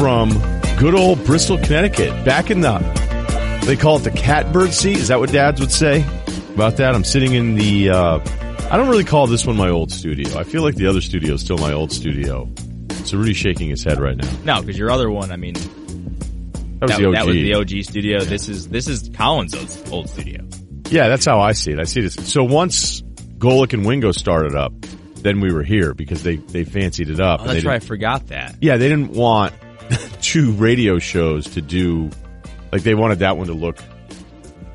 from 0.00 0.30
good 0.78 0.94
old 0.94 1.22
Bristol, 1.26 1.58
Connecticut. 1.58 2.24
Back 2.24 2.50
in 2.50 2.62
the, 2.62 2.78
they 3.66 3.76
call 3.76 3.98
it 3.98 4.00
the 4.00 4.10
catbird 4.10 4.72
seat. 4.72 4.96
Is 4.96 5.08
that 5.08 5.20
what 5.20 5.30
dads 5.30 5.60
would 5.60 5.70
say 5.70 6.06
about 6.54 6.78
that? 6.78 6.94
I'm 6.94 7.04
sitting 7.04 7.34
in 7.34 7.54
the, 7.54 7.90
uh, 7.90 8.18
I 8.70 8.78
don't 8.78 8.88
really 8.88 9.04
call 9.04 9.26
this 9.26 9.44
one 9.44 9.58
my 9.58 9.68
old 9.68 9.92
studio. 9.92 10.38
I 10.38 10.44
feel 10.44 10.62
like 10.62 10.74
the 10.74 10.86
other 10.86 11.02
studio 11.02 11.34
is 11.34 11.42
still 11.42 11.58
my 11.58 11.74
old 11.74 11.92
studio. 11.92 12.48
So 13.04 13.18
Rudy's 13.18 13.36
shaking 13.36 13.68
his 13.68 13.84
head 13.84 14.00
right 14.00 14.16
now. 14.16 14.26
No, 14.42 14.60
because 14.62 14.78
your 14.78 14.90
other 14.90 15.10
one, 15.10 15.30
I 15.32 15.36
mean, 15.36 15.52
That 15.52 16.80
was 16.80 16.90
that, 16.92 16.98
the 16.98 17.04
OG. 17.08 17.12
that 17.12 17.26
was 17.26 17.36
the 17.36 17.54
OG 17.54 17.84
studio. 17.84 18.20
This 18.20 18.48
is 18.48 18.68
this 18.68 18.88
is 18.88 19.10
Collins' 19.14 19.54
old, 19.54 19.92
old 19.92 20.08
studio. 20.08 20.42
Yeah, 20.88 21.08
that's 21.08 21.26
how 21.26 21.40
I 21.40 21.52
see 21.52 21.72
it. 21.72 21.78
I 21.78 21.84
see 21.84 22.00
this. 22.00 22.14
So 22.14 22.42
once 22.42 23.02
Golic 23.02 23.74
and 23.74 23.84
Wingo 23.84 24.12
started 24.12 24.54
up, 24.54 24.72
then 25.16 25.40
we 25.42 25.52
were 25.52 25.62
here 25.62 25.92
because 25.92 26.22
they, 26.22 26.36
they 26.36 26.64
fancied 26.64 27.10
it 27.10 27.20
up. 27.20 27.42
Oh, 27.42 27.48
that's 27.48 27.66
right. 27.66 27.82
I 27.82 27.84
forgot 27.84 28.28
that. 28.28 28.56
Yeah, 28.62 28.78
they 28.78 28.88
didn't 28.88 29.10
want 29.12 29.52
two 30.30 30.52
radio 30.52 31.00
shows 31.00 31.44
to 31.44 31.60
do, 31.60 32.08
like 32.70 32.82
they 32.82 32.94
wanted 32.94 33.18
that 33.18 33.36
one 33.36 33.48
to 33.48 33.52
look 33.52 33.76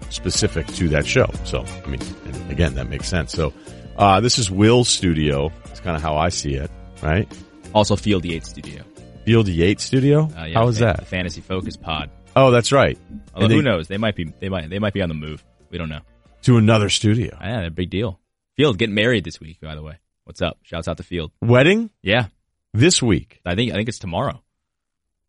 specific 0.10 0.68
to 0.68 0.90
that 0.90 1.06
show. 1.06 1.30
So, 1.46 1.64
I 1.86 1.88
mean, 1.88 2.02
again, 2.50 2.76
that 2.76 2.90
makes 2.90 3.08
sense. 3.08 3.32
So, 3.32 3.54
uh, 3.96 4.20
this 4.20 4.38
is 4.38 4.52
Will's 4.52 4.90
studio. 4.90 5.54
It's 5.68 5.80
kind 5.80 5.96
of 5.96 6.02
how 6.02 6.18
I 6.18 6.28
see 6.28 6.56
it, 6.56 6.70
right? 7.02 7.26
Also, 7.74 7.96
Field 7.96 8.26
Yates 8.26 8.50
studio. 8.50 8.84
Field 9.24 9.48
Yates 9.48 9.82
studio? 9.82 10.30
Uh, 10.38 10.44
yeah, 10.44 10.60
how 10.60 10.68
is 10.68 10.80
that? 10.80 11.08
Fantasy 11.08 11.40
Focus 11.40 11.78
Pod. 11.78 12.10
Oh, 12.36 12.52
that's 12.52 12.74
right. 12.74 12.98
Although 13.34 13.46
And 13.46 13.54
who 13.54 13.62
knows? 13.62 13.88
They 13.88 13.98
might 13.98 14.18
be. 14.18 14.26
They 14.26 14.50
might. 14.50 14.70
They 14.70 14.80
might 14.80 14.94
be 14.94 15.02
on 15.02 15.08
the 15.08 15.16
move. 15.16 15.42
We 15.70 15.78
don't 15.78 15.88
know. 15.88 16.02
To 16.44 16.58
another 16.58 16.90
studio. 16.90 17.38
Yeah, 17.40 17.62
a 17.62 17.70
big 17.70 17.90
deal. 17.90 18.20
Field 18.58 18.78
getting 18.78 18.94
married 18.94 19.24
this 19.24 19.40
week. 19.40 19.62
By 19.62 19.76
the 19.76 19.82
way, 19.82 20.00
what's 20.26 20.42
up? 20.42 20.58
Shouts 20.64 20.90
out 20.90 20.98
to 20.98 21.04
Field. 21.04 21.32
Wedding 21.42 21.92
Yeah, 22.04 22.28
this 22.74 23.02
week. 23.02 23.40
I 23.46 23.56
think 23.56 23.72
I 23.72 23.76
think 23.76 23.88
it's 23.88 24.00
tomorrow. 24.00 24.42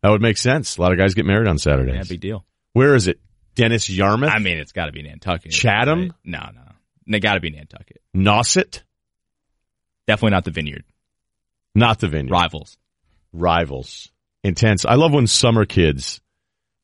That 0.03 0.09
would 0.09 0.21
make 0.21 0.37
sense. 0.37 0.77
A 0.77 0.81
lot 0.81 0.91
of 0.91 0.97
guys 0.97 1.13
get 1.13 1.25
married 1.25 1.47
on 1.47 1.57
Saturdays. 1.57 1.95
Yeah, 1.95 2.03
big 2.07 2.19
deal. 2.21 2.45
Where 2.73 2.95
is 2.95 3.07
it? 3.07 3.19
Dennis 3.55 3.89
Yarmouth? 3.89 4.29
I 4.31 4.39
mean, 4.39 4.57
it's 4.59 4.71
got 4.71 4.85
to 4.85 4.91
be 4.91 5.01
Nantucket. 5.01 5.51
Chatham? 5.51 6.01
right? 6.01 6.11
No, 6.23 6.39
no, 6.53 6.61
they 7.07 7.19
got 7.19 7.33
to 7.33 7.39
be 7.39 7.49
Nantucket. 7.49 8.01
Nauset? 8.15 8.83
Definitely 10.05 10.35
not 10.35 10.45
the 10.45 10.51
Vineyard. 10.51 10.83
Not 11.77 11.99
the 11.99 12.07
vineyard. 12.07 12.31
Rivals. 12.31 12.77
Rivals. 13.33 14.11
Intense. 14.43 14.83
I 14.85 14.95
love 14.95 15.13
when 15.13 15.27
summer 15.27 15.65
kids 15.65 16.21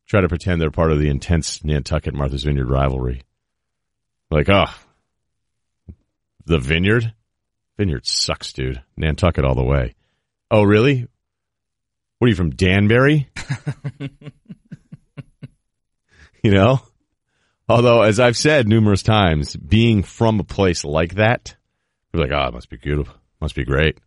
try 0.07 0.21
to 0.21 0.27
pretend 0.27 0.61
they're 0.61 0.69
part 0.69 0.91
of 0.91 0.99
the 0.99 1.09
intense 1.09 1.63
Nantucket 1.63 2.13
Martha's 2.13 2.43
Vineyard 2.43 2.69
rivalry. 2.69 3.23
Like, 4.29 4.49
oh, 4.49 4.71
the 6.45 6.59
vineyard? 6.59 7.13
Vineyard 7.77 8.05
sucks, 8.05 8.53
dude. 8.53 8.83
Nantucket 8.95 9.45
all 9.45 9.55
the 9.55 9.63
way. 9.63 9.95
Oh, 10.51 10.61
really? 10.61 11.07
What 12.23 12.27
are 12.27 12.29
you 12.29 12.35
from 12.35 12.51
Danbury? 12.51 13.27
you 16.41 16.51
know? 16.51 16.79
Although, 17.67 18.03
as 18.03 18.17
I've 18.17 18.37
said 18.37 18.65
numerous 18.65 19.03
times, 19.03 19.57
being 19.57 20.03
from 20.03 20.39
a 20.39 20.45
place 20.45 20.85
like 20.85 21.15
that, 21.15 21.57
you're 22.13 22.23
like, 22.23 22.31
oh, 22.31 22.47
it 22.47 22.53
must 22.53 22.69
be 22.69 22.77
beautiful. 22.77 23.13
Must 23.41 23.53
be 23.53 23.65
great. 23.65 23.97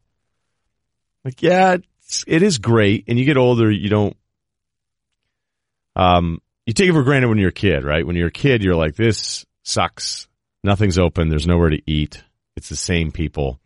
Like, 1.26 1.42
yeah, 1.42 1.76
it's, 2.00 2.24
it 2.26 2.42
is 2.42 2.56
great. 2.56 3.04
And 3.06 3.18
you 3.18 3.26
get 3.26 3.36
older, 3.36 3.70
you 3.70 3.90
don't, 3.90 4.16
um, 5.94 6.40
you 6.64 6.72
take 6.72 6.88
it 6.88 6.94
for 6.94 7.02
granted 7.02 7.28
when 7.28 7.36
you're 7.36 7.50
a 7.50 7.52
kid, 7.52 7.84
right? 7.84 8.06
When 8.06 8.16
you're 8.16 8.28
a 8.28 8.32
kid, 8.32 8.64
you're 8.64 8.76
like, 8.76 8.96
this 8.96 9.44
sucks. 9.62 10.26
Nothing's 10.64 10.96
open. 10.96 11.28
There's 11.28 11.46
nowhere 11.46 11.68
to 11.68 11.82
eat. 11.86 12.24
It's 12.56 12.70
the 12.70 12.76
same 12.76 13.12
people. 13.12 13.60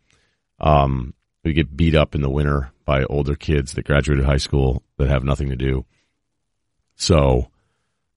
Um, 0.59 1.13
we 1.41 1.53
get 1.53 1.73
beat 1.73 1.95
up 1.95 2.15
in 2.15 2.21
the 2.21 2.29
winter 2.29 2.73
by 2.91 3.05
older 3.05 3.35
kids 3.35 3.71
that 3.71 3.85
graduated 3.85 4.25
high 4.25 4.35
school 4.35 4.83
that 4.97 5.07
have 5.07 5.23
nothing 5.23 5.47
to 5.49 5.55
do. 5.55 5.85
So, 6.97 7.49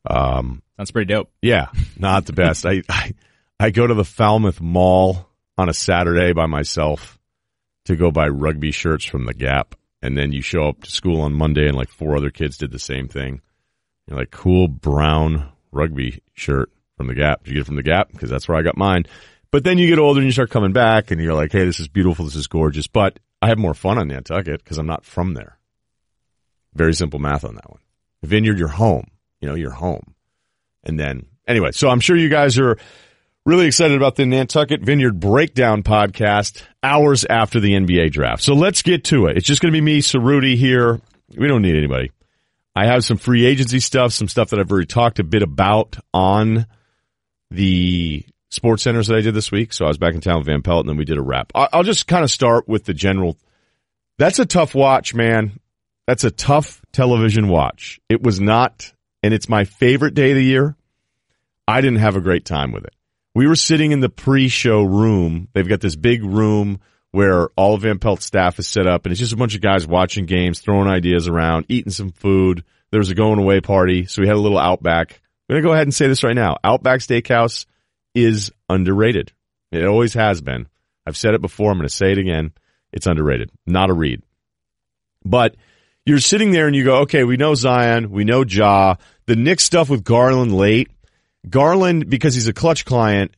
um, 0.04 0.62
Sounds 0.76 0.90
pretty 0.90 1.14
dope. 1.14 1.30
yeah, 1.40 1.68
not 1.96 2.26
the 2.26 2.32
best. 2.32 2.66
I, 2.66 2.82
I 2.88 3.12
I 3.60 3.70
go 3.70 3.86
to 3.86 3.94
the 3.94 4.04
Falmouth 4.04 4.60
Mall 4.60 5.28
on 5.56 5.68
a 5.68 5.72
Saturday 5.72 6.32
by 6.32 6.46
myself 6.46 7.20
to 7.84 7.94
go 7.94 8.10
buy 8.10 8.26
rugby 8.26 8.72
shirts 8.72 9.04
from 9.04 9.26
the 9.26 9.32
Gap, 9.34 9.76
and 10.02 10.18
then 10.18 10.32
you 10.32 10.42
show 10.42 10.68
up 10.70 10.82
to 10.82 10.90
school 10.90 11.20
on 11.20 11.34
Monday, 11.34 11.68
and 11.68 11.76
like 11.76 11.88
four 11.90 12.16
other 12.16 12.30
kids 12.30 12.58
did 12.58 12.72
the 12.72 12.80
same 12.80 13.06
thing. 13.06 13.40
You're 14.08 14.18
like, 14.18 14.32
cool 14.32 14.66
brown 14.66 15.52
rugby 15.70 16.20
shirt 16.32 16.68
from 16.96 17.06
the 17.06 17.14
Gap. 17.14 17.44
Did 17.44 17.50
you 17.50 17.54
get 17.54 17.60
it 17.60 17.66
from 17.66 17.76
the 17.76 17.84
Gap? 17.84 18.10
Because 18.10 18.28
that's 18.28 18.48
where 18.48 18.58
I 18.58 18.62
got 18.62 18.76
mine. 18.76 19.04
But 19.52 19.62
then 19.62 19.78
you 19.78 19.86
get 19.88 20.00
older 20.00 20.18
and 20.18 20.26
you 20.26 20.32
start 20.32 20.50
coming 20.50 20.72
back, 20.72 21.12
and 21.12 21.20
you're 21.22 21.32
like, 21.32 21.52
hey, 21.52 21.64
this 21.64 21.78
is 21.78 21.86
beautiful, 21.86 22.24
this 22.24 22.34
is 22.34 22.48
gorgeous. 22.48 22.88
But 22.88 23.20
I 23.44 23.48
have 23.48 23.58
more 23.58 23.74
fun 23.74 23.98
on 23.98 24.08
Nantucket 24.08 24.64
because 24.64 24.78
I'm 24.78 24.86
not 24.86 25.04
from 25.04 25.34
there. 25.34 25.58
Very 26.72 26.94
simple 26.94 27.18
math 27.18 27.44
on 27.44 27.56
that 27.56 27.68
one. 27.68 27.80
Vineyard, 28.22 28.58
you're 28.58 28.68
home. 28.68 29.10
You 29.42 29.50
know, 29.50 29.54
you're 29.54 29.70
home. 29.70 30.14
And 30.82 30.98
then, 30.98 31.26
anyway, 31.46 31.72
so 31.72 31.90
I'm 31.90 32.00
sure 32.00 32.16
you 32.16 32.30
guys 32.30 32.58
are 32.58 32.78
really 33.44 33.66
excited 33.66 33.98
about 33.98 34.16
the 34.16 34.24
Nantucket 34.24 34.80
Vineyard 34.80 35.20
Breakdown 35.20 35.82
podcast 35.82 36.62
hours 36.82 37.26
after 37.26 37.60
the 37.60 37.74
NBA 37.74 38.12
draft. 38.12 38.42
So 38.42 38.54
let's 38.54 38.80
get 38.80 39.04
to 39.04 39.26
it. 39.26 39.36
It's 39.36 39.46
just 39.46 39.60
going 39.60 39.74
to 39.74 39.76
be 39.76 39.84
me, 39.84 40.00
Cerruti 40.00 40.56
here. 40.56 41.02
We 41.36 41.46
don't 41.46 41.60
need 41.60 41.76
anybody. 41.76 42.12
I 42.74 42.86
have 42.86 43.04
some 43.04 43.18
free 43.18 43.44
agency 43.44 43.78
stuff, 43.78 44.14
some 44.14 44.28
stuff 44.28 44.48
that 44.50 44.58
I've 44.58 44.72
already 44.72 44.86
talked 44.86 45.18
a 45.18 45.24
bit 45.24 45.42
about 45.42 45.98
on 46.14 46.66
the 47.50 48.24
sports 48.54 48.84
centers 48.84 49.08
that 49.08 49.16
I 49.16 49.20
did 49.20 49.34
this 49.34 49.50
week. 49.50 49.72
So 49.72 49.84
I 49.84 49.88
was 49.88 49.98
back 49.98 50.14
in 50.14 50.20
town 50.20 50.38
with 50.38 50.46
Van 50.46 50.62
Pelt 50.62 50.80
and 50.80 50.88
then 50.88 50.96
we 50.96 51.04
did 51.04 51.18
a 51.18 51.22
wrap. 51.22 51.52
I'll 51.54 51.82
just 51.82 52.06
kind 52.06 52.24
of 52.24 52.30
start 52.30 52.68
with 52.68 52.84
the 52.84 52.94
general. 52.94 53.36
That's 54.18 54.38
a 54.38 54.46
tough 54.46 54.74
watch, 54.74 55.14
man. 55.14 55.58
That's 56.06 56.24
a 56.24 56.30
tough 56.30 56.82
television 56.92 57.48
watch. 57.48 58.00
It 58.08 58.22
was 58.22 58.40
not, 58.40 58.92
and 59.22 59.34
it's 59.34 59.48
my 59.48 59.64
favorite 59.64 60.14
day 60.14 60.30
of 60.30 60.36
the 60.36 60.44
year. 60.44 60.76
I 61.66 61.80
didn't 61.80 62.00
have 62.00 62.16
a 62.16 62.20
great 62.20 62.44
time 62.44 62.72
with 62.72 62.84
it. 62.84 62.94
We 63.34 63.46
were 63.46 63.56
sitting 63.56 63.90
in 63.90 64.00
the 64.00 64.08
pre-show 64.08 64.82
room. 64.82 65.48
They've 65.52 65.68
got 65.68 65.80
this 65.80 65.96
big 65.96 66.22
room 66.22 66.80
where 67.10 67.48
all 67.56 67.74
of 67.74 67.82
Van 67.82 67.98
Pelt's 67.98 68.26
staff 68.26 68.58
is 68.58 68.68
set 68.68 68.86
up, 68.86 69.06
and 69.06 69.12
it's 69.12 69.20
just 69.20 69.32
a 69.32 69.36
bunch 69.36 69.54
of 69.54 69.60
guys 69.60 69.86
watching 69.86 70.26
games, 70.26 70.60
throwing 70.60 70.88
ideas 70.88 71.26
around, 71.26 71.66
eating 71.68 71.92
some 71.92 72.10
food. 72.10 72.64
There 72.90 73.00
was 73.00 73.10
a 73.10 73.14
going 73.14 73.38
away 73.38 73.60
party, 73.60 74.06
so 74.06 74.20
we 74.20 74.28
had 74.28 74.36
a 74.36 74.40
little 74.40 74.58
Outback. 74.58 75.20
I'm 75.48 75.54
gonna 75.54 75.62
go 75.62 75.72
ahead 75.72 75.86
and 75.86 75.94
say 75.94 76.06
this 76.06 76.22
right 76.22 76.34
now: 76.34 76.58
Outback 76.62 77.00
Steakhouse 77.00 77.66
is 78.14 78.52
underrated. 78.68 79.32
It 79.72 79.84
always 79.84 80.14
has 80.14 80.40
been. 80.40 80.68
I've 81.06 81.16
said 81.16 81.34
it 81.34 81.42
before. 81.42 81.70
I'm 81.70 81.78
going 81.78 81.88
to 81.88 81.94
say 81.94 82.12
it 82.12 82.18
again. 82.18 82.52
It's 82.92 83.06
underrated. 83.06 83.50
Not 83.66 83.90
a 83.90 83.94
read. 83.94 84.22
But 85.24 85.56
you're 86.06 86.18
sitting 86.18 86.52
there 86.52 86.66
and 86.66 86.76
you 86.76 86.84
go, 86.84 86.98
okay, 87.02 87.24
we 87.24 87.36
know 87.36 87.54
Zion, 87.54 88.10
we 88.10 88.24
know 88.24 88.44
Ja. 88.44 88.96
The 89.26 89.36
Knicks 89.36 89.64
stuff 89.64 89.88
with 89.88 90.04
Garland 90.04 90.54
late. 90.54 90.90
Garland, 91.48 92.08
because 92.08 92.34
he's 92.34 92.48
a 92.48 92.52
clutch 92.52 92.84
client, 92.84 93.34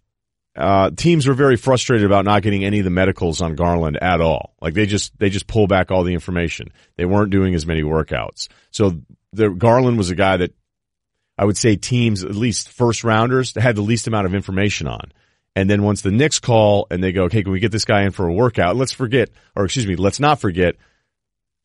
uh, 0.57 0.91
teams 0.91 1.27
were 1.27 1.35
very 1.35 1.57
frustrated 1.57 2.07
about 2.07 2.25
not 2.25 2.43
getting 2.43 2.65
any 2.65 2.79
of 2.79 2.85
the 2.85 2.91
medicals 2.91 3.41
on 3.41 3.55
Garland 3.55 3.99
at 4.01 4.21
all. 4.21 4.55
Like 4.61 4.75
they 4.75 4.87
just 4.87 5.17
they 5.19 5.29
just 5.29 5.47
pull 5.47 5.67
back 5.67 5.91
all 5.91 6.03
the 6.03 6.15
information. 6.15 6.73
They 6.97 7.05
weren't 7.05 7.31
doing 7.31 7.55
as 7.55 7.67
many 7.67 7.83
workouts. 7.83 8.49
So 8.71 9.01
the 9.33 9.51
Garland 9.51 9.99
was 9.99 10.11
a 10.11 10.15
guy 10.15 10.39
that 10.39 10.55
I 11.39 11.45
would 11.45 11.57
say 11.57 11.77
teams, 11.77 12.25
at 12.25 12.35
least 12.35 12.71
first 12.71 13.05
rounders, 13.05 13.55
had 13.55 13.77
the 13.77 13.83
least 13.83 14.07
amount 14.07 14.27
of 14.27 14.35
information 14.35 14.87
on. 14.89 15.13
And 15.55 15.71
then 15.71 15.83
once 15.83 16.03
the 16.03 16.11
Knicks 16.11 16.39
call 16.39 16.87
and 16.91 17.03
they 17.03 17.13
go, 17.13 17.25
okay, 17.25 17.43
can 17.43 17.53
we 17.53 17.61
get 17.61 17.73
this 17.73 17.85
guy 17.85 18.03
in 18.03 18.13
for 18.13 18.27
a 18.27 18.33
workout? 18.33 18.77
Let's 18.77 18.93
forget, 18.93 19.31
or 19.55 19.65
excuse 19.65 19.87
me, 19.87 19.97
let's 19.97 20.21
not 20.21 20.41
forget 20.41 20.77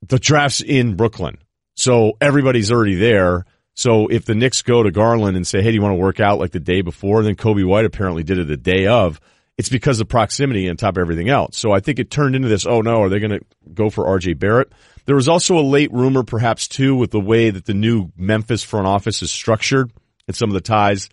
the 0.07 0.19
draft's 0.19 0.61
in 0.61 0.95
Brooklyn. 0.95 1.37
So 1.75 2.13
everybody's 2.21 2.71
already 2.71 2.95
there. 2.95 3.45
So 3.73 4.07
if 4.07 4.25
the 4.25 4.35
Knicks 4.35 4.61
go 4.61 4.83
to 4.83 4.91
Garland 4.91 5.37
and 5.37 5.47
say, 5.47 5.61
hey, 5.61 5.69
do 5.69 5.75
you 5.75 5.81
want 5.81 5.93
to 5.93 6.01
work 6.01 6.19
out 6.19 6.39
like 6.39 6.51
the 6.51 6.59
day 6.59 6.81
before? 6.81 7.23
Then 7.23 7.35
Coby 7.35 7.65
White 7.65 7.85
apparently 7.85 8.23
did 8.23 8.39
it 8.39 8.47
the 8.47 8.57
day 8.57 8.87
of. 8.87 9.19
It's 9.57 9.69
because 9.69 9.99
of 9.99 10.07
proximity 10.07 10.69
on 10.69 10.77
top 10.77 10.97
of 10.97 11.01
everything 11.01 11.29
else. 11.29 11.57
So 11.57 11.71
I 11.71 11.81
think 11.81 11.99
it 11.99 12.09
turned 12.09 12.35
into 12.35 12.47
this, 12.47 12.65
oh 12.65 12.81
no, 12.81 13.03
are 13.03 13.09
they 13.09 13.19
going 13.19 13.39
to 13.39 13.45
go 13.73 13.89
for 13.89 14.05
RJ 14.05 14.39
Barrett? 14.39 14.71
There 15.05 15.15
was 15.15 15.27
also 15.27 15.57
a 15.57 15.61
late 15.61 15.91
rumor, 15.91 16.23
perhaps 16.23 16.67
too, 16.67 16.95
with 16.95 17.11
the 17.11 17.19
way 17.19 17.49
that 17.49 17.65
the 17.65 17.73
new 17.73 18.11
Memphis 18.15 18.63
front 18.63 18.87
office 18.87 19.21
is 19.21 19.31
structured 19.31 19.91
and 20.27 20.35
some 20.35 20.49
of 20.49 20.53
the 20.53 20.61
ties 20.61 21.09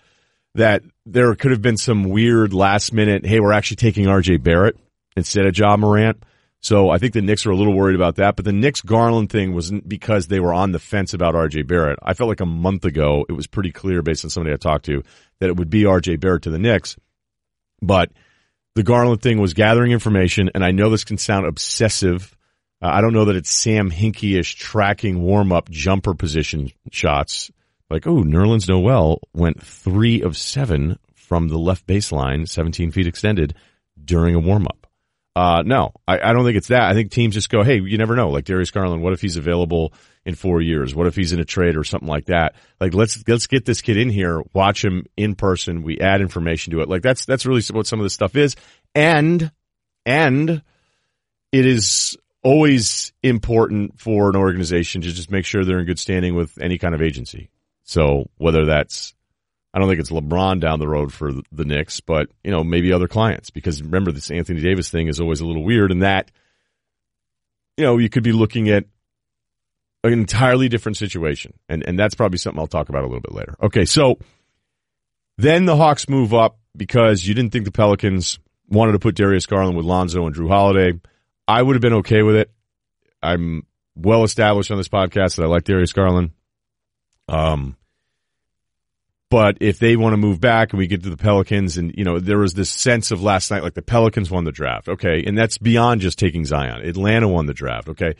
that 0.54 0.82
there 1.06 1.34
could 1.34 1.50
have 1.50 1.62
been 1.62 1.76
some 1.76 2.04
weird 2.04 2.52
last 2.52 2.92
minute, 2.92 3.24
hey, 3.24 3.40
we're 3.40 3.52
actually 3.52 3.76
taking 3.76 4.06
RJ 4.06 4.42
Barrett 4.42 4.76
instead 5.16 5.46
of 5.46 5.56
Ja 5.56 5.76
Morant. 5.76 6.22
So 6.60 6.90
I 6.90 6.98
think 6.98 7.12
the 7.12 7.22
Knicks 7.22 7.46
are 7.46 7.50
a 7.50 7.56
little 7.56 7.74
worried 7.74 7.94
about 7.94 8.16
that. 8.16 8.36
But 8.36 8.44
the 8.44 8.52
Knicks 8.52 8.80
Garland 8.80 9.30
thing 9.30 9.54
wasn't 9.54 9.88
because 9.88 10.26
they 10.26 10.40
were 10.40 10.52
on 10.52 10.72
the 10.72 10.78
fence 10.78 11.14
about 11.14 11.34
RJ 11.34 11.66
Barrett. 11.66 11.98
I 12.02 12.14
felt 12.14 12.28
like 12.28 12.40
a 12.40 12.46
month 12.46 12.84
ago 12.84 13.24
it 13.28 13.32
was 13.32 13.46
pretty 13.46 13.70
clear 13.70 14.02
based 14.02 14.24
on 14.24 14.30
somebody 14.30 14.52
I 14.52 14.56
talked 14.56 14.86
to 14.86 15.02
that 15.38 15.48
it 15.48 15.56
would 15.56 15.70
be 15.70 15.84
RJ 15.84 16.20
Barrett 16.20 16.42
to 16.42 16.50
the 16.50 16.58
Knicks. 16.58 16.96
But 17.80 18.10
the 18.74 18.82
Garland 18.82 19.22
thing 19.22 19.40
was 19.40 19.54
gathering 19.54 19.92
information, 19.92 20.50
and 20.54 20.64
I 20.64 20.72
know 20.72 20.90
this 20.90 21.04
can 21.04 21.18
sound 21.18 21.46
obsessive. 21.46 22.36
Uh, 22.80 22.90
I 22.92 23.00
don't 23.00 23.12
know 23.12 23.26
that 23.26 23.36
it's 23.36 23.50
Sam 23.50 23.90
Hinkie-ish 23.90 24.54
tracking 24.54 25.22
warm 25.22 25.52
up 25.52 25.68
jumper 25.70 26.14
position 26.14 26.70
shots. 26.92 27.50
Like, 27.90 28.06
oh, 28.06 28.22
Nerlens 28.22 28.68
Noel 28.68 29.20
went 29.32 29.62
three 29.62 30.22
of 30.22 30.36
seven 30.36 30.98
from 31.14 31.48
the 31.48 31.58
left 31.58 31.86
baseline, 31.86 32.48
17 32.48 32.90
feet 32.90 33.06
extended 33.06 33.54
during 34.02 34.34
a 34.34 34.40
warm 34.40 34.66
up. 34.66 34.86
Uh, 35.34 35.62
no, 35.64 35.92
I, 36.06 36.18
I 36.18 36.32
don't 36.32 36.44
think 36.44 36.56
it's 36.56 36.68
that. 36.68 36.82
I 36.82 36.94
think 36.94 37.12
teams 37.12 37.34
just 37.34 37.48
go, 37.48 37.62
hey, 37.62 37.80
you 37.80 37.96
never 37.96 38.16
know. 38.16 38.30
Like 38.30 38.44
Darius 38.44 38.72
Garland, 38.72 39.02
what 39.02 39.12
if 39.12 39.20
he's 39.20 39.36
available 39.36 39.92
in 40.24 40.34
four 40.34 40.60
years? 40.60 40.96
What 40.96 41.06
if 41.06 41.14
he's 41.14 41.32
in 41.32 41.38
a 41.38 41.44
trade 41.44 41.76
or 41.76 41.84
something 41.84 42.08
like 42.08 42.26
that? 42.26 42.56
Like 42.80 42.92
let's 42.92 43.22
let's 43.28 43.46
get 43.46 43.64
this 43.64 43.80
kid 43.80 43.98
in 43.98 44.10
here, 44.10 44.42
watch 44.52 44.84
him 44.84 45.06
in 45.16 45.36
person. 45.36 45.84
We 45.84 46.00
add 46.00 46.20
information 46.22 46.72
to 46.72 46.80
it. 46.80 46.88
Like 46.88 47.02
that's 47.02 47.24
that's 47.24 47.46
really 47.46 47.62
what 47.70 47.86
some 47.86 48.00
of 48.00 48.04
this 48.04 48.14
stuff 48.14 48.34
is, 48.34 48.56
and 48.96 49.52
and 50.04 50.62
it 51.52 51.66
is 51.66 52.16
always 52.42 53.12
important 53.22 54.00
for 54.00 54.28
an 54.28 54.36
organization 54.36 55.02
to 55.02 55.12
just 55.12 55.30
make 55.30 55.44
sure 55.44 55.64
they're 55.64 55.80
in 55.80 55.86
good 55.86 55.98
standing 55.98 56.34
with 56.34 56.58
any 56.60 56.78
kind 56.78 56.94
of 56.94 57.02
agency. 57.02 57.50
So 57.84 58.28
whether 58.36 58.64
that's 58.66 59.14
I 59.72 59.78
don't 59.78 59.88
think 59.88 60.00
it's 60.00 60.10
LeBron 60.10 60.60
down 60.60 60.78
the 60.78 60.88
road 60.88 61.12
for 61.12 61.32
the 61.52 61.64
Knicks, 61.64 62.00
but 62.00 62.30
you 62.42 62.50
know 62.50 62.64
maybe 62.64 62.92
other 62.92 63.08
clients 63.08 63.50
because 63.50 63.82
remember 63.82 64.12
this 64.12 64.30
Anthony 64.30 64.60
Davis 64.60 64.90
thing 64.90 65.08
is 65.08 65.20
always 65.20 65.40
a 65.40 65.46
little 65.46 65.64
weird, 65.64 65.92
and 65.92 66.02
that 66.02 66.30
you 67.76 67.84
know 67.84 67.98
you 67.98 68.08
could 68.08 68.22
be 68.22 68.32
looking 68.32 68.68
at 68.70 68.84
an 70.04 70.12
entirely 70.12 70.68
different 70.68 70.96
situation, 70.96 71.52
and 71.68 71.86
and 71.86 71.98
that's 71.98 72.14
probably 72.14 72.38
something 72.38 72.58
I'll 72.58 72.66
talk 72.66 72.88
about 72.88 73.02
a 73.02 73.06
little 73.06 73.20
bit 73.20 73.34
later. 73.34 73.54
Okay, 73.62 73.84
so 73.84 74.18
then 75.36 75.66
the 75.66 75.76
Hawks 75.76 76.08
move 76.08 76.32
up 76.32 76.58
because 76.76 77.26
you 77.26 77.34
didn't 77.34 77.52
think 77.52 77.64
the 77.64 77.70
Pelicans 77.72 78.38
wanted 78.68 78.92
to 78.92 78.98
put 78.98 79.14
Darius 79.14 79.46
Garland 79.46 79.76
with 79.76 79.86
Lonzo 79.86 80.26
and 80.26 80.34
Jrue 80.34 80.48
Holiday. 80.48 80.98
I 81.48 81.62
would 81.62 81.74
have 81.74 81.80
been 81.80 81.94
okay 81.94 82.22
with 82.22 82.36
it. 82.36 82.50
I'm 83.22 83.66
well 83.96 84.22
established 84.22 84.70
on 84.70 84.76
this 84.76 84.88
podcast 84.88 85.36
that 85.36 85.44
I 85.44 85.46
like 85.46 85.64
Darius 85.64 85.94
Garland. 85.94 86.32
Um, 87.26 87.76
but 89.30 89.58
if 89.60 89.78
they 89.78 89.96
want 89.96 90.12
to 90.12 90.18
move 90.18 90.40
back 90.40 90.72
and 90.72 90.78
we 90.78 90.86
get 90.86 91.02
to 91.02 91.10
the 91.10 91.16
Pelicans 91.16 91.78
and, 91.78 91.94
you 91.96 92.04
know, 92.04 92.18
there 92.18 92.38
was 92.38 92.54
this 92.54 92.70
sense 92.70 93.10
of 93.10 93.22
last 93.22 93.50
night, 93.50 93.62
like 93.62 93.74
the 93.74 93.82
Pelicans 93.82 94.30
won 94.30 94.44
the 94.44 94.52
draft. 94.52 94.88
Okay. 94.88 95.24
And 95.26 95.36
that's 95.36 95.58
beyond 95.58 96.00
just 96.02 96.18
taking 96.18 96.44
Zion. 96.44 96.86
Atlanta 96.86 97.28
won 97.28 97.46
the 97.46 97.54
draft. 97.54 97.88
Okay. 97.88 98.14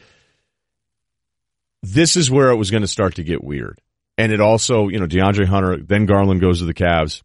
This 1.83 2.17
is 2.17 2.31
where 2.31 2.51
it 2.51 2.57
was 2.57 2.71
going 2.71 2.83
to 2.83 2.89
start 2.89 3.15
to 3.17 3.25
get 3.25 3.45
weird. 3.45 3.81
And 4.19 4.33
it 4.33 4.41
also, 4.41 4.89
you 4.89 4.99
know, 4.99 5.07
DeAndre 5.07 5.47
Hunter, 5.47 5.77
then 5.77 6.07
Garland 6.07 6.41
goes 6.41 6.59
to 6.59 6.65
the 6.65 6.75
Cavs, 6.75 7.23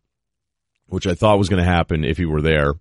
which 0.88 1.08
I 1.08 1.16
thought 1.16 1.40
was 1.40 1.50
going 1.50 1.64
to 1.64 1.70
happen 1.70 2.04
if 2.04 2.18
he 2.18 2.26
were 2.26 2.42
there. 2.42 2.74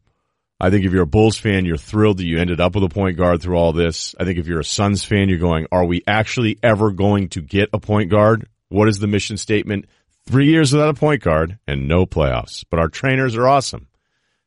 I 0.62 0.70
think 0.70 0.84
if 0.84 0.92
you're 0.92 1.02
a 1.02 1.06
Bulls 1.06 1.36
fan, 1.36 1.64
you're 1.64 1.76
thrilled 1.76 2.18
that 2.18 2.24
you 2.24 2.38
ended 2.38 2.60
up 2.60 2.76
with 2.76 2.84
a 2.84 2.88
point 2.88 3.16
guard 3.16 3.42
through 3.42 3.56
all 3.56 3.72
this. 3.72 4.14
I 4.20 4.24
think 4.24 4.38
if 4.38 4.46
you're 4.46 4.60
a 4.60 4.64
Suns 4.64 5.02
fan, 5.02 5.28
you're 5.28 5.38
going, 5.38 5.66
are 5.72 5.84
we 5.84 6.04
actually 6.06 6.56
ever 6.62 6.92
going 6.92 7.30
to 7.30 7.42
get 7.42 7.70
a 7.72 7.80
point 7.80 8.10
guard? 8.10 8.46
What 8.68 8.88
is 8.88 9.00
the 9.00 9.08
mission 9.08 9.36
statement? 9.36 9.86
Three 10.24 10.46
years 10.46 10.72
without 10.72 10.90
a 10.90 10.94
point 10.94 11.20
guard 11.20 11.58
and 11.66 11.88
no 11.88 12.06
playoffs. 12.06 12.64
But 12.70 12.78
our 12.78 12.86
trainers 12.86 13.34
are 13.36 13.48
awesome. 13.48 13.88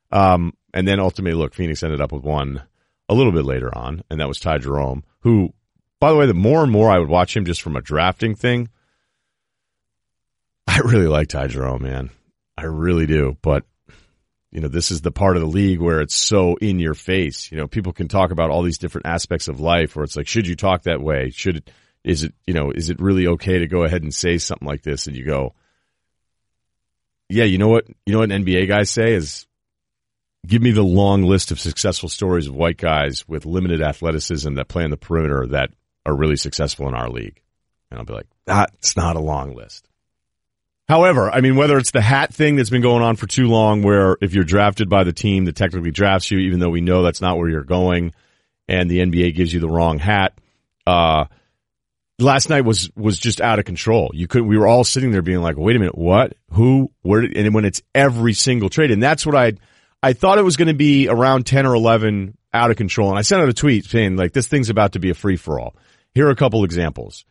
Um, 0.10 0.54
and 0.74 0.88
then 0.88 1.02
ultimately, 1.02 1.38
look, 1.38 1.54
Phoenix 1.54 1.84
ended 1.84 2.00
up 2.00 2.14
with 2.14 2.24
one 2.24 2.64
a 3.10 3.14
little 3.14 3.34
bit 3.34 3.44
later 3.44 3.78
on, 3.78 4.02
and 4.10 4.22
that 4.22 4.30
was 4.30 4.40
Ty 4.40 4.60
Jerome, 4.60 5.04
who, 5.20 5.54
by 6.00 6.12
the 6.12 6.16
way, 6.16 6.28
the 6.28 6.34
more 6.34 6.64
and 6.64 6.72
more 6.72 6.90
I 6.90 6.98
would 6.98 7.10
watch 7.10 7.36
him 7.36 7.44
just 7.44 7.62
from 7.62 7.76
a 7.76 7.82
drafting 7.82 8.36
thing, 8.36 8.70
I 10.66 10.80
really 10.80 11.08
like 11.08 11.28
Ty 11.28 11.48
Jerome, 11.48 11.84
man. 11.84 12.10
I 12.58 12.64
really 12.64 13.06
do. 13.06 13.36
But 13.42 13.66
you 14.56 14.62
know, 14.62 14.70
this 14.70 14.90
is 14.90 15.02
the 15.02 15.12
part 15.12 15.36
of 15.36 15.42
the 15.42 15.50
league 15.50 15.82
where 15.82 16.00
it's 16.00 16.16
so 16.16 16.56
in 16.56 16.80
your 16.80 16.94
face. 16.94 17.52
You 17.52 17.58
know, 17.58 17.68
people 17.68 17.92
can 17.92 18.08
talk 18.08 18.32
about 18.32 18.52
all 18.52 18.64
these 18.64 18.78
different 18.78 19.06
aspects 19.06 19.50
of 19.50 19.60
life 19.60 19.98
where 19.98 20.06
it's 20.06 20.16
like, 20.16 20.30
should 20.30 20.48
you 20.48 20.56
talk 20.56 20.84
that 20.84 21.02
way? 21.02 21.30
Should 21.32 21.58
it, 21.58 21.72
is 22.06 22.24
it, 22.24 22.34
you 22.48 22.54
know, 22.54 22.72
is 22.72 22.90
it 22.90 23.02
really 23.02 23.28
okay 23.28 23.60
to 23.60 23.68
go 23.68 23.84
ahead 23.84 24.02
and 24.02 24.16
say 24.16 24.38
something 24.38 24.66
like 24.66 24.82
this? 24.82 25.08
And 25.08 25.16
you 25.18 25.26
go, 25.26 25.56
yeah, 27.28 27.44
you 27.44 27.58
know 27.58 27.68
what, 27.68 27.86
you 28.06 28.14
know 28.14 28.20
what 28.20 28.30
NBA 28.30 28.70
guys 28.70 28.90
say 28.90 29.12
is 29.16 29.46
give 30.48 30.62
me 30.62 30.72
the 30.72 30.84
long 30.84 31.24
list 31.24 31.52
of 31.52 31.60
successful 31.60 32.08
stories 32.08 32.48
of 32.48 32.56
white 32.56 32.78
guys 32.78 33.28
with 33.28 33.46
limited 33.46 33.82
athleticism 33.82 34.54
that 34.54 34.70
play 34.70 34.86
on 34.86 34.90
the 34.90 34.96
perimeter 34.96 35.48
that 35.48 35.72
are 36.06 36.16
really 36.16 36.38
successful 36.38 36.88
in 36.88 36.96
our 36.96 37.10
league. 37.10 37.42
And 37.92 38.00
I'll 38.00 38.06
be 38.06 38.14
like, 38.14 38.28
that's 38.46 38.96
not 38.96 39.18
a 39.18 39.20
long 39.22 39.54
list. 39.54 39.86
However, 40.88 41.32
I 41.32 41.42
mean, 41.42 41.56
whether 41.56 41.78
it's 41.78 41.92
the 41.92 42.02
hat 42.02 42.34
thing 42.34 42.56
that's 42.56 42.70
been 42.70 42.82
going 42.82 43.02
on 43.02 43.16
for 43.16 43.26
too 43.26 43.48
long, 43.48 43.82
where 43.82 44.18
if 44.22 44.34
you're 44.34 44.44
drafted 44.44 44.88
by 44.88 45.04
the 45.04 45.14
team 45.14 45.46
that 45.46 45.56
technically 45.56 45.92
drafts 45.92 46.30
you, 46.30 46.40
even 46.40 46.60
though 46.60 46.70
we 46.70 46.82
know 46.82 47.02
that's 47.02 47.22
not 47.22 47.38
where 47.38 47.50
you're 47.50 47.64
going, 47.64 48.14
and 48.68 48.90
the 48.90 49.00
NBA 49.00 49.36
gives 49.36 49.52
you 49.52 49.60
the 49.60 49.70
wrong 49.70 49.98
hat, 49.98 50.40
uh, 50.86 51.26
last 52.20 52.50
night 52.50 52.62
was 52.62 52.90
was 52.96 53.18
just 53.18 53.42
out 53.42 53.58
of 53.58 53.66
control. 53.66 54.12
You 54.14 54.28
couldn't. 54.28 54.48
We 54.48 54.58
were 54.58 54.68
all 54.68 54.84
sitting 54.84 55.12
there 55.12 55.24
being 55.24 55.42
like, 55.42 55.58
"Wait 55.58 55.76
a 55.76 55.80
minute, 55.80 55.98
what? 55.98 56.34
Who? 56.52 56.92
Where?" 57.02 57.22
Did, 57.22 57.36
and 57.36 57.54
when 57.56 57.66
it's 57.66 57.82
every 57.94 58.34
single 58.34 58.70
trade, 58.70 58.92
and 58.92 59.02
that's 59.02 59.26
what 59.26 59.36
I 59.36 59.54
I 60.04 60.14
thought 60.14 60.38
it 60.38 60.44
was 60.44 60.58
going 60.58 60.68
to 60.68 60.76
be 60.76 61.08
around 61.08 61.46
ten 61.46 61.66
or 61.66 61.74
eleven 61.74 62.38
out 62.54 62.70
of 62.70 62.78
control. 62.78 63.10
And 63.10 63.18
I 63.18 63.24
sent 63.24 63.42
out 63.42 63.50
a 63.50 63.54
tweet 63.54 63.86
saying 63.86 64.18
like, 64.18 64.34
"This 64.34 64.48
thing's 64.48 64.70
about 64.70 64.94
to 64.94 65.00
be 65.00 65.10
a 65.10 65.16
free 65.16 65.38
for 65.38 65.60
all." 65.60 65.76
Here 66.14 66.28
are 66.28 66.32
a 66.32 66.36
couple 66.36 66.64
examples. 66.64 67.26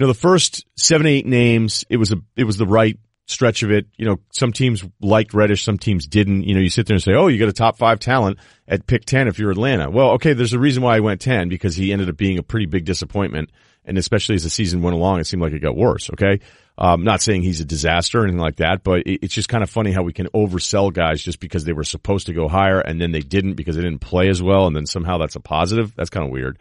Know, 0.00 0.06
the 0.06 0.14
first 0.14 0.64
seven, 0.76 1.06
eight 1.06 1.26
names, 1.26 1.84
it 1.88 1.98
was 1.98 2.12
a, 2.12 2.16
it 2.36 2.44
was 2.44 2.56
the 2.56 2.66
right 2.66 2.98
stretch 3.26 3.62
of 3.62 3.70
it. 3.70 3.86
You 3.96 4.06
know, 4.06 4.20
some 4.32 4.52
teams 4.52 4.84
liked 5.00 5.32
Reddish, 5.32 5.62
some 5.62 5.78
teams 5.78 6.06
didn't. 6.06 6.44
You 6.44 6.54
know, 6.54 6.60
you 6.60 6.70
sit 6.70 6.86
there 6.86 6.94
and 6.94 7.02
say, 7.02 7.14
oh, 7.14 7.28
you 7.28 7.38
got 7.38 7.48
a 7.48 7.52
top 7.52 7.78
five 7.78 8.00
talent 8.00 8.38
at 8.66 8.86
pick 8.86 9.04
10 9.04 9.28
if 9.28 9.38
you're 9.38 9.50
Atlanta. 9.50 9.90
Well, 9.90 10.12
okay, 10.12 10.32
there's 10.32 10.52
a 10.52 10.58
reason 10.58 10.82
why 10.82 10.96
I 10.96 11.00
went 11.00 11.20
10 11.20 11.48
because 11.48 11.76
he 11.76 11.92
ended 11.92 12.08
up 12.08 12.16
being 12.16 12.38
a 12.38 12.42
pretty 12.42 12.66
big 12.66 12.84
disappointment. 12.84 13.50
And 13.84 13.96
especially 13.96 14.34
as 14.34 14.42
the 14.42 14.50
season 14.50 14.82
went 14.82 14.94
along, 14.94 15.20
it 15.20 15.26
seemed 15.26 15.42
like 15.42 15.52
it 15.52 15.60
got 15.60 15.76
worse. 15.76 16.10
Okay. 16.10 16.40
Um, 16.76 17.02
not 17.04 17.22
saying 17.22 17.42
he's 17.42 17.60
a 17.60 17.64
disaster 17.64 18.20
or 18.20 18.24
anything 18.24 18.40
like 18.40 18.56
that, 18.56 18.82
but 18.82 19.00
it, 19.06 19.20
it's 19.24 19.34
just 19.34 19.48
kind 19.48 19.62
of 19.62 19.70
funny 19.70 19.90
how 19.90 20.02
we 20.02 20.12
can 20.12 20.28
oversell 20.28 20.92
guys 20.92 21.22
just 21.22 21.40
because 21.40 21.64
they 21.64 21.72
were 21.72 21.84
supposed 21.84 22.26
to 22.26 22.32
go 22.32 22.48
higher 22.48 22.80
and 22.80 23.00
then 23.00 23.12
they 23.12 23.20
didn't 23.20 23.54
because 23.54 23.76
they 23.76 23.82
didn't 23.82 24.00
play 24.00 24.28
as 24.28 24.42
well. 24.42 24.66
And 24.66 24.76
then 24.76 24.86
somehow 24.86 25.18
that's 25.18 25.36
a 25.36 25.40
positive. 25.40 25.94
That's 25.94 26.10
kind 26.10 26.26
of 26.26 26.32
weird. 26.32 26.58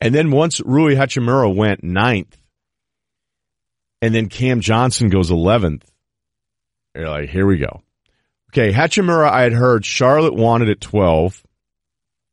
And 0.00 0.14
then 0.14 0.30
once 0.30 0.60
Rui 0.60 0.94
Hachimura 0.94 1.54
went 1.54 1.82
ninth, 1.82 2.36
and 4.02 4.14
then 4.14 4.28
Cam 4.28 4.60
Johnson 4.60 5.08
goes 5.08 5.30
11th. 5.30 5.82
You're 6.94 7.10
like, 7.10 7.28
here 7.28 7.46
we 7.46 7.58
go. 7.58 7.82
Okay, 8.50 8.72
Hachimura, 8.72 9.28
I 9.28 9.42
had 9.42 9.52
heard 9.52 9.84
Charlotte 9.84 10.34
wanted 10.34 10.70
at 10.70 10.80
12, 10.80 11.42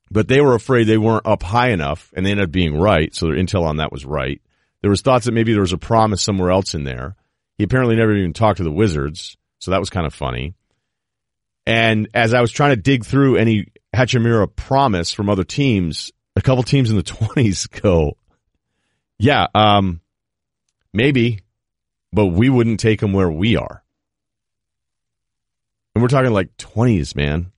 but 0.09 0.27
they 0.27 0.41
were 0.41 0.55
afraid 0.55 0.85
they 0.85 0.97
weren't 0.97 1.25
up 1.25 1.43
high 1.43 1.69
enough, 1.69 2.13
and 2.15 2.25
they 2.25 2.31
ended 2.31 2.45
up 2.45 2.51
being 2.51 2.79
right, 2.79 3.13
so 3.13 3.27
their 3.27 3.35
intel 3.35 3.63
on 3.63 3.77
that 3.77 3.91
was 3.91 4.05
right. 4.05 4.41
There 4.81 4.89
was 4.89 5.01
thoughts 5.01 5.25
that 5.25 5.33
maybe 5.33 5.53
there 5.53 5.61
was 5.61 5.73
a 5.73 5.77
promise 5.77 6.21
somewhere 6.21 6.51
else 6.51 6.75
in 6.75 6.83
there. 6.83 7.15
He 7.57 7.63
apparently 7.63 7.95
never 7.95 8.15
even 8.15 8.33
talked 8.33 8.57
to 8.57 8.63
the 8.63 8.71
Wizards, 8.71 9.37
so 9.59 9.71
that 9.71 9.79
was 9.79 9.89
kind 9.89 10.05
of 10.05 10.13
funny. 10.13 10.55
And 11.65 12.09
as 12.13 12.33
I 12.33 12.41
was 12.41 12.51
trying 12.51 12.71
to 12.71 12.81
dig 12.81 13.05
through 13.05 13.37
any 13.37 13.67
Hachimura 13.95 14.53
promise 14.53 15.13
from 15.13 15.29
other 15.29 15.43
teams, 15.43 16.11
a 16.35 16.41
couple 16.41 16.63
teams 16.63 16.89
in 16.89 16.97
the 16.97 17.03
20s 17.03 17.81
go, 17.81 18.17
yeah, 19.19 19.47
um, 19.55 20.01
maybe 20.93 21.39
but 22.13 22.27
we 22.27 22.47
wouldn't 22.47 22.79
take 22.79 23.01
him 23.01 23.11
where 23.11 23.31
we 23.31 23.57
are. 23.57 23.83
And 25.95 26.01
we're 26.01 26.09
talking 26.09 26.31
like 26.31 26.55
20s, 26.57 27.15
man. 27.15 27.51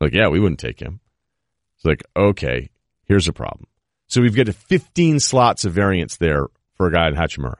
Like, 0.00 0.12
yeah, 0.12 0.28
we 0.28 0.40
wouldn't 0.40 0.60
take 0.60 0.80
him. 0.80 1.00
It's 1.76 1.84
like, 1.84 2.02
okay, 2.16 2.70
here's 3.04 3.28
a 3.28 3.32
problem. 3.32 3.66
So 4.08 4.20
we've 4.20 4.34
got 4.34 4.52
15 4.52 5.20
slots 5.20 5.64
of 5.64 5.72
variance 5.72 6.16
there 6.16 6.48
for 6.74 6.88
a 6.88 6.92
guy 6.92 7.08
in 7.08 7.14
Hachimura. 7.14 7.58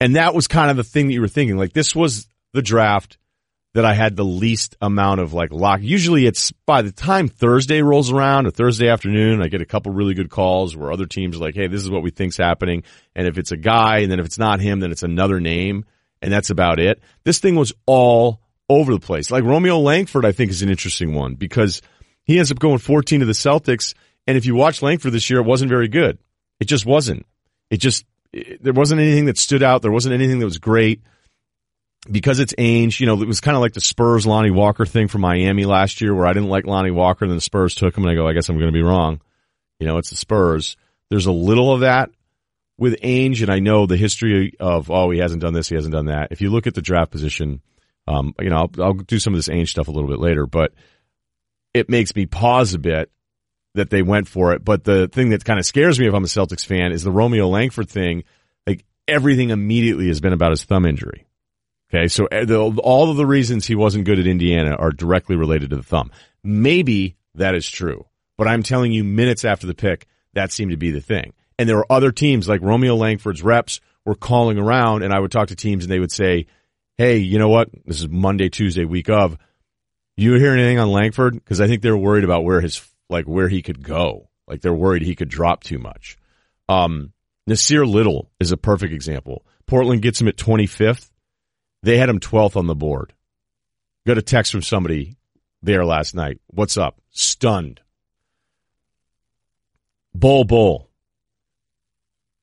And 0.00 0.16
that 0.16 0.34
was 0.34 0.48
kind 0.48 0.70
of 0.70 0.76
the 0.76 0.84
thing 0.84 1.08
that 1.08 1.12
you 1.12 1.20
were 1.20 1.28
thinking. 1.28 1.58
Like, 1.58 1.72
this 1.72 1.94
was 1.94 2.26
the 2.52 2.62
draft 2.62 3.18
that 3.76 3.84
I 3.84 3.92
had 3.92 4.16
the 4.16 4.24
least 4.24 4.74
amount 4.80 5.20
of 5.20 5.34
like 5.34 5.52
lock. 5.52 5.80
Usually 5.82 6.24
it's 6.24 6.50
by 6.50 6.80
the 6.80 6.92
time 6.92 7.28
Thursday 7.28 7.82
rolls 7.82 8.10
around 8.10 8.46
or 8.46 8.50
Thursday 8.50 8.88
afternoon, 8.88 9.42
I 9.42 9.48
get 9.48 9.60
a 9.60 9.66
couple 9.66 9.92
really 9.92 10.14
good 10.14 10.30
calls 10.30 10.74
where 10.74 10.90
other 10.90 11.04
teams 11.04 11.36
are 11.36 11.40
like, 11.40 11.54
Hey, 11.54 11.66
this 11.66 11.82
is 11.82 11.90
what 11.90 12.02
we 12.02 12.10
think's 12.10 12.38
happening. 12.38 12.84
And 13.14 13.28
if 13.28 13.36
it's 13.36 13.52
a 13.52 13.56
guy 13.58 13.98
and 13.98 14.10
then 14.10 14.18
if 14.18 14.24
it's 14.24 14.38
not 14.38 14.60
him, 14.60 14.80
then 14.80 14.92
it's 14.92 15.02
another 15.02 15.40
name. 15.40 15.84
And 16.22 16.32
that's 16.32 16.48
about 16.48 16.80
it. 16.80 17.02
This 17.24 17.38
thing 17.38 17.54
was 17.54 17.74
all 17.84 18.40
over 18.70 18.94
the 18.94 18.98
place. 18.98 19.30
Like 19.30 19.44
Romeo 19.44 19.78
Langford, 19.78 20.24
I 20.24 20.32
think 20.32 20.52
is 20.52 20.62
an 20.62 20.70
interesting 20.70 21.12
one 21.12 21.34
because 21.34 21.82
he 22.24 22.38
ends 22.38 22.50
up 22.50 22.58
going 22.58 22.78
14 22.78 23.20
to 23.20 23.26
the 23.26 23.32
Celtics. 23.32 23.92
And 24.26 24.38
if 24.38 24.46
you 24.46 24.54
watch 24.54 24.80
Langford 24.80 25.12
this 25.12 25.28
year, 25.28 25.40
it 25.40 25.46
wasn't 25.46 25.68
very 25.68 25.88
good. 25.88 26.16
It 26.60 26.64
just 26.64 26.86
wasn't. 26.86 27.26
It 27.68 27.76
just, 27.76 28.06
it, 28.32 28.64
there 28.64 28.72
wasn't 28.72 29.02
anything 29.02 29.26
that 29.26 29.36
stood 29.36 29.62
out. 29.62 29.82
There 29.82 29.92
wasn't 29.92 30.14
anything 30.14 30.38
that 30.38 30.46
was 30.46 30.56
great 30.56 31.02
because 32.10 32.38
it's 32.38 32.54
Ainge, 32.54 33.00
you 33.00 33.06
know, 33.06 33.20
it 33.20 33.28
was 33.28 33.40
kind 33.40 33.56
of 33.56 33.60
like 33.60 33.72
the 33.72 33.80
Spurs 33.80 34.26
Lonnie 34.26 34.50
Walker 34.50 34.86
thing 34.86 35.08
from 35.08 35.22
Miami 35.22 35.64
last 35.64 36.00
year 36.00 36.14
where 36.14 36.26
I 36.26 36.32
didn't 36.32 36.48
like 36.48 36.66
Lonnie 36.66 36.90
Walker 36.90 37.24
and 37.24 37.30
then 37.30 37.36
the 37.38 37.42
Spurs 37.42 37.74
took 37.74 37.96
him 37.96 38.04
and 38.04 38.12
I 38.12 38.14
go, 38.14 38.26
I 38.26 38.32
guess 38.32 38.48
I'm 38.48 38.56
going 38.56 38.72
to 38.72 38.76
be 38.76 38.82
wrong. 38.82 39.20
You 39.78 39.86
know, 39.86 39.98
it's 39.98 40.10
the 40.10 40.16
Spurs. 40.16 40.76
There's 41.10 41.26
a 41.26 41.32
little 41.32 41.72
of 41.72 41.80
that 41.80 42.10
with 42.78 43.00
Ainge 43.00 43.42
and 43.42 43.50
I 43.50 43.58
know 43.58 43.86
the 43.86 43.96
history 43.96 44.54
of, 44.60 44.90
oh, 44.90 45.10
he 45.10 45.18
hasn't 45.18 45.42
done 45.42 45.54
this, 45.54 45.68
he 45.68 45.74
hasn't 45.74 45.94
done 45.94 46.06
that. 46.06 46.28
If 46.30 46.40
you 46.40 46.50
look 46.50 46.66
at 46.66 46.74
the 46.74 46.82
draft 46.82 47.10
position, 47.10 47.60
um, 48.06 48.34
you 48.40 48.50
know, 48.50 48.56
I'll, 48.56 48.82
I'll 48.82 48.94
do 48.94 49.18
some 49.18 49.34
of 49.34 49.38
this 49.38 49.48
Ainge 49.48 49.68
stuff 49.68 49.88
a 49.88 49.92
little 49.92 50.08
bit 50.08 50.20
later, 50.20 50.46
but 50.46 50.72
it 51.74 51.88
makes 51.88 52.14
me 52.14 52.26
pause 52.26 52.74
a 52.74 52.78
bit 52.78 53.10
that 53.74 53.90
they 53.90 54.02
went 54.02 54.28
for 54.28 54.52
it. 54.52 54.64
But 54.64 54.84
the 54.84 55.08
thing 55.08 55.30
that 55.30 55.44
kind 55.44 55.58
of 55.58 55.66
scares 55.66 55.98
me 55.98 56.08
if 56.08 56.14
I'm 56.14 56.24
a 56.24 56.28
Celtics 56.28 56.64
fan 56.64 56.92
is 56.92 57.02
the 57.02 57.12
Romeo 57.12 57.48
Langford 57.48 57.88
thing. 57.88 58.24
Like 58.66 58.84
everything 59.06 59.50
immediately 59.50 60.08
has 60.08 60.20
been 60.20 60.32
about 60.32 60.50
his 60.50 60.64
thumb 60.64 60.86
injury 60.86 61.26
Okay, 61.92 62.08
so 62.08 62.26
the, 62.30 62.80
all 62.82 63.10
of 63.10 63.16
the 63.16 63.26
reasons 63.26 63.66
he 63.66 63.74
wasn't 63.74 64.04
good 64.04 64.18
at 64.18 64.26
Indiana 64.26 64.74
are 64.74 64.90
directly 64.90 65.36
related 65.36 65.70
to 65.70 65.76
the 65.76 65.82
thumb. 65.82 66.10
Maybe 66.42 67.16
that 67.34 67.54
is 67.54 67.68
true, 67.68 68.06
but 68.36 68.48
I'm 68.48 68.62
telling 68.62 68.92
you, 68.92 69.04
minutes 69.04 69.44
after 69.44 69.66
the 69.66 69.74
pick, 69.74 70.06
that 70.34 70.52
seemed 70.52 70.72
to 70.72 70.76
be 70.76 70.90
the 70.90 71.00
thing. 71.00 71.32
And 71.58 71.68
there 71.68 71.76
were 71.76 71.90
other 71.90 72.12
teams 72.12 72.48
like 72.48 72.60
Romeo 72.60 72.96
Langford's 72.96 73.42
reps 73.42 73.80
were 74.04 74.14
calling 74.14 74.58
around, 74.58 75.02
and 75.02 75.12
I 75.12 75.20
would 75.20 75.30
talk 75.30 75.48
to 75.48 75.56
teams, 75.56 75.84
and 75.84 75.90
they 75.90 76.00
would 76.00 76.12
say, 76.12 76.46
"Hey, 76.98 77.18
you 77.18 77.38
know 77.38 77.48
what? 77.48 77.70
This 77.84 78.00
is 78.00 78.08
Monday, 78.08 78.48
Tuesday, 78.48 78.84
week 78.84 79.08
of. 79.08 79.38
You 80.16 80.34
hear 80.34 80.52
anything 80.52 80.78
on 80.78 80.90
Langford? 80.90 81.34
Because 81.34 81.60
I 81.60 81.66
think 81.66 81.82
they're 81.82 81.96
worried 81.96 82.24
about 82.24 82.44
where 82.44 82.60
his 82.60 82.86
like 83.08 83.26
where 83.26 83.48
he 83.48 83.62
could 83.62 83.82
go. 83.82 84.28
Like 84.46 84.60
they're 84.60 84.74
worried 84.74 85.02
he 85.02 85.14
could 85.14 85.28
drop 85.28 85.62
too 85.62 85.78
much. 85.78 86.16
Um, 86.68 87.12
Nassir 87.48 87.86
Little 87.86 88.30
is 88.40 88.52
a 88.52 88.56
perfect 88.56 88.92
example. 88.92 89.44
Portland 89.66 90.02
gets 90.02 90.20
him 90.20 90.28
at 90.28 90.36
25th. 90.36 91.10
They 91.86 91.98
had 91.98 92.08
him 92.08 92.18
12th 92.18 92.56
on 92.56 92.66
the 92.66 92.74
board. 92.74 93.12
Got 94.08 94.18
a 94.18 94.22
text 94.22 94.50
from 94.50 94.62
somebody 94.62 95.18
there 95.62 95.84
last 95.84 96.16
night. 96.16 96.40
What's 96.48 96.76
up? 96.76 97.00
Stunned. 97.12 97.80
Bol 100.12 100.42
Bol. 100.42 100.90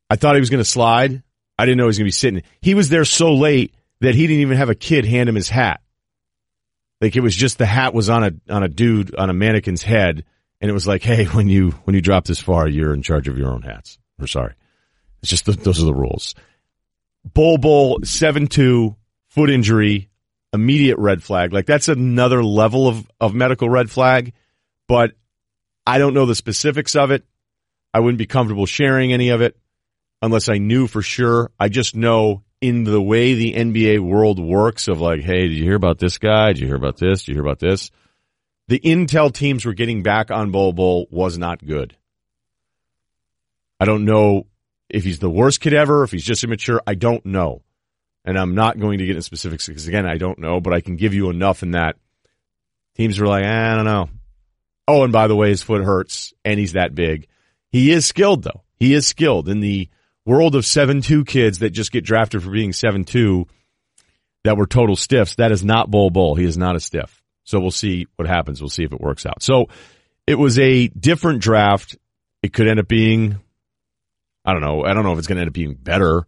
I 0.09 0.15
thought 0.15 0.35
he 0.35 0.39
was 0.39 0.49
going 0.49 0.63
to 0.63 0.69
slide. 0.69 1.23
I 1.59 1.65
didn't 1.65 1.77
know 1.77 1.83
he 1.83 1.87
was 1.87 1.97
going 1.97 2.05
to 2.05 2.07
be 2.07 2.11
sitting. 2.11 2.43
He 2.61 2.73
was 2.73 2.87
there 2.87 3.03
so 3.03 3.33
late 3.33 3.75
that 3.99 4.15
he 4.15 4.27
didn't 4.27 4.43
even 4.43 4.55
have 4.55 4.69
a 4.69 4.75
kid 4.75 5.03
hand 5.03 5.27
him 5.27 5.35
his 5.35 5.49
hat. 5.49 5.81
Like 7.01 7.17
it 7.17 7.21
was 7.21 7.35
just 7.35 7.57
the 7.57 7.65
hat 7.65 7.93
was 7.93 8.09
on 8.09 8.23
a 8.23 8.31
on 8.49 8.63
a 8.63 8.69
dude 8.69 9.13
on 9.13 9.29
a 9.29 9.33
mannequin's 9.33 9.83
head, 9.83 10.23
and 10.61 10.71
it 10.71 10.73
was 10.73 10.87
like, 10.87 11.03
hey, 11.03 11.25
when 11.25 11.49
you 11.49 11.71
when 11.83 11.95
you 11.95 12.01
drop 12.01 12.23
this 12.23 12.39
far, 12.39 12.65
you're 12.65 12.93
in 12.93 13.01
charge 13.01 13.27
of 13.27 13.37
your 13.37 13.51
own 13.51 13.63
hats. 13.63 13.99
Or 14.21 14.27
sorry, 14.27 14.53
it's 15.21 15.29
just 15.29 15.45
the, 15.45 15.51
those 15.51 15.81
are 15.81 15.85
the 15.85 15.93
rules. 15.93 16.33
Bol 17.25 17.57
Bol 17.57 17.99
seven 18.05 18.47
two 18.47 18.95
foot 19.33 19.49
injury, 19.49 20.09
immediate 20.53 20.97
red 20.99 21.23
flag. 21.23 21.51
Like 21.51 21.65
that's 21.65 21.87
another 21.87 22.43
level 22.43 22.87
of 22.87 23.09
of 23.19 23.33
medical 23.33 23.69
red 23.69 23.89
flag, 23.89 24.33
but 24.87 25.13
I 25.85 25.97
don't 25.97 26.13
know 26.13 26.25
the 26.25 26.35
specifics 26.35 26.95
of 26.95 27.11
it. 27.11 27.25
I 27.93 27.99
wouldn't 27.99 28.19
be 28.19 28.25
comfortable 28.25 28.65
sharing 28.65 29.11
any 29.11 29.29
of 29.29 29.41
it 29.41 29.57
unless 30.21 30.49
I 30.49 30.57
knew 30.57 30.87
for 30.87 31.01
sure. 31.01 31.51
I 31.59 31.69
just 31.69 31.95
know 31.95 32.43
in 32.61 32.83
the 32.85 33.01
way 33.01 33.33
the 33.33 33.53
NBA 33.53 33.99
world 33.99 34.39
works 34.39 34.87
of 34.87 35.01
like, 35.01 35.21
hey, 35.21 35.47
did 35.47 35.57
you 35.57 35.63
hear 35.63 35.75
about 35.75 35.99
this 35.99 36.17
guy? 36.17 36.53
Did 36.53 36.59
you 36.59 36.67
hear 36.67 36.75
about 36.75 36.97
this? 36.97 37.23
Did 37.23 37.29
you 37.29 37.33
hear 37.35 37.43
about 37.43 37.59
this? 37.59 37.91
The 38.67 38.79
intel 38.79 39.33
teams 39.33 39.65
were 39.65 39.73
getting 39.73 40.03
back 40.03 40.31
on 40.31 40.51
Bol 40.51 40.71
Bol 40.73 41.07
was 41.11 41.37
not 41.37 41.65
good. 41.65 41.95
I 43.79 43.85
don't 43.85 44.05
know 44.05 44.47
if 44.89 45.03
he's 45.03 45.19
the 45.19 45.29
worst 45.29 45.59
kid 45.59 45.73
ever, 45.73 46.03
if 46.03 46.11
he's 46.11 46.23
just 46.23 46.43
immature. 46.43 46.81
I 46.87 46.95
don't 46.95 47.25
know. 47.25 47.63
And 48.25 48.37
I'm 48.37 48.55
not 48.55 48.79
going 48.79 48.99
to 48.99 49.05
get 49.05 49.15
into 49.15 49.21
specifics 49.21 49.67
because 49.67 49.87
again, 49.87 50.05
I 50.05 50.17
don't 50.17 50.39
know, 50.39 50.61
but 50.61 50.73
I 50.73 50.81
can 50.81 50.95
give 50.95 51.13
you 51.13 51.29
enough 51.29 51.61
in 51.61 51.71
that 51.71 51.97
teams 52.95 53.19
were 53.19 53.27
like, 53.27 53.43
eh, 53.43 53.71
I 53.71 53.75
don't 53.75 53.85
know. 53.85 54.09
Oh, 54.87 55.03
and 55.03 55.13
by 55.13 55.27
the 55.27 55.35
way, 55.35 55.49
his 55.49 55.63
foot 55.63 55.83
hurts 55.83 56.33
and 56.43 56.59
he's 56.59 56.73
that 56.73 56.95
big. 56.95 57.27
He 57.69 57.91
is 57.91 58.05
skilled 58.05 58.43
though. 58.43 58.63
He 58.75 58.93
is 58.93 59.07
skilled 59.07 59.49
in 59.49 59.59
the 59.59 59.89
world 60.25 60.55
of 60.55 60.63
7-2 60.63 61.25
kids 61.27 61.59
that 61.59 61.71
just 61.71 61.91
get 61.91 62.05
drafted 62.05 62.43
for 62.43 62.51
being 62.51 62.71
7-2 62.71 63.47
that 64.43 64.57
were 64.57 64.67
total 64.67 64.95
stiffs. 64.95 65.35
That 65.35 65.51
is 65.51 65.63
not 65.63 65.89
Bol 65.89 66.09
Bol. 66.09 66.35
He 66.35 66.45
is 66.45 66.57
not 66.57 66.75
a 66.75 66.79
stiff. 66.79 67.21
So 67.45 67.59
we'll 67.59 67.71
see 67.71 68.07
what 68.15 68.27
happens. 68.27 68.61
We'll 68.61 68.69
see 68.69 68.83
if 68.83 68.93
it 68.93 69.01
works 69.01 69.25
out. 69.25 69.41
So 69.43 69.67
it 70.27 70.35
was 70.35 70.59
a 70.59 70.87
different 70.87 71.41
draft. 71.41 71.97
It 72.41 72.53
could 72.53 72.67
end 72.67 72.79
up 72.79 72.87
being, 72.87 73.39
I 74.45 74.53
don't 74.53 74.61
know. 74.61 74.83
I 74.83 74.93
don't 74.93 75.03
know 75.03 75.13
if 75.13 75.19
it's 75.19 75.27
going 75.27 75.37
to 75.37 75.41
end 75.41 75.49
up 75.49 75.53
being 75.53 75.75
better 75.75 76.25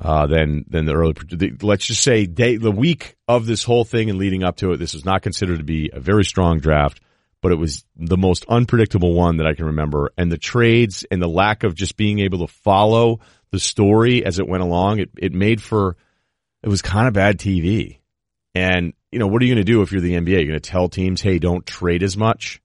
uh, 0.00 0.26
than 0.26 0.64
than 0.68 0.84
the 0.84 0.94
early. 0.94 1.14
The, 1.30 1.56
let's 1.62 1.86
just 1.86 2.02
say 2.02 2.26
day, 2.26 2.56
the 2.56 2.70
week 2.70 3.16
of 3.28 3.46
this 3.46 3.64
whole 3.64 3.84
thing 3.84 4.10
and 4.10 4.18
leading 4.18 4.44
up 4.44 4.56
to 4.56 4.72
it, 4.72 4.78
this 4.78 4.94
was 4.94 5.04
not 5.04 5.22
considered 5.22 5.58
to 5.58 5.64
be 5.64 5.90
a 5.92 6.00
very 6.00 6.24
strong 6.24 6.60
draft 6.60 7.00
but 7.44 7.52
it 7.52 7.56
was 7.56 7.84
the 7.94 8.16
most 8.16 8.46
unpredictable 8.48 9.12
one 9.12 9.36
that 9.36 9.46
I 9.46 9.52
can 9.52 9.66
remember. 9.66 10.14
And 10.16 10.32
the 10.32 10.38
trades 10.38 11.04
and 11.10 11.20
the 11.20 11.28
lack 11.28 11.62
of 11.62 11.74
just 11.74 11.94
being 11.94 12.20
able 12.20 12.38
to 12.38 12.46
follow 12.46 13.20
the 13.50 13.58
story 13.60 14.24
as 14.24 14.38
it 14.38 14.48
went 14.48 14.62
along, 14.62 15.00
it, 15.00 15.10
it 15.18 15.34
made 15.34 15.60
for, 15.60 15.98
it 16.62 16.70
was 16.70 16.80
kind 16.80 17.06
of 17.06 17.12
bad 17.12 17.38
TV. 17.38 17.98
And, 18.54 18.94
you 19.12 19.18
know, 19.18 19.26
what 19.26 19.42
are 19.42 19.44
you 19.44 19.54
going 19.54 19.62
to 19.62 19.70
do 19.70 19.82
if 19.82 19.92
you're 19.92 20.00
the 20.00 20.14
NBA? 20.14 20.26
You're 20.26 20.46
going 20.46 20.52
to 20.54 20.70
tell 20.70 20.88
teams, 20.88 21.20
hey, 21.20 21.38
don't 21.38 21.66
trade 21.66 22.02
as 22.02 22.16
much? 22.16 22.62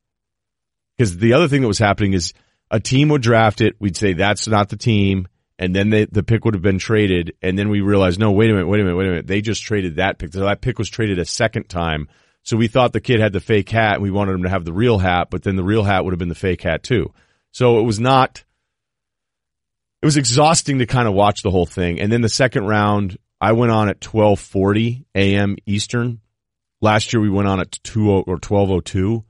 Because 0.97 1.17
the 1.17 1.33
other 1.33 1.49
thing 1.49 1.59
that 1.59 1.67
was 1.67 1.77
happening 1.77 2.13
is 2.13 2.33
a 2.71 2.79
team 2.79 3.09
would 3.09 3.21
draft 3.21 3.59
it. 3.59 3.75
We'd 3.81 3.97
say 3.97 4.13
that's 4.13 4.47
not 4.47 4.69
the 4.69 4.77
team. 4.77 5.27
And 5.59 5.75
then 5.75 5.91
they, 5.91 6.05
the 6.05 6.23
pick 6.23 6.45
would 6.45 6.55
have 6.55 6.63
been 6.63 6.79
traded. 6.79 7.35
And 7.41 7.59
then 7.59 7.69
we 7.69 7.81
realized, 7.81 8.19
no, 8.19 8.31
wait 8.31 8.49
a 8.49 8.53
minute, 8.53 8.67
wait 8.67 8.79
a 8.79 8.83
minute, 8.83 8.95
wait 8.95 9.07
a 9.07 9.09
minute. 9.09 9.27
They 9.27 9.41
just 9.41 9.61
traded 9.61 9.97
that 9.97 10.17
pick. 10.17 10.33
So 10.33 10.39
that 10.39 10.61
pick 10.61 10.79
was 10.79 10.89
traded 10.89 11.19
a 11.19 11.25
second 11.25 11.69
time 11.69 12.07
so 12.43 12.57
we 12.57 12.67
thought 12.67 12.93
the 12.93 13.01
kid 13.01 13.19
had 13.19 13.33
the 13.33 13.39
fake 13.39 13.69
hat 13.69 13.95
and 13.95 14.03
we 14.03 14.11
wanted 14.11 14.33
him 14.33 14.43
to 14.43 14.49
have 14.49 14.65
the 14.65 14.73
real 14.73 14.97
hat, 14.97 15.27
but 15.29 15.43
then 15.43 15.55
the 15.55 15.63
real 15.63 15.83
hat 15.83 16.03
would 16.03 16.13
have 16.13 16.19
been 16.19 16.29
the 16.29 16.35
fake 16.35 16.63
hat 16.63 16.83
too. 16.83 17.13
So 17.51 17.79
it 17.79 17.83
was 17.83 17.99
not, 17.99 18.43
it 20.01 20.05
was 20.05 20.17
exhausting 20.17 20.79
to 20.79 20.85
kind 20.85 21.07
of 21.07 21.13
watch 21.13 21.41
the 21.41 21.51
whole 21.51 21.65
thing. 21.65 21.99
And 21.99 22.11
then 22.11 22.21
the 22.21 22.29
second 22.29 22.65
round, 22.65 23.17
I 23.41 23.51
went 23.51 23.71
on 23.71 23.89
at 23.89 24.03
1240 24.03 25.05
AM 25.15 25.57
Eastern. 25.65 26.21
Last 26.81 27.13
year 27.13 27.21
we 27.21 27.29
went 27.29 27.47
on 27.47 27.59
at 27.59 27.71
2 27.83 28.09
or 28.09 28.23
1202. 28.23 29.23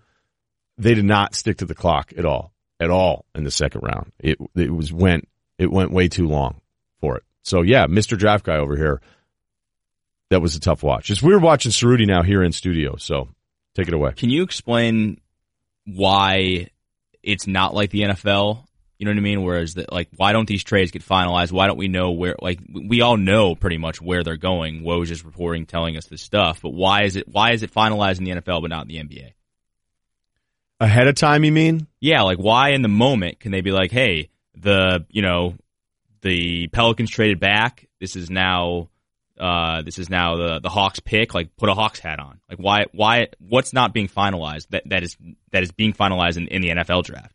They 0.78 0.94
did 0.94 1.06
not 1.06 1.36
stick 1.36 1.58
to 1.58 1.66
the 1.66 1.76
clock 1.76 2.14
at 2.18 2.26
all, 2.26 2.54
at 2.80 2.90
all 2.90 3.26
in 3.36 3.44
the 3.44 3.52
second 3.52 3.82
round. 3.82 4.12
It, 4.20 4.38
it 4.56 4.72
was 4.74 4.94
went, 4.94 5.28
it 5.60 5.72
went 5.72 5.92
way 5.92 6.08
too 6.08 6.28
long 6.28 6.62
for 7.00 7.18
it. 7.18 7.24
So 7.44 7.62
yeah, 7.62 7.86
Mr. 7.86 8.18
Draft 8.18 8.46
Guy 8.46 8.58
over 8.58 8.76
here 8.76 9.02
that 10.30 10.42
was 10.42 10.56
a 10.56 10.60
tough 10.60 10.84
watch. 10.84 11.10
It's 11.10 11.22
weird 11.22 11.42
watching 11.42 11.72
Cerruti 11.72 12.08
now 12.08 12.24
here 12.24 12.44
in 12.44 12.52
studio. 12.52 12.96
So 12.98 13.30
take 13.76 13.88
it 13.88 13.94
away. 13.94 14.14
Can 14.14 14.30
you 14.30 14.44
explain 14.44 15.20
why 15.86 16.70
it's 17.24 17.48
not 17.48 17.74
like 17.74 17.90
the 17.90 18.02
NFL? 18.02 18.64
You 18.98 19.06
know 19.06 19.12
what 19.12 19.18
I 19.18 19.22
mean? 19.22 19.44
Whereas, 19.44 19.76
the, 19.76 19.86
like, 19.90 20.10
why 20.18 20.34
don't 20.34 20.48
these 20.48 20.64
trades 20.64 20.92
get 20.92 21.06
finalized? 21.06 21.54
Why 21.54 21.68
don't 21.68 21.78
we 21.78 21.88
know 21.88 22.12
where? 22.12 22.36
Like, 22.42 22.60
we 22.70 23.00
all 23.00 23.16
know 23.16 23.56
pretty 23.56 23.78
much 23.78 24.02
where 24.02 24.26
they're 24.26 24.36
going. 24.36 24.82
Woj 24.82 25.10
is 25.10 25.24
reporting, 25.24 25.66
telling 25.66 25.96
us 25.96 26.06
this 26.08 26.22
stuff. 26.22 26.62
But 26.62 26.72
why 26.72 27.04
is 27.04 27.16
it? 27.16 27.26
Why 27.26 27.54
is 27.54 27.64
it 27.64 27.74
finalized 27.74 28.18
in 28.18 28.26
the 28.26 28.32
NFL 28.32 28.62
but 28.62 28.70
not 28.70 28.90
in 28.90 28.90
the 28.90 28.98
NBA? 28.98 29.32
Ahead 30.82 31.08
of 31.08 31.16
time, 31.16 31.46
you 31.46 31.52
mean? 31.54 31.88
Yeah. 32.02 32.24
Like, 32.24 32.40
why 32.40 32.72
in 32.72 32.82
the 32.82 32.90
moment 32.90 33.40
can 33.40 33.54
they 33.54 33.62
be 33.62 33.72
like, 33.72 33.92
"Hey, 33.92 34.30
the 34.56 35.06
you 35.10 35.22
know, 35.22 35.56
the 36.22 36.68
Pelicans 36.68 37.10
traded 37.10 37.40
back. 37.40 37.88
This 38.00 38.16
is 38.16 38.30
now 38.30 38.90
uh, 39.40 39.82
this 39.84 39.98
is 40.00 40.10
now 40.10 40.36
the 40.36 40.60
the 40.60 40.70
Hawks 40.70 41.00
pick. 41.00 41.34
Like, 41.34 41.56
put 41.56 41.70
a 41.70 41.74
Hawks 41.74 42.00
hat 42.00 42.20
on. 42.20 42.40
Like, 42.50 42.60
why 42.60 42.86
why 42.92 43.28
what's 43.40 43.74
not 43.74 43.94
being 43.94 44.08
finalized 44.08 44.68
that 44.70 44.84
that 44.88 45.04
is 45.04 45.18
that 45.52 45.64
is 45.64 45.72
being 45.72 45.94
finalized 45.94 46.38
in, 46.38 46.48
in 46.48 46.62
the 46.62 46.70
NFL 46.70 47.04
draft? 47.04 47.34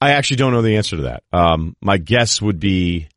I 0.00 0.12
actually 0.12 0.36
don't 0.36 0.52
know 0.52 0.62
the 0.62 0.76
answer 0.76 0.96
to 0.96 1.02
that. 1.04 1.22
Um, 1.32 1.74
my 1.80 1.96
guess 1.96 2.42
would 2.42 2.60
be 2.60 3.08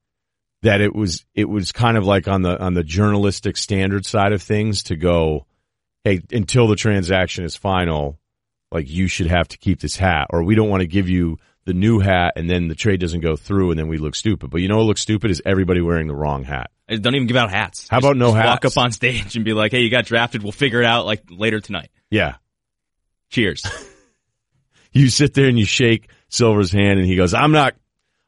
that 0.62 0.80
it 0.80 0.96
was 0.96 1.26
it 1.34 1.50
was 1.50 1.72
kind 1.72 1.98
of 1.98 2.06
like 2.06 2.28
on 2.28 2.42
the 2.42 2.58
on 2.60 2.74
the 2.74 2.84
journalistic 2.84 3.58
standard 3.58 4.06
side 4.06 4.32
of 4.32 4.42
things 4.42 4.84
to 4.84 4.96
go, 4.96 5.46
hey, 6.04 6.22
until 6.32 6.68
the 6.68 6.76
transaction 6.76 7.44
is 7.44 7.56
final, 7.56 8.18
like 8.72 8.90
you 8.90 9.08
should 9.08 9.28
have 9.28 9.48
to 9.50 9.58
keep 9.58 9.80
this 9.80 9.96
hat, 9.96 10.28
or 10.30 10.44
we 10.44 10.56
don't 10.56 10.70
want 10.70 10.82
to 10.82 10.88
give 10.88 11.10
you 11.10 11.38
the 11.66 11.74
new 11.74 12.00
hat 12.00 12.34
and 12.36 12.50
then 12.50 12.68
the 12.68 12.74
trade 12.74 13.00
doesn't 13.00 13.20
go 13.20 13.36
through 13.36 13.70
and 13.70 13.80
then 13.80 13.88
we 13.88 14.00
look 14.00 14.16
stupid. 14.16 14.50
But 14.50 14.62
you 14.62 14.68
know 14.68 14.78
what 14.78 14.86
looks 14.86 15.02
stupid 15.02 15.30
is 15.30 15.42
everybody 15.46 15.82
wearing 15.82 16.08
the 16.08 16.16
wrong 16.16 16.44
hat. 16.44 16.72
Don't 16.88 17.14
even 17.14 17.28
give 17.28 17.38
out 17.38 17.52
hats. 17.52 17.88
How 17.88 17.98
just, 17.98 18.06
about 18.06 18.18
no 18.18 18.34
hats? 18.34 18.48
Walk 18.48 18.66
up 18.66 18.78
on 18.78 18.92
stage 18.92 19.36
and 19.36 19.46
be 19.46 19.54
like, 19.54 19.72
"Hey, 19.72 19.82
you 19.82 19.92
got 19.92 20.06
drafted. 20.06 20.42
We'll 20.42 20.52
figure 20.52 20.82
it 20.82 20.86
out 20.86 21.06
like 21.06 21.24
later 21.30 21.60
tonight." 21.60 21.90
Yeah. 22.10 22.36
Cheers. 23.30 23.64
you 24.92 25.10
sit 25.10 25.36
there 25.36 25.48
and 25.48 25.60
you 25.60 25.66
shake 25.66 26.10
Silver's 26.30 26.72
hand 26.72 26.98
and 26.98 27.08
he 27.08 27.16
goes, 27.16 27.36
"I'm 27.36 27.52
not 27.52 27.76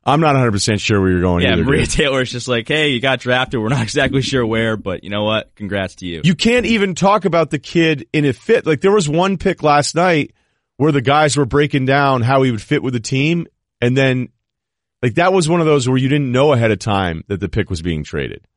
I'm 0.04 0.20
not 0.20 0.36
100% 0.36 0.80
sure 0.80 1.00
where 1.00 1.12
you're 1.12 1.22
going. 1.22 1.44
Yeah, 1.44 1.54
either, 1.54 1.64
Maria 1.64 1.86
dude. 1.86 1.92
Taylor 1.92 2.22
is 2.22 2.32
just 2.32 2.48
like, 2.48 2.68
hey, 2.68 2.90
you 2.90 3.00
got 3.00 3.20
drafted. 3.20 3.60
We're 3.60 3.70
not 3.70 3.84
exactly 3.84 4.22
sure 4.22 4.46
where, 4.46 4.76
but 4.76 5.04
you 5.04 5.12
know 5.12 5.24
what? 5.24 5.54
Congrats 5.56 5.96
to 5.96 6.08
you. 6.08 6.22
You 6.24 6.34
can't 6.34 6.66
even 6.66 6.96
talk 6.96 7.26
about 7.26 7.52
the 7.52 7.60
kid 7.60 8.08
in 8.12 8.26
a 8.26 8.34
fit. 8.34 8.66
Like 8.66 8.82
there 8.82 8.92
was 8.92 9.08
one 9.08 9.38
pick 9.38 9.62
last 9.62 9.94
night 9.94 10.34
where 10.78 10.92
the 10.92 11.02
guys 11.02 11.38
were 11.38 11.46
breaking 11.46 11.86
down 11.86 12.24
how 12.24 12.42
he 12.42 12.50
would 12.50 12.62
fit 12.62 12.82
with 12.82 12.94
the 12.94 13.00
team, 13.00 13.46
and 13.80 13.96
then 13.96 14.30
like 15.04 15.16
that 15.16 15.34
was 15.34 15.48
one 15.48 15.60
of 15.60 15.68
those 15.68 15.88
where 15.88 15.98
you 15.98 16.10
didn't 16.10 16.32
know 16.32 16.54
ahead 16.54 16.72
of 16.72 16.80
time 16.80 17.24
that 17.28 17.40
the 17.40 17.50
pick 17.50 17.70
was 17.70 17.84
being 17.84 18.04
traded. 18.04 18.48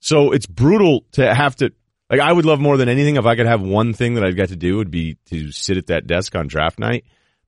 So 0.00 0.32
it's 0.32 0.46
brutal 0.46 1.04
to 1.12 1.34
have 1.34 1.56
to 1.56 1.72
like 2.08 2.20
I 2.20 2.32
would 2.32 2.46
love 2.46 2.60
more 2.60 2.76
than 2.78 2.88
anything 2.88 3.16
if 3.16 3.26
I 3.26 3.36
could 3.36 3.46
have 3.46 3.60
one 3.60 3.92
thing 3.92 4.14
that 4.14 4.24
I'd 4.24 4.36
got 4.36 4.48
to 4.48 4.56
do 4.56 4.78
would 4.78 4.90
be 4.90 5.18
to 5.26 5.52
sit 5.52 5.76
at 5.76 5.88
that 5.88 6.06
desk 6.06 6.34
on 6.34 6.46
draft 6.46 6.78
night. 6.78 7.04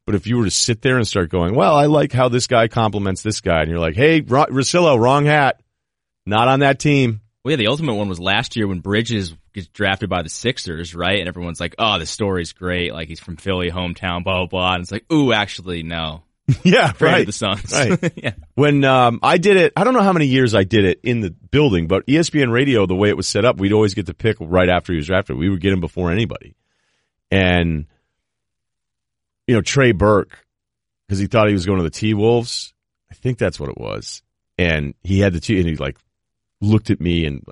But 0.06 0.14
if 0.14 0.26
you 0.26 0.36
were 0.36 0.44
to 0.44 0.50
sit 0.50 0.82
there 0.82 0.96
and 0.96 1.08
start 1.08 1.30
going, 1.30 1.54
well, 1.54 1.76
I 1.76 1.86
like 1.86 2.12
how 2.12 2.28
this 2.28 2.46
guy 2.46 2.68
compliments 2.68 3.22
this 3.22 3.40
guy, 3.40 3.62
and 3.62 3.70
you're 3.70 3.80
like, 3.80 3.96
hey, 3.96 4.20
Ro- 4.20 4.46
Russillo, 4.46 4.98
wrong 4.98 5.24
hat, 5.24 5.62
not 6.26 6.48
on 6.48 6.60
that 6.60 6.78
team. 6.78 7.20
Well, 7.42 7.52
yeah, 7.52 7.56
the 7.56 7.66
ultimate 7.68 7.94
one 7.94 8.08
was 8.08 8.20
last 8.20 8.56
year 8.56 8.66
when 8.66 8.80
Bridges 8.80 9.34
gets 9.52 9.68
drafted 9.68 10.10
by 10.10 10.22
the 10.22 10.28
Sixers, 10.28 10.94
right? 10.94 11.18
And 11.18 11.28
everyone's 11.28 11.60
like, 11.60 11.74
oh, 11.78 11.98
the 11.98 12.06
story's 12.06 12.52
great. 12.52 12.92
Like 12.92 13.08
he's 13.08 13.20
from 13.20 13.36
Philly, 13.36 13.70
hometown, 13.70 14.24
blah, 14.24 14.38
blah, 14.38 14.46
blah. 14.46 14.74
And 14.74 14.82
it's 14.82 14.92
like, 14.92 15.10
ooh, 15.12 15.32
actually, 15.32 15.82
no. 15.82 16.22
yeah, 16.62 16.92
right. 17.00 17.24
the 17.24 17.32
Suns. 17.32 17.72
Right. 17.72 18.12
yeah. 18.22 18.32
When 18.54 18.84
um, 18.84 19.20
I 19.22 19.38
did 19.38 19.56
it, 19.56 19.72
I 19.76 19.84
don't 19.84 19.94
know 19.94 20.02
how 20.02 20.12
many 20.12 20.26
years 20.26 20.54
I 20.54 20.64
did 20.64 20.84
it 20.84 21.00
in 21.02 21.20
the 21.20 21.30
building, 21.30 21.86
but 21.86 22.06
ESPN 22.06 22.52
Radio, 22.52 22.86
the 22.86 22.94
way 22.94 23.08
it 23.08 23.16
was 23.16 23.26
set 23.26 23.46
up, 23.46 23.56
we'd 23.56 23.72
always 23.72 23.94
get 23.94 24.06
to 24.06 24.14
pick 24.14 24.36
right 24.40 24.68
after 24.68 24.92
he 24.92 24.98
was 24.98 25.06
drafted. 25.06 25.36
We 25.36 25.48
would 25.48 25.60
get 25.60 25.72
him 25.72 25.80
before 25.80 26.10
anybody, 26.10 26.54
and 27.30 27.86
you 29.46 29.54
know 29.54 29.62
Trey 29.62 29.92
Burke 29.92 30.38
because 31.06 31.18
he 31.18 31.26
thought 31.26 31.48
he 31.48 31.54
was 31.54 31.66
going 31.66 31.78
to 31.78 31.84
the 31.84 31.90
T 31.90 32.14
Wolves. 32.14 32.72
I 33.10 33.14
think 33.14 33.38
that's 33.38 33.60
what 33.60 33.70
it 33.70 33.78
was, 33.78 34.22
and 34.58 34.94
he 35.02 35.20
had 35.20 35.32
the 35.32 35.40
T, 35.40 35.58
and 35.58 35.68
he 35.68 35.76
like 35.76 35.98
looked 36.60 36.90
at 36.90 37.00
me 37.00 37.26
and 37.26 37.44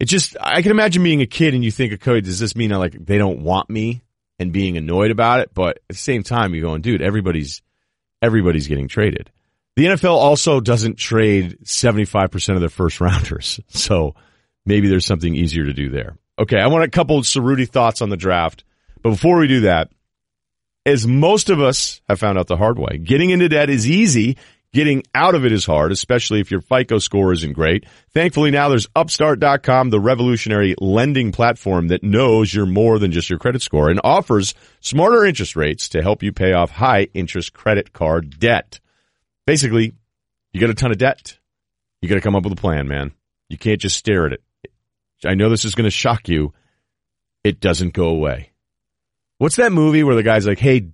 it 0.00 0.06
just 0.06 0.36
I 0.40 0.62
can 0.62 0.70
imagine 0.70 1.02
being 1.02 1.22
a 1.22 1.26
kid 1.26 1.54
and 1.54 1.64
you 1.64 1.70
think, 1.70 1.92
okay, 1.94 2.20
does 2.20 2.38
this 2.38 2.56
mean 2.56 2.72
I 2.72 2.76
like 2.76 2.92
they 2.92 3.18
don't 3.18 3.40
want 3.40 3.70
me 3.70 4.02
and 4.38 4.52
being 4.52 4.76
annoyed 4.76 5.10
about 5.10 5.40
it? 5.40 5.54
But 5.54 5.78
at 5.78 5.88
the 5.88 5.94
same 5.94 6.22
time, 6.22 6.54
you're 6.54 6.62
going, 6.62 6.82
dude, 6.82 7.02
everybody's 7.02 7.62
everybody's 8.20 8.68
getting 8.68 8.88
traded. 8.88 9.30
The 9.76 9.86
NFL 9.86 10.14
also 10.14 10.60
doesn't 10.60 10.98
trade 10.98 11.58
75% 11.64 12.54
of 12.54 12.60
their 12.60 12.68
first 12.68 13.00
rounders. 13.00 13.60
So 13.68 14.14
maybe 14.64 14.88
there's 14.88 15.04
something 15.06 15.34
easier 15.34 15.64
to 15.64 15.72
do 15.72 15.90
there. 15.90 16.16
Okay. 16.38 16.60
I 16.60 16.68
want 16.68 16.84
a 16.84 16.90
couple 16.90 17.18
of 17.18 17.24
Cerruti 17.24 17.68
thoughts 17.68 18.00
on 18.00 18.08
the 18.08 18.16
draft. 18.16 18.64
But 19.02 19.10
before 19.10 19.38
we 19.38 19.48
do 19.48 19.60
that, 19.62 19.90
as 20.86 21.06
most 21.06 21.50
of 21.50 21.60
us 21.60 22.00
have 22.08 22.20
found 22.20 22.38
out 22.38 22.46
the 22.46 22.56
hard 22.56 22.78
way, 22.78 22.98
getting 22.98 23.30
into 23.30 23.48
debt 23.48 23.70
is 23.70 23.88
easy. 23.88 24.36
Getting 24.72 25.04
out 25.14 25.36
of 25.36 25.44
it 25.44 25.52
is 25.52 25.64
hard, 25.64 25.92
especially 25.92 26.40
if 26.40 26.50
your 26.50 26.60
FICO 26.60 26.98
score 26.98 27.32
isn't 27.32 27.52
great. 27.52 27.86
Thankfully 28.12 28.50
now 28.50 28.68
there's 28.68 28.88
upstart.com, 28.96 29.90
the 29.90 30.00
revolutionary 30.00 30.74
lending 30.80 31.30
platform 31.30 31.86
that 31.88 32.02
knows 32.02 32.52
you're 32.52 32.66
more 32.66 32.98
than 32.98 33.12
just 33.12 33.30
your 33.30 33.38
credit 33.38 33.62
score 33.62 33.88
and 33.88 34.00
offers 34.02 34.52
smarter 34.80 35.24
interest 35.24 35.54
rates 35.54 35.90
to 35.90 36.02
help 36.02 36.24
you 36.24 36.32
pay 36.32 36.54
off 36.54 36.72
high 36.72 37.06
interest 37.14 37.52
credit 37.52 37.92
card 37.92 38.40
debt. 38.40 38.80
Basically, 39.46 39.94
you 40.52 40.60
got 40.60 40.70
a 40.70 40.74
ton 40.74 40.90
of 40.90 40.98
debt. 40.98 41.38
You 42.02 42.08
got 42.08 42.16
to 42.16 42.20
come 42.20 42.34
up 42.34 42.42
with 42.42 42.52
a 42.52 42.56
plan, 42.56 42.88
man. 42.88 43.12
You 43.48 43.58
can't 43.58 43.80
just 43.80 43.96
stare 43.96 44.26
at 44.26 44.32
it. 44.32 44.42
I 45.24 45.34
know 45.34 45.50
this 45.50 45.64
is 45.64 45.76
going 45.76 45.84
to 45.84 45.90
shock 45.92 46.28
you. 46.28 46.52
It 47.44 47.60
doesn't 47.60 47.94
go 47.94 48.08
away. 48.08 48.50
What's 49.38 49.56
that 49.56 49.72
movie 49.72 50.02
where 50.02 50.14
the 50.14 50.22
guy's 50.22 50.46
like, 50.46 50.58
"Hey, 50.58 50.90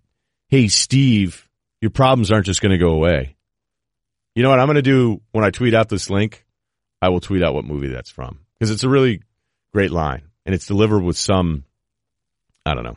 hey 0.49 0.69
Steve, 0.69 1.49
your 1.81 1.91
problems 1.91 2.33
aren't 2.33 2.47
just 2.47 2.63
going 2.63 2.73
to 2.73 2.79
go 2.79 2.91
away." 2.93 3.37
You 4.35 4.43
know 4.43 4.51
what 4.51 4.61
I'm 4.61 4.67
going 4.67 4.77
to 4.77 4.83
do 4.83 5.21
when 5.33 5.45
I 5.45 5.51
tweet 5.51 5.75
out 5.75 5.89
this 5.89 6.09
link? 6.09 6.47
I 7.03 7.09
will 7.09 7.21
tweet 7.21 7.43
out 7.43 7.55
what 7.55 7.65
movie 7.65 7.89
that's 7.89 8.11
from 8.11 8.41
because 8.59 8.71
it's 8.71 8.85
a 8.85 8.89
really 8.89 9.23
great 9.73 9.91
line 9.91 10.23
and 10.45 10.55
it's 10.55 10.67
delivered 10.67 11.03
with 11.03 11.17
some 11.17 11.65
I 12.65 12.75
don't 12.75 12.85
know. 12.85 12.97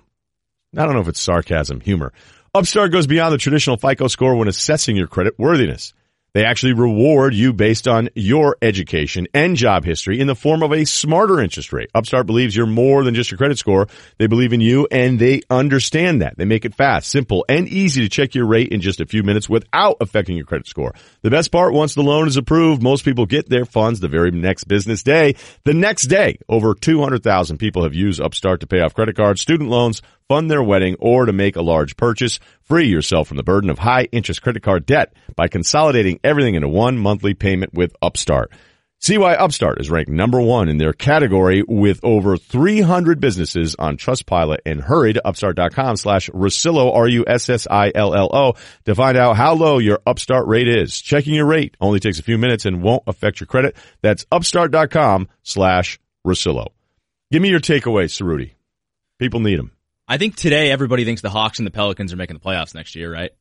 I 0.77 0.85
don't 0.85 0.93
know 0.93 1.01
if 1.01 1.07
it's 1.07 1.19
sarcasm, 1.19 1.79
humor. 1.79 2.13
Upstart 2.53 2.91
goes 2.91 3.07
beyond 3.07 3.33
the 3.33 3.37
traditional 3.37 3.77
FICO 3.77 4.07
score 4.07 4.35
when 4.35 4.47
assessing 4.47 4.95
your 4.95 5.07
credit 5.07 5.35
worthiness. 5.39 5.93
They 6.33 6.45
actually 6.45 6.73
reward 6.73 7.35
you 7.35 7.53
based 7.53 7.87
on 7.87 8.09
your 8.15 8.57
education 8.59 9.27
and 9.35 9.55
job 9.55 9.85
history 9.85 10.19
in 10.19 10.25
the 10.25 10.33
form 10.33 10.63
of 10.63 10.73
a 10.73 10.83
smarter 10.83 11.39
interest 11.39 11.71
rate. 11.71 11.91
Upstart 11.93 12.25
believes 12.25 12.55
you're 12.55 12.65
more 12.65 13.03
than 13.03 13.13
just 13.13 13.29
your 13.29 13.37
credit 13.37 13.59
score. 13.59 13.87
They 14.17 14.25
believe 14.25 14.51
in 14.51 14.59
you 14.59 14.87
and 14.89 15.19
they 15.19 15.41
understand 15.51 16.23
that. 16.23 16.35
They 16.35 16.45
make 16.45 16.65
it 16.65 16.73
fast, 16.73 17.11
simple, 17.11 17.45
and 17.47 17.67
easy 17.67 18.01
to 18.01 18.09
check 18.09 18.33
your 18.33 18.47
rate 18.47 18.69
in 18.69 18.81
just 18.81 18.99
a 18.99 19.05
few 19.05 19.21
minutes 19.21 19.47
without 19.47 19.97
affecting 20.01 20.35
your 20.35 20.47
credit 20.47 20.65
score. 20.65 20.95
The 21.21 21.29
best 21.29 21.51
part, 21.51 21.71
once 21.71 21.93
the 21.93 22.01
loan 22.01 22.27
is 22.27 22.35
approved, 22.35 22.81
most 22.81 23.05
people 23.05 23.27
get 23.27 23.47
their 23.47 23.65
funds 23.65 23.99
the 23.99 24.07
very 24.07 24.31
next 24.31 24.63
business 24.63 25.03
day. 25.03 25.35
The 25.65 25.75
next 25.75 26.07
day, 26.07 26.39
over 26.49 26.73
200,000 26.73 27.59
people 27.59 27.83
have 27.83 27.93
used 27.93 28.19
Upstart 28.19 28.61
to 28.61 28.67
pay 28.67 28.79
off 28.79 28.95
credit 28.95 29.15
cards, 29.15 29.39
student 29.39 29.69
loans, 29.69 30.01
fund 30.27 30.49
their 30.49 30.63
wedding, 30.63 30.95
or 30.99 31.25
to 31.25 31.33
make 31.33 31.55
a 31.55 31.61
large 31.61 31.97
purchase. 31.97 32.39
Free 32.61 32.87
yourself 32.87 33.27
from 33.27 33.37
the 33.37 33.43
burden 33.43 33.69
of 33.69 33.79
high 33.79 34.07
interest 34.11 34.41
credit 34.41 34.63
card 34.63 34.85
debt 34.85 35.13
by 35.35 35.47
consolidating 35.47 36.19
everything 36.23 36.55
into 36.55 36.67
one 36.67 36.97
monthly 36.97 37.33
payment 37.33 37.73
with 37.73 37.95
Upstart. 38.01 38.51
See 39.03 39.17
why 39.17 39.33
Upstart 39.35 39.81
is 39.81 39.89
ranked 39.89 40.09
number 40.09 40.39
one 40.39 40.69
in 40.69 40.77
their 40.77 40.93
category 40.93 41.61
with 41.67 41.99
over 42.03 42.37
300 42.37 43.19
businesses 43.19 43.75
on 43.77 43.97
Trustpilot 43.97 44.59
and 44.65 44.79
hurry 44.79 45.11
to 45.11 45.27
upstart.com 45.27 45.97
slash 45.97 46.29
Russillo, 46.29 46.95
R-U-S-S-I-L-L-O 46.95 48.53
to 48.85 48.95
find 48.95 49.17
out 49.17 49.35
how 49.35 49.55
low 49.55 49.77
your 49.77 49.99
Upstart 50.07 50.47
rate 50.47 50.69
is. 50.69 51.01
Checking 51.01 51.33
your 51.33 51.45
rate 51.45 51.75
only 51.81 51.99
takes 51.99 52.19
a 52.19 52.23
few 52.23 52.37
minutes 52.37 52.65
and 52.65 52.81
won't 52.81 53.03
affect 53.05 53.41
your 53.41 53.47
credit. 53.47 53.75
That's 54.01 54.25
upstart.com 54.31 55.27
slash 55.43 55.99
Russillo. 56.25 56.67
Give 57.29 57.41
me 57.41 57.49
your 57.49 57.59
takeaway, 57.59 58.05
Cerruti. 58.05 58.51
People 59.19 59.41
need 59.41 59.59
them. 59.59 59.73
I 60.13 60.19
think 60.19 60.35
today 60.35 60.69
everybody 60.69 61.05
thinks 61.05 61.23
the 61.23 61.31
Hawks 61.31 61.57
and 61.57 61.65
the 61.65 61.71
Pelicans 61.71 62.13
are 62.13 62.15
making 62.15 62.35
the 62.35 62.39
playoffs 62.39 62.75
next 62.75 62.95
year, 62.95 63.11
right? 63.11 63.31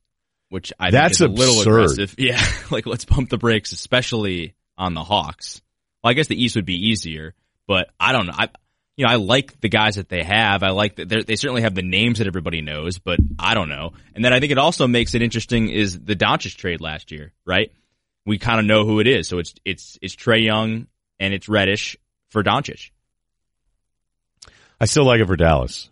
Which 0.48 0.72
I 0.80 0.90
That's 0.90 1.18
think 1.18 1.32
is 1.32 1.36
a 1.36 1.38
little 1.38 1.58
absurd. 1.58 1.80
aggressive. 1.82 2.14
Yeah, 2.18 2.42
like 2.70 2.86
let's 2.86 3.04
pump 3.04 3.28
the 3.28 3.36
brakes, 3.36 3.72
especially 3.72 4.54
on 4.78 4.94
the 4.94 5.04
Hawks. 5.04 5.60
Well, 6.02 6.12
I 6.12 6.14
guess 6.14 6.28
the 6.28 6.42
East 6.42 6.56
would 6.56 6.64
be 6.64 6.88
easier, 6.88 7.34
but 7.68 7.90
I 8.00 8.12
don't 8.12 8.26
know. 8.26 8.32
I, 8.34 8.48
you 8.96 9.04
know, 9.04 9.12
I 9.12 9.16
like 9.16 9.60
the 9.60 9.68
guys 9.68 9.96
that 9.96 10.08
they 10.08 10.22
have. 10.22 10.62
I 10.62 10.70
like 10.70 10.96
that 10.96 11.26
they 11.26 11.36
certainly 11.36 11.60
have 11.60 11.74
the 11.74 11.82
names 11.82 12.20
that 12.20 12.26
everybody 12.26 12.62
knows, 12.62 12.98
but 12.98 13.18
I 13.38 13.52
don't 13.52 13.68
know. 13.68 13.92
And 14.14 14.24
then 14.24 14.32
I 14.32 14.40
think 14.40 14.50
it 14.50 14.56
also 14.56 14.86
makes 14.86 15.14
it 15.14 15.20
interesting 15.20 15.68
is 15.68 16.00
the 16.00 16.16
Doncic 16.16 16.56
trade 16.56 16.80
last 16.80 17.12
year, 17.12 17.34
right? 17.44 17.70
We 18.24 18.38
kind 18.38 18.60
of 18.60 18.64
know 18.64 18.86
who 18.86 18.98
it 19.00 19.06
is. 19.06 19.28
So 19.28 19.40
it's 19.40 19.54
it's 19.66 19.98
it's 20.00 20.16
Trae 20.16 20.42
Young 20.42 20.86
and 21.20 21.34
it's 21.34 21.50
Reddish 21.50 21.98
for 22.30 22.42
Doncic. 22.42 22.92
I 24.80 24.86
still 24.86 25.04
like 25.04 25.20
it 25.20 25.26
for 25.26 25.36
Dallas. 25.36 25.90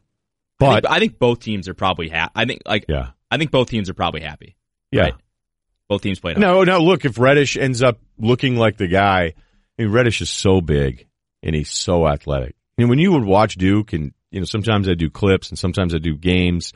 I 0.61 0.67
But, 0.67 0.83
think, 0.85 0.95
I 0.95 0.99
think 0.99 1.19
both 1.19 1.41
teams 1.41 1.69
are 1.69 1.75
probably 1.75 2.09
happy. 2.09 2.33
I 2.35 2.45
think 2.45 2.63
like 2.67 2.87
yeah. 2.89 3.11
I 3.31 3.39
think 3.39 3.51
both 3.51 3.69
teams 3.69 3.89
are 3.89 3.95
probably 3.95 4.21
happy. 4.21 4.57
Yeah. 4.91 5.03
Right? 5.03 5.15
Both 5.89 6.03
teams 6.03 6.21
played. 6.21 6.39
No, 6.39 6.63
no, 6.63 6.79
look, 6.79 7.05
if 7.05 7.19
Reddish 7.19 7.57
ends 7.57 7.83
up 7.83 7.99
looking 8.19 8.57
like 8.57 8.77
the 8.77 8.87
guy, 8.87 9.35
I 9.79 9.83
mean, 9.83 9.91
Reddish 9.91 10.21
is 10.21 10.31
so 10.31 10.61
big 10.61 11.09
and 11.43 11.55
he's 11.55 11.71
so 11.71 12.07
athletic. 12.07 12.55
And 12.79 12.89
when 12.89 12.99
you 13.01 13.13
would 13.13 13.25
watch 13.25 13.57
Duke 13.57 13.93
and, 13.93 14.13
you 14.31 14.41
know, 14.41 14.47
sometimes 14.47 14.89
I 14.89 14.95
do 14.95 15.11
clips 15.11 15.51
and 15.51 15.59
sometimes 15.59 15.95
I 15.95 15.99
do 15.99 16.17
games 16.17 16.73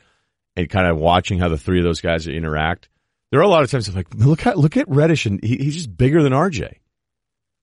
and 0.57 0.69
kind 0.69 0.87
of 0.87 0.97
watching 0.97 1.39
how 1.39 1.47
the 1.47 1.57
three 1.57 1.79
of 1.79 1.85
those 1.85 2.01
guys 2.01 2.27
interact, 2.27 2.89
there 3.31 3.39
are 3.39 3.43
a 3.43 3.47
lot 3.47 3.63
of 3.63 3.71
times 3.71 3.87
I'm 3.87 3.95
like, 3.95 4.13
look 4.13 4.45
at, 4.45 4.57
look 4.57 4.75
at 4.75 4.89
Reddish 4.89 5.25
and 5.25 5.41
he, 5.41 5.57
he's 5.57 5.75
just 5.75 5.95
bigger 5.95 6.21
than 6.21 6.33
RJ. 6.33 6.73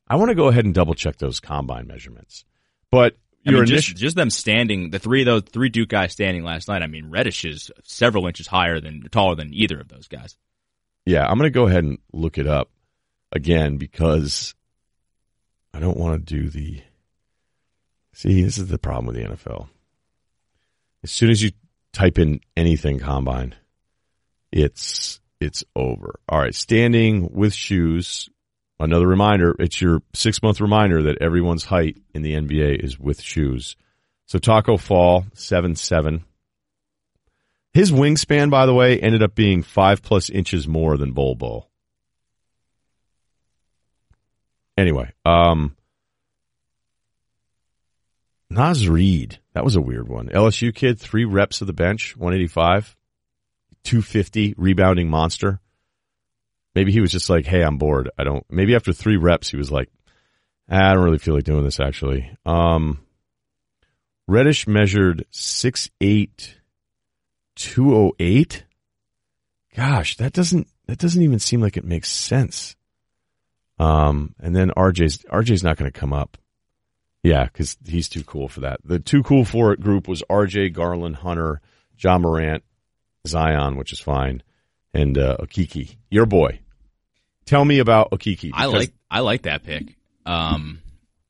I 0.09 0.17
want 0.17 0.31
to 0.31 0.35
go 0.35 0.49
ahead 0.49 0.65
and 0.65 0.75
double 0.75 0.95
check 0.95 1.17
those 1.19 1.39
combine 1.39 1.87
measurements. 1.87 2.45
But 2.91 3.17
I 3.47 3.51
your 3.51 3.63
mean, 3.63 3.73
initial, 3.73 3.93
just, 3.93 4.03
just 4.03 4.17
them 4.17 4.31
standing, 4.31 4.91
the 4.91 4.99
three 4.99 5.23
of 5.23 5.27
those 5.27 5.43
three 5.43 5.69
Duke 5.69 5.89
guys 5.89 6.13
standing 6.13 6.45
last 6.45 6.69
night. 6.69 6.83
I 6.83 6.87
mean, 6.87 7.11
Reddish 7.11 7.45
is 7.45 7.71
several 7.85 8.27
inches 8.27 8.47
higher 8.47 8.81
than 8.81 9.03
taller 9.11 9.35
than 9.35 9.53
either 9.53 9.81
of 9.81 9.89
those 9.89 10.09
guys. 10.09 10.37
Yeah, 11.05 11.27
I'm 11.27 11.39
going 11.39 11.51
to 11.51 11.55
go 11.55 11.67
ahead 11.67 11.85
and 11.85 11.99
look 12.13 12.39
it 12.39 12.47
up 12.47 12.71
again 13.33 13.79
because 13.79 14.55
I 15.75 15.81
don't 15.81 15.97
want 15.97 16.27
to 16.27 16.35
do 16.35 16.49
the. 16.49 16.83
See, 18.15 18.43
this 18.43 18.59
is 18.59 18.69
the 18.69 18.79
problem 18.79 19.07
with 19.07 19.17
the 19.17 19.25
NFL. 19.25 19.69
As 21.03 21.11
soon 21.11 21.31
as 21.31 21.43
you 21.43 21.51
type 21.93 22.19
in 22.19 22.41
anything 22.57 23.01
combine, 23.01 23.55
it's 24.53 25.21
it's 25.41 25.65
over. 25.75 26.21
All 26.29 26.39
right, 26.39 26.55
standing 26.55 27.33
with 27.33 27.55
shoes. 27.55 28.29
Another 28.83 29.07
reminder, 29.07 29.55
it's 29.61 29.81
your 29.81 30.03
six 30.13 30.43
month 30.43 30.61
reminder 30.61 31.05
that 31.05 31.23
everyone's 31.23 31.65
height 31.65 31.99
in 32.15 32.23
the 32.23 32.35
NBA 32.35 32.83
is 32.83 32.99
with 32.99 33.23
shoes. 33.23 33.77
So 34.27 34.41
Tacko 34.41 34.77
Fall, 34.77 35.25
seven 35.35 35.77
seven. 35.77 36.25
His 37.73 37.93
wingspan, 37.93 38.51
by 38.51 38.67
the 38.67 38.75
way, 38.75 38.99
ended 38.99 39.23
up 39.23 39.37
being 39.37 39.63
five 39.63 40.03
plus 40.03 40.31
inches 40.31 40.67
more 40.67 40.97
than 40.97 41.13
Bol 41.13 41.37
Bol. 41.37 41.71
Anyway, 44.77 45.13
um, 45.25 45.77
Naz 48.51 48.89
Reid, 48.89 49.39
that 49.55 49.65
was 49.65 49.77
a 49.77 49.81
weird 49.81 50.09
one. 50.09 50.29
LSU 50.29 50.75
kid, 50.75 50.99
three 50.99 51.25
reps 51.25 51.61
of 51.61 51.69
the 51.69 51.73
bench, 51.73 52.17
185, 52.17 52.97
250, 53.85 54.55
rebounding 54.59 55.09
monster. 55.09 55.61
Maybe 56.75 56.93
he 56.93 57.01
was 57.01 57.13
just 57.13 57.29
like, 57.29 57.47
hey, 57.47 57.63
I'm 57.63 57.79
bored. 57.79 58.11
I 58.19 58.25
don't, 58.25 58.45
maybe 58.51 58.75
after 58.75 58.93
three 58.93 59.17
reps, 59.17 59.51
he 59.51 59.57
was 59.57 59.71
like, 59.71 59.91
"Ah, 60.71 60.91
I 60.91 60.95
don't 60.95 61.05
really 61.05 61.19
feel 61.19 61.35
like 61.35 61.45
doing 61.45 61.65
this 61.65 61.81
actually. 61.81 62.31
Um, 62.47 63.01
Reddish 64.27 64.67
measured 64.67 65.27
6'8, 65.33 66.55
208. 67.57 68.65
Gosh, 69.75 70.17
that 70.17 70.33
doesn't 70.33 70.69
that 70.87 70.99
doesn't 70.99 71.23
even 71.23 71.39
seem 71.39 71.61
like 71.61 71.77
it 71.77 71.85
makes 71.85 72.11
sense. 72.11 72.77
Um, 73.79 74.35
and 74.41 74.55
then 74.55 74.71
RJ's 74.71 75.19
RJ's 75.31 75.63
not 75.63 75.77
going 75.77 75.91
to 75.91 75.99
come 75.99 76.13
up. 76.13 76.37
Yeah, 77.23 77.45
because 77.45 77.77
he's 77.87 78.09
too 78.09 78.25
cool 78.25 78.49
for 78.49 78.61
that. 78.61 78.81
The 78.85 78.99
too 78.99 79.23
cool 79.23 79.45
for 79.45 79.73
it 79.73 79.81
group 79.81 80.09
was 80.09 80.23
RJ, 80.29 80.73
Garland, 80.73 81.17
Hunter, 81.17 81.61
Ja 81.99 82.19
Morant, 82.19 82.65
Zion, 83.27 83.77
which 83.77 83.93
is 83.93 84.01
fine, 84.01 84.43
and 84.93 85.17
uh, 85.17 85.37
Okeke, 85.39 85.97
your 86.11 86.27
boy. 86.27 86.61
Tell 87.47 87.65
me 87.65 87.79
about 87.81 88.11
Okeke. 88.13 88.51
I 88.55 88.67
like 88.67 88.93
I 89.11 89.21
like 89.21 89.43
that 89.43 89.65
pick. 89.65 89.97
Um, 90.25 90.81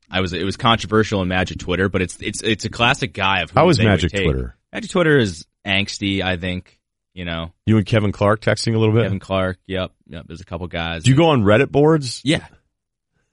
I 0.09 0.21
was 0.21 0.33
it 0.33 0.43
was 0.43 0.57
controversial 0.57 1.21
in 1.21 1.27
Magic 1.27 1.59
Twitter, 1.59 1.89
but 1.89 2.01
it's 2.01 2.17
it's 2.21 2.41
it's 2.43 2.65
a 2.65 2.69
classic 2.69 3.13
guy 3.13 3.41
of 3.41 3.49
who 3.51 3.59
how 3.59 3.69
is 3.69 3.79
Magic. 3.79 4.11
Twitter? 4.11 4.55
Magic 4.71 4.91
Twitter 4.91 5.17
is 5.17 5.45
angsty. 5.65 6.21
I 6.21 6.37
think 6.37 6.79
You 7.13 7.25
know, 7.25 7.51
You 7.65 7.77
and 7.77 7.85
Kevin 7.85 8.11
Clark 8.11 8.41
texting 8.41 8.75
a 8.75 8.77
little 8.77 8.93
bit. 8.93 9.03
Kevin 9.03 9.19
Clark. 9.19 9.57
Yep, 9.65 9.91
yep. 10.07 10.25
There's 10.27 10.41
a 10.41 10.45
couple 10.45 10.67
guys. 10.67 11.03
Do 11.03 11.11
you 11.11 11.17
go 11.17 11.29
on 11.29 11.43
Reddit 11.43 11.71
boards? 11.71 12.21
Yeah. 12.23 12.45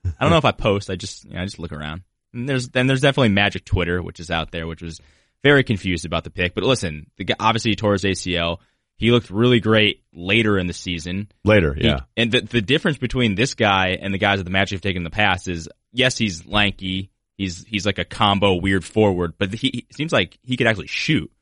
I 0.04 0.10
don't 0.20 0.30
know 0.30 0.38
if 0.38 0.44
I 0.46 0.52
post. 0.52 0.88
I 0.88 0.96
just 0.96 1.24
you 1.26 1.34
know, 1.34 1.42
I 1.42 1.44
just 1.44 1.58
look 1.58 1.72
around. 1.72 2.02
And 2.32 2.48
there's 2.48 2.68
then 2.70 2.86
there's 2.86 3.02
definitely 3.02 3.30
Magic 3.30 3.64
Twitter, 3.64 4.00
which 4.02 4.20
is 4.20 4.30
out 4.30 4.50
there, 4.50 4.66
which 4.66 4.80
was 4.82 5.00
very 5.42 5.64
confused 5.64 6.04
about 6.06 6.24
the 6.24 6.30
pick. 6.30 6.54
But 6.54 6.64
listen, 6.64 7.10
the 7.18 7.34
obviously 7.38 7.72
he 7.72 7.76
tore 7.76 7.92
his 7.92 8.04
ACL. 8.04 8.58
He 9.00 9.10
looked 9.10 9.30
really 9.30 9.60
great 9.60 10.02
later 10.12 10.58
in 10.58 10.66
the 10.66 10.74
season. 10.74 11.28
Later, 11.42 11.72
He- 11.72 11.84
yeah. 11.86 12.00
and 12.18 12.30
the 12.30 12.42
the 12.42 12.60
difference 12.60 12.98
between 12.98 13.34
this 13.34 13.54
guy 13.54 13.98
and 14.00 14.12
the 14.12 14.18
guys 14.18 14.38
that 14.40 14.44
the 14.44 14.50
Magic 14.50 14.76
have 14.76 14.82
taken 14.82 14.98
in 14.98 15.04
the 15.04 15.10
past 15.10 15.48
is 15.48 15.68
yes, 15.90 16.18
he's 16.18 16.44
lanky. 16.46 17.10
He's 17.38 17.64
he's 17.66 17.86
like 17.86 17.98
a 17.98 18.04
combo 18.04 18.56
weird 18.56 18.84
forward, 18.84 19.32
but 19.38 19.54
he, 19.54 19.70
he 19.72 19.86
seems 19.94 20.12
like 20.12 20.38
he 20.42 20.58
could 20.58 20.66
actually 20.66 20.88
shoot. 20.88 21.32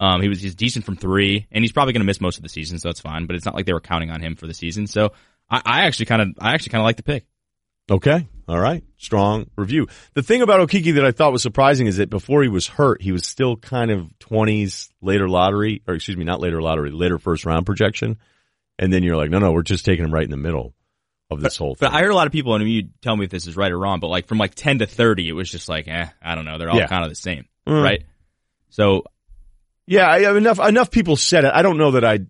Um, 0.00 0.22
he 0.22 0.28
was 0.30 0.40
he's 0.40 0.54
decent 0.54 0.86
from 0.86 0.96
three, 0.96 1.46
and 1.52 1.62
he's 1.62 1.72
probably 1.72 1.92
going 1.92 2.00
to 2.00 2.06
miss 2.06 2.22
most 2.22 2.38
of 2.38 2.42
the 2.42 2.48
season, 2.48 2.78
so 2.78 2.88
that's 2.88 3.00
fine. 3.00 3.26
But 3.26 3.36
it's 3.36 3.44
not 3.44 3.54
like 3.54 3.66
they 3.66 3.74
were 3.74 3.82
counting 3.82 4.10
on 4.10 4.22
him 4.22 4.34
for 4.34 4.46
the 4.46 4.54
season. 4.54 4.86
So 4.86 5.12
I, 5.50 5.60
I 5.62 5.80
actually 5.82 6.06
kind 6.06 6.22
of 6.22 6.28
I 6.40 6.54
actually 6.54 6.70
kind 6.70 6.80
of 6.80 6.86
like 6.86 6.96
the 6.96 7.02
pick. 7.02 7.26
Okay. 7.90 8.28
All 8.48 8.58
right. 8.58 8.82
Strong 8.98 9.46
review. 9.56 9.86
The 10.14 10.22
thing 10.22 10.42
about 10.42 10.60
Okeke 10.68 10.94
that 10.94 11.04
I 11.04 11.12
thought 11.12 11.32
was 11.32 11.42
surprising 11.42 11.86
is 11.86 11.96
that 11.98 12.10
before 12.10 12.42
he 12.42 12.48
was 12.48 12.66
hurt, 12.66 13.02
he 13.02 13.12
was 13.12 13.26
still 13.26 13.56
kind 13.56 13.90
of 13.90 14.08
20s 14.20 14.90
later 15.00 15.28
lottery, 15.28 15.82
or 15.86 15.94
excuse 15.94 16.16
me, 16.16 16.24
not 16.24 16.40
later 16.40 16.60
lottery, 16.62 16.90
later 16.90 17.18
first 17.18 17.44
round 17.44 17.66
projection. 17.66 18.18
And 18.78 18.92
then 18.92 19.02
you're 19.02 19.16
like, 19.16 19.30
no, 19.30 19.38
no, 19.38 19.52
we're 19.52 19.62
just 19.62 19.84
taking 19.84 20.04
him 20.04 20.12
right 20.14 20.24
in 20.24 20.30
the 20.30 20.36
middle 20.36 20.74
of 21.30 21.40
this 21.40 21.56
whole 21.56 21.74
thing. 21.74 21.90
But 21.90 21.96
I 21.96 22.00
heard 22.02 22.10
a 22.10 22.14
lot 22.14 22.26
of 22.26 22.32
people, 22.32 22.54
and 22.54 22.68
you 22.68 22.88
tell 23.02 23.16
me 23.16 23.24
if 23.24 23.30
this 23.30 23.46
is 23.46 23.56
right 23.56 23.70
or 23.70 23.78
wrong, 23.78 24.00
but 24.00 24.08
like 24.08 24.26
from 24.26 24.38
like 24.38 24.54
10 24.54 24.80
to 24.80 24.86
30, 24.86 25.28
it 25.28 25.32
was 25.32 25.50
just 25.50 25.68
like, 25.68 25.86
eh, 25.86 26.06
I 26.22 26.34
don't 26.34 26.44
know. 26.44 26.58
They're 26.58 26.70
all 26.70 26.78
Yeah. 26.78 26.86
kind 26.86 27.04
of 27.04 27.10
the 27.10 27.16
same, 27.16 27.46
Mm. 27.68 27.82
right? 27.82 28.02
So 28.70 29.04
Yeah, 29.86 30.08
I 30.08 30.20
have 30.22 30.36
enough 30.36 30.60
enough 30.60 30.90
people 30.90 31.16
said 31.16 31.44
it. 31.44 31.50
I 31.52 31.62
don't 31.62 31.76
know 31.78 31.92
that 31.92 32.04
I 32.04 32.20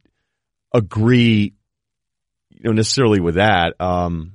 agree, 0.72 1.54
you 2.50 2.60
know, 2.62 2.72
necessarily 2.72 3.20
with 3.20 3.34
that. 3.34 3.74
Um, 3.80 4.32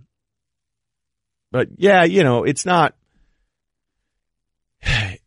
but 1.56 1.70
yeah, 1.78 2.04
you 2.04 2.26
know, 2.26 2.44
it's 2.44 2.66
not. 2.66 2.96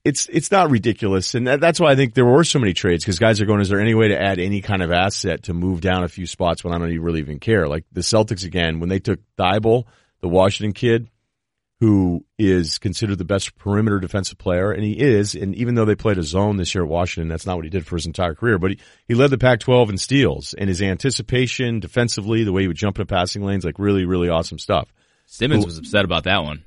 It's 0.05 0.29
it's 0.31 0.51
not 0.51 0.71
ridiculous, 0.71 1.35
and 1.35 1.47
that, 1.47 1.61
that's 1.61 1.81
why 1.81 1.91
I 1.91 1.97
think 1.97 2.15
there 2.15 2.25
were 2.25 2.45
so 2.45 2.59
many 2.59 2.73
trades 2.73 3.05
because 3.05 3.19
guys 3.19 3.41
are 3.41 3.47
going. 3.47 3.61
Is 3.61 3.69
there 3.69 3.81
any 3.81 3.95
way 3.95 4.09
to 4.09 4.19
add 4.19 4.39
any 4.39 4.63
kind 4.63 4.83
of 4.83 4.91
asset 4.91 5.45
to 5.45 5.55
move 5.55 5.81
down 5.81 6.05
a 6.05 6.09
few 6.09 6.27
spots 6.27 6.63
when 6.63 6.73
I 6.73 6.79
don't 6.79 6.91
even 6.91 7.03
really 7.03 7.19
even 7.21 7.41
care? 7.41 7.67
Like 7.67 7.85
the 7.93 8.01
Celtics 8.01 8.45
again 8.45 8.79
when 8.79 8.89
they 8.89 9.01
took 9.01 9.21
Thybulle, 9.39 9.85
the 10.21 10.29
Washington 10.29 10.73
kid, 10.73 11.11
who 11.81 12.25
is 12.39 12.79
considered 12.79 13.19
the 13.19 13.25
best 13.25 13.57
perimeter 13.57 13.99
defensive 13.99 14.39
player, 14.39 14.71
and 14.71 14.83
he 14.83 14.93
is. 14.93 15.35
And 15.35 15.55
even 15.55 15.75
though 15.75 15.85
they 15.85 15.97
played 15.97 16.19
a 16.19 16.23
zone 16.23 16.57
this 16.57 16.75
year 16.75 16.85
at 16.85 16.91
Washington, 16.91 17.29
that's 17.29 17.47
not 17.47 17.57
what 17.57 17.65
he 17.65 17.71
did 17.71 17.87
for 17.87 17.97
his 17.97 18.07
entire 18.07 18.35
career. 18.35 18.59
But 18.59 18.73
he, 18.73 18.79
he 19.09 19.15
led 19.15 19.31
the 19.31 19.39
Pac-12 19.39 19.91
in 19.91 19.99
steals, 19.99 20.55
and 20.55 20.69
his 20.69 20.83
anticipation 20.83 21.81
defensively, 21.81 22.45
the 22.45 22.53
way 22.53 22.63
he 22.63 22.69
would 22.69 22.77
jump 22.77 22.99
into 22.99 23.13
passing 23.13 23.45
lanes, 23.45 23.65
like 23.65 23.79
really, 23.79 24.05
really 24.05 24.29
awesome 24.29 24.59
stuff. 24.59 24.93
Simmons 25.31 25.65
was 25.65 25.79
upset 25.79 26.07
about 26.07 26.25
that 26.25 26.43
one. 26.43 26.65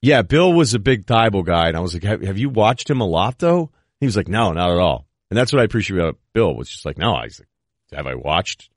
Yeah, 0.00 0.22
Bill 0.22 0.52
was 0.52 0.74
a 0.74 0.78
big 0.78 1.06
Thybulle 1.06 1.44
guy, 1.44 1.68
and 1.68 1.76
I 1.76 1.80
was 1.80 1.94
like, 1.94 2.02
have, 2.02 2.22
have 2.22 2.38
you 2.38 2.48
watched 2.48 2.88
him 2.88 3.00
a 3.00 3.06
lot 3.06 3.38
though? 3.38 3.70
He 4.00 4.06
was 4.06 4.16
like, 4.16 4.28
no, 4.28 4.52
not 4.52 4.70
at 4.70 4.78
all. 4.78 5.06
And 5.30 5.36
that's 5.36 5.52
what 5.52 5.60
I 5.60 5.64
appreciate 5.64 5.98
about 5.98 6.18
Bill. 6.32 6.54
Was 6.54 6.70
just 6.70 6.86
like, 6.86 6.98
no, 6.98 7.14
I 7.14 7.24
was 7.24 7.38
like, 7.38 7.48
have 7.96 8.06
I 8.06 8.14
watched 8.14 8.70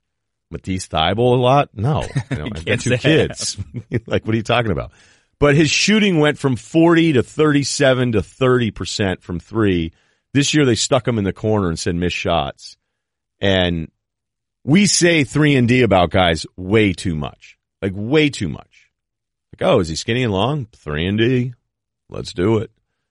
Matisse 0.50 0.86
Thybulle 0.86 1.38
a 1.38 1.40
lot? 1.40 1.70
No, 1.72 2.02
you 2.30 2.36
know, 2.36 2.48
I've 2.54 2.64
got 2.64 2.80
two 2.80 2.96
kids. 2.98 3.56
like, 4.06 4.26
what 4.26 4.34
are 4.34 4.36
you 4.36 4.42
talking 4.42 4.70
about? 4.70 4.92
But 5.38 5.56
his 5.56 5.70
shooting 5.70 6.20
went 6.20 6.38
from 6.38 6.56
40 6.56 7.14
to 7.14 7.22
37 7.22 8.12
to 8.12 8.20
30% 8.20 9.22
from 9.22 9.40
three. 9.40 9.92
This 10.34 10.52
year 10.54 10.64
they 10.66 10.74
stuck 10.74 11.08
him 11.08 11.18
in 11.18 11.24
the 11.24 11.32
corner 11.32 11.68
and 11.68 11.78
said 11.78 11.94
missed 11.94 12.16
shots. 12.16 12.76
And 13.40 13.90
we 14.64 14.86
say 14.86 15.24
three 15.24 15.56
and 15.56 15.66
D 15.66 15.82
about 15.82 16.10
guys 16.10 16.46
way 16.56 16.92
too 16.92 17.16
much. 17.16 17.55
Like 17.82 17.92
way 17.94 18.30
too 18.30 18.48
much. 18.48 18.90
Like, 19.52 19.68
oh, 19.68 19.80
is 19.80 19.88
he 19.88 19.96
skinny 19.96 20.22
and 20.22 20.32
long? 20.32 20.66
Three 20.72 21.06
and 21.06 21.18
D. 21.18 21.54
Let's 22.08 22.32
do 22.32 22.58
it. 22.58 22.70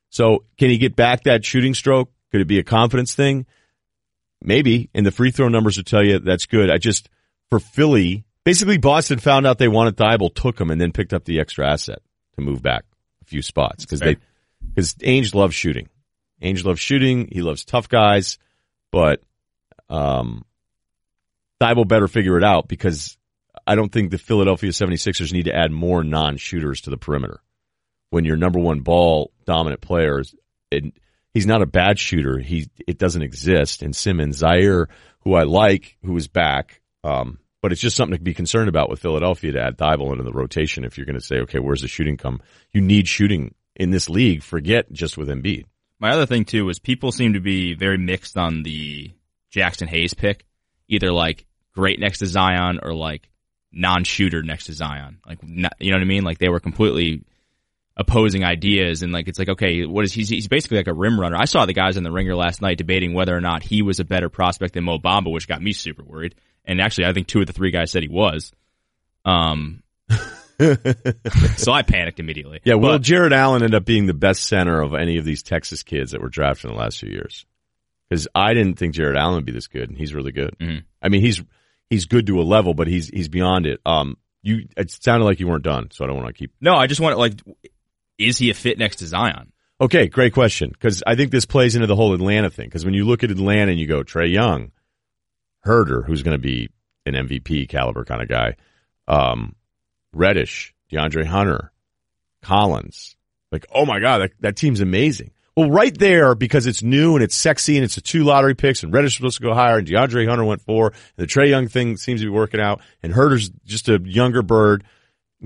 So 0.10 0.43
can 0.58 0.69
he 0.69 0.78
get 0.78 0.95
back 0.95 1.23
that 1.23 1.45
shooting 1.45 1.73
stroke? 1.73 2.12
Could 2.32 2.41
it 2.41 2.47
be 2.47 2.60
a 2.60 2.63
confidence 2.63 3.15
thing? 3.15 3.45
Maybe. 4.41 4.89
And 4.93 5.06
the 5.06 5.12
free 5.12 5.32
throw 5.32 5.47
numbers 5.47 5.78
will 5.78 5.84
tell 5.84 6.04
you 6.04 6.19
that's 6.19 6.45
good. 6.45 6.69
I 6.69 6.78
just, 6.78 7.10
for 7.49 7.60
Philly, 7.60 8.25
basically 8.43 8.78
Boston 8.78 9.19
found 9.19 9.45
out 9.47 9.58
they 9.58 9.67
wanted 9.67 9.97
Thybulle, 9.97 10.34
took 10.34 10.60
him, 10.60 10.71
and 10.71 10.80
then 10.80 10.91
picked 10.91 11.13
up 11.13 11.25
the 11.25 11.39
extra 11.39 11.67
asset 11.69 11.99
to 12.36 12.41
move 12.41 12.62
back 12.62 12.86
a 13.21 13.25
few 13.25 13.41
spots 13.41 13.86
because 13.86 13.99
they, 13.99 14.17
because 14.67 14.93
Ainge 14.95 15.34
loves 15.34 15.56
shooting. 15.56 15.89
Ainge 16.41 16.63
loves 16.63 16.80
shooting. 16.80 17.30
He 17.32 17.41
loves 17.41 17.65
tough 17.65 17.89
guys, 17.89 18.38
but, 18.91 19.21
um, 19.89 20.45
Thybulle 21.62 21.88
better 21.88 22.08
figure 22.08 22.38
it 22.38 22.43
out 22.43 22.67
because 22.67 23.17
I 23.67 23.75
don't 23.75 23.91
think 23.91 24.12
the 24.12 24.17
Philadelphia 24.17 24.69
76ers 24.71 25.34
need 25.34 25.45
to 25.45 25.56
add 25.56 25.71
more 25.71 26.04
non-shooters 26.04 26.82
to 26.82 26.89
the 26.89 26.97
perimeter. 26.97 27.41
When 28.10 28.25
your 28.25 28.38
number 28.38 28.60
one 28.60 28.82
ball 28.82 29.32
dominant 29.45 29.82
players, 29.82 30.36
and 30.71 30.93
he's 31.36 31.45
not 31.45 31.62
a 31.62 31.67
bad 31.67 31.99
shooter. 31.99 32.39
He 32.39 32.67
it 32.88 32.97
doesn't 32.97 33.21
exist. 33.21 33.84
And 33.84 33.95
Simmons, 33.95 34.41
Zhaire, 34.41 34.88
who 35.19 35.36
I 35.36 35.43
like, 35.43 35.97
who 36.04 36.15
is 36.17 36.28
back, 36.28 36.82
um, 37.04 37.39
but 37.62 37.71
it's 37.71 37.82
just 37.82 37.95
something 37.95 38.17
to 38.17 38.23
be 38.23 38.34
concerned 38.34 38.69
about 38.69 38.89
with 38.89 39.01
Philadelphia 39.01 39.51
to 39.54 39.62
add 39.62 39.78
Thybulle 39.78 40.12
into 40.12 40.23
the 40.23 40.32
rotation. 40.32 40.84
If 40.84 40.97
you're 40.97 41.06
going 41.06 41.19
to 41.19 41.25
say, 41.25 41.38
okay, 41.41 41.60
where's 41.60 41.82
the 41.82 41.88
shooting 41.88 42.17
come? 42.17 42.41
You 42.71 42.82
need 42.82 43.08
shooting 43.08 43.54
in 43.75 43.91
this 43.91 44.10
league. 44.10 44.41
Forget 44.43 44.91
just 44.91 45.17
with 45.17 45.28
Embiid. 45.28 45.65
My 45.99 46.12
other 46.12 46.25
thing 46.25 46.45
too 46.45 46.65
was 46.65 46.80
people 46.80 47.12
seem 47.12 47.34
to 47.34 47.39
be 47.39 47.73
very 47.73 47.97
mixed 47.97 48.38
on 48.38 48.63
the 48.63 49.12
Jaxson 49.54 49.88
Hayes 49.88 50.13
pick, 50.13 50.45
either 50.88 51.12
like 51.12 51.45
great 51.73 51.99
next 51.99 52.19
to 52.19 52.28
Zion 52.28 52.80
or 52.82 52.93
like 52.93 53.30
non-shooter 53.75 54.41
next 54.41 54.65
to 54.65 54.73
Zion. 54.73 55.19
Like, 55.27 55.39
not, 55.47 55.73
you 55.79 55.91
know 55.91 55.97
what 55.97 56.01
I 56.03 56.05
mean? 56.07 56.23
Like 56.23 56.39
they 56.39 56.49
were 56.49 56.59
completely 56.59 57.21
opposing 57.97 58.43
ideas 58.43 59.03
and 59.03 59.13
like 59.13 59.27
it's 59.27 59.39
like 59.39 59.47
okay, 59.49 59.85
what 59.85 60.03
is 60.03 60.11
he's 60.11 60.27
he's 60.29 60.47
basically 60.47 60.77
like 60.77 60.88
a 60.88 60.93
rim 60.93 61.19
runner. 61.19 61.38
I 61.38 61.45
saw 61.45 61.65
the 61.65 61.73
guys 61.73 61.95
in 61.97 62.03
the 62.03 62.11
ringer 62.11 62.35
last 62.35 62.61
night 62.61 62.77
debating 62.77 63.13
whether 63.13 63.35
or 63.35 63.41
not 63.41 63.61
he 63.63 63.81
was 63.83 63.99
a 63.99 64.03
better 64.05 64.29
prospect 64.29 64.73
than 64.73 64.83
Mo 64.85 64.97
Bamba, 64.97 65.31
which 65.31 65.47
got 65.47 65.61
me 65.61 65.71
super 65.73 66.03
worried. 66.03 66.35
And 66.65 66.81
actually, 66.81 67.05
I 67.05 67.13
think 67.13 67.27
two 67.27 67.41
of 67.41 67.47
the 67.47 67.53
three 67.53 67.71
guys 67.71 67.91
said 67.91 68.01
he 68.01 68.09
was. 68.09 68.51
Um, 69.23 69.83
so 71.57 71.71
I 71.71 71.81
panicked 71.83 72.19
immediately. 72.19 72.61
Yeah, 72.63 72.75
well, 72.75 72.93
But- 72.93 73.01
Jarrett 73.03 73.33
Allen 73.33 73.61
ended 73.63 73.75
up 73.75 73.85
being 73.85 74.05
the 74.05 74.13
best 74.13 74.45
center 74.45 74.81
of 74.81 74.93
any 74.93 75.17
of 75.17 75.25
these 75.25 75.43
Texas 75.43 75.83
kids 75.83 76.11
that 76.11 76.21
were 76.21 76.29
drafted 76.29 76.69
in 76.69 76.75
the 76.75 76.81
last 76.81 76.99
few 76.99 77.09
years. 77.09 77.45
Because 78.09 78.27
I 78.35 78.53
didn't 78.53 78.75
think 78.77 78.93
Jarrett 78.93 79.17
Allen 79.17 79.35
would 79.35 79.45
be 79.45 79.51
this 79.51 79.67
good, 79.67 79.89
and 79.89 79.97
he's 79.97 80.13
really 80.13 80.31
good. 80.31 80.55
Mhm. 80.59 80.83
I 81.01 81.09
mean, 81.09 81.21
he's 81.21 81.41
he's 81.89 82.05
good 82.05 82.27
to 82.27 82.39
a 82.39 82.43
level, 82.43 82.73
but 82.73 82.87
he's 82.87 83.07
he's 83.09 83.29
beyond 83.29 83.65
it. 83.65 83.79
Um, 83.85 84.17
you 84.41 84.67
it 84.77 84.91
sounded 84.91 85.25
like 85.25 85.39
you 85.39 85.47
weren't 85.47 85.63
done, 85.63 85.89
so 85.91 86.03
I 86.03 86.07
don't 86.07 86.17
want 86.17 86.27
to 86.27 86.33
keep. 86.33 86.51
no, 86.61 86.75
I 86.75 86.87
just 86.87 87.01
want 87.01 87.13
to 87.13 87.17
like, 87.17 87.33
is 88.17 88.37
he 88.37 88.49
a 88.49 88.53
fit 88.53 88.77
next 88.77 88.97
to 88.97 89.07
Zion? 89.07 89.51
Okay, 89.81 90.07
great 90.07 90.33
question. 90.33 90.69
Because 90.69 91.03
I 91.05 91.15
think 91.15 91.31
this 91.31 91.45
plays 91.45 91.75
into 91.75 91.87
the 91.87 91.95
whole 91.95 92.13
Atlanta 92.13 92.49
thing. 92.49 92.67
Because 92.67 92.85
when 92.85 92.93
you 92.93 93.05
look 93.05 93.23
at 93.23 93.31
Atlanta 93.31 93.71
and 93.71 93.79
you 93.79 93.87
go 93.87 94.03
Trae 94.03 94.31
Young, 94.31 94.71
Huerter, 95.65 96.05
who's 96.05 96.23
going 96.23 96.37
to 96.37 96.41
be 96.41 96.69
an 97.05 97.13
MVP 97.13 97.67
caliber 97.67 98.05
kind 98.05 98.21
of 98.21 98.29
guy, 98.29 98.55
um, 99.07 99.55
Reddish, 100.13 100.73
DeAndre 100.91 101.25
Hunter, 101.25 101.71
Collins, 102.41 103.15
like 103.51 103.65
oh 103.73 103.85
my 103.85 103.99
god, 103.99 104.21
that, 104.21 104.31
that 104.39 104.55
team's 104.55 104.81
amazing. 104.81 105.31
Well, 105.55 105.69
right 105.71 105.97
there 105.97 106.35
because 106.35 106.67
it's 106.67 106.83
new 106.83 107.15
and 107.15 107.23
it's 107.23 107.35
sexy 107.35 107.77
and 107.77 107.85
it's 107.85 107.95
a 107.95 108.01
two 108.01 108.23
lottery 108.25 108.55
picks 108.55 108.83
and 108.83 108.93
Reddish 108.93 109.11
is 109.13 109.15
supposed 109.17 109.37
to 109.37 109.43
go 109.43 109.53
higher 109.53 109.77
and 109.77 109.87
DeAndre 109.87 110.27
Hunter 110.27 110.43
went 110.43 110.61
four 110.61 110.87
and 110.87 110.95
the 111.15 111.27
Trae 111.27 111.47
Young 111.49 111.69
thing 111.69 111.95
seems 111.95 112.19
to 112.21 112.25
be 112.25 112.29
working 112.31 112.59
out 112.59 112.81
and 113.01 113.13
Huerter's 113.13 113.49
just 113.65 113.87
a 113.87 114.01
younger 114.03 114.41
bird. 114.41 114.83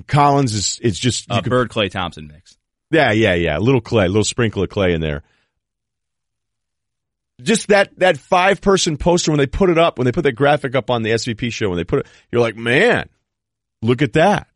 Collins 0.08 0.54
is 0.56 0.80
it's 0.82 0.98
just 0.98 1.30
Uh, 1.30 1.42
could- 1.42 1.50
Bird 1.52 1.70
Klay 1.70 1.92
Thompson 1.92 2.28
mix. 2.28 2.58
yeah, 2.90 3.12
yeah, 3.12 3.36
yeah. 3.36 3.58
A 3.58 3.60
little 3.60 3.82
Klay, 3.82 4.06
a 4.06 4.08
little 4.08 4.24
sprinkle 4.24 4.64
of 4.64 4.70
Klay 4.70 4.96
in 4.96 5.02
there. 5.02 5.22
Just 7.42 7.68
that 7.70 7.98
that 8.00 8.18
five 8.18 8.60
person 8.62 8.98
poster 8.98 9.32
when 9.32 9.38
they 9.38 9.48
put 9.48 9.70
it 9.70 9.78
up, 9.78 9.98
when 9.98 10.06
they 10.06 10.12
put 10.12 10.24
that 10.24 10.34
graphic 10.34 10.76
up 10.76 10.90
on 10.90 11.04
the 11.04 11.12
SVP 11.12 11.52
show, 11.54 11.70
when 11.70 11.78
they 11.78 11.86
put 11.86 12.00
it, 12.00 12.08
you're 12.32 12.42
like, 12.42 12.58
man, 12.58 13.08
look 13.82 14.02
at 14.02 14.14
that. 14.14 14.48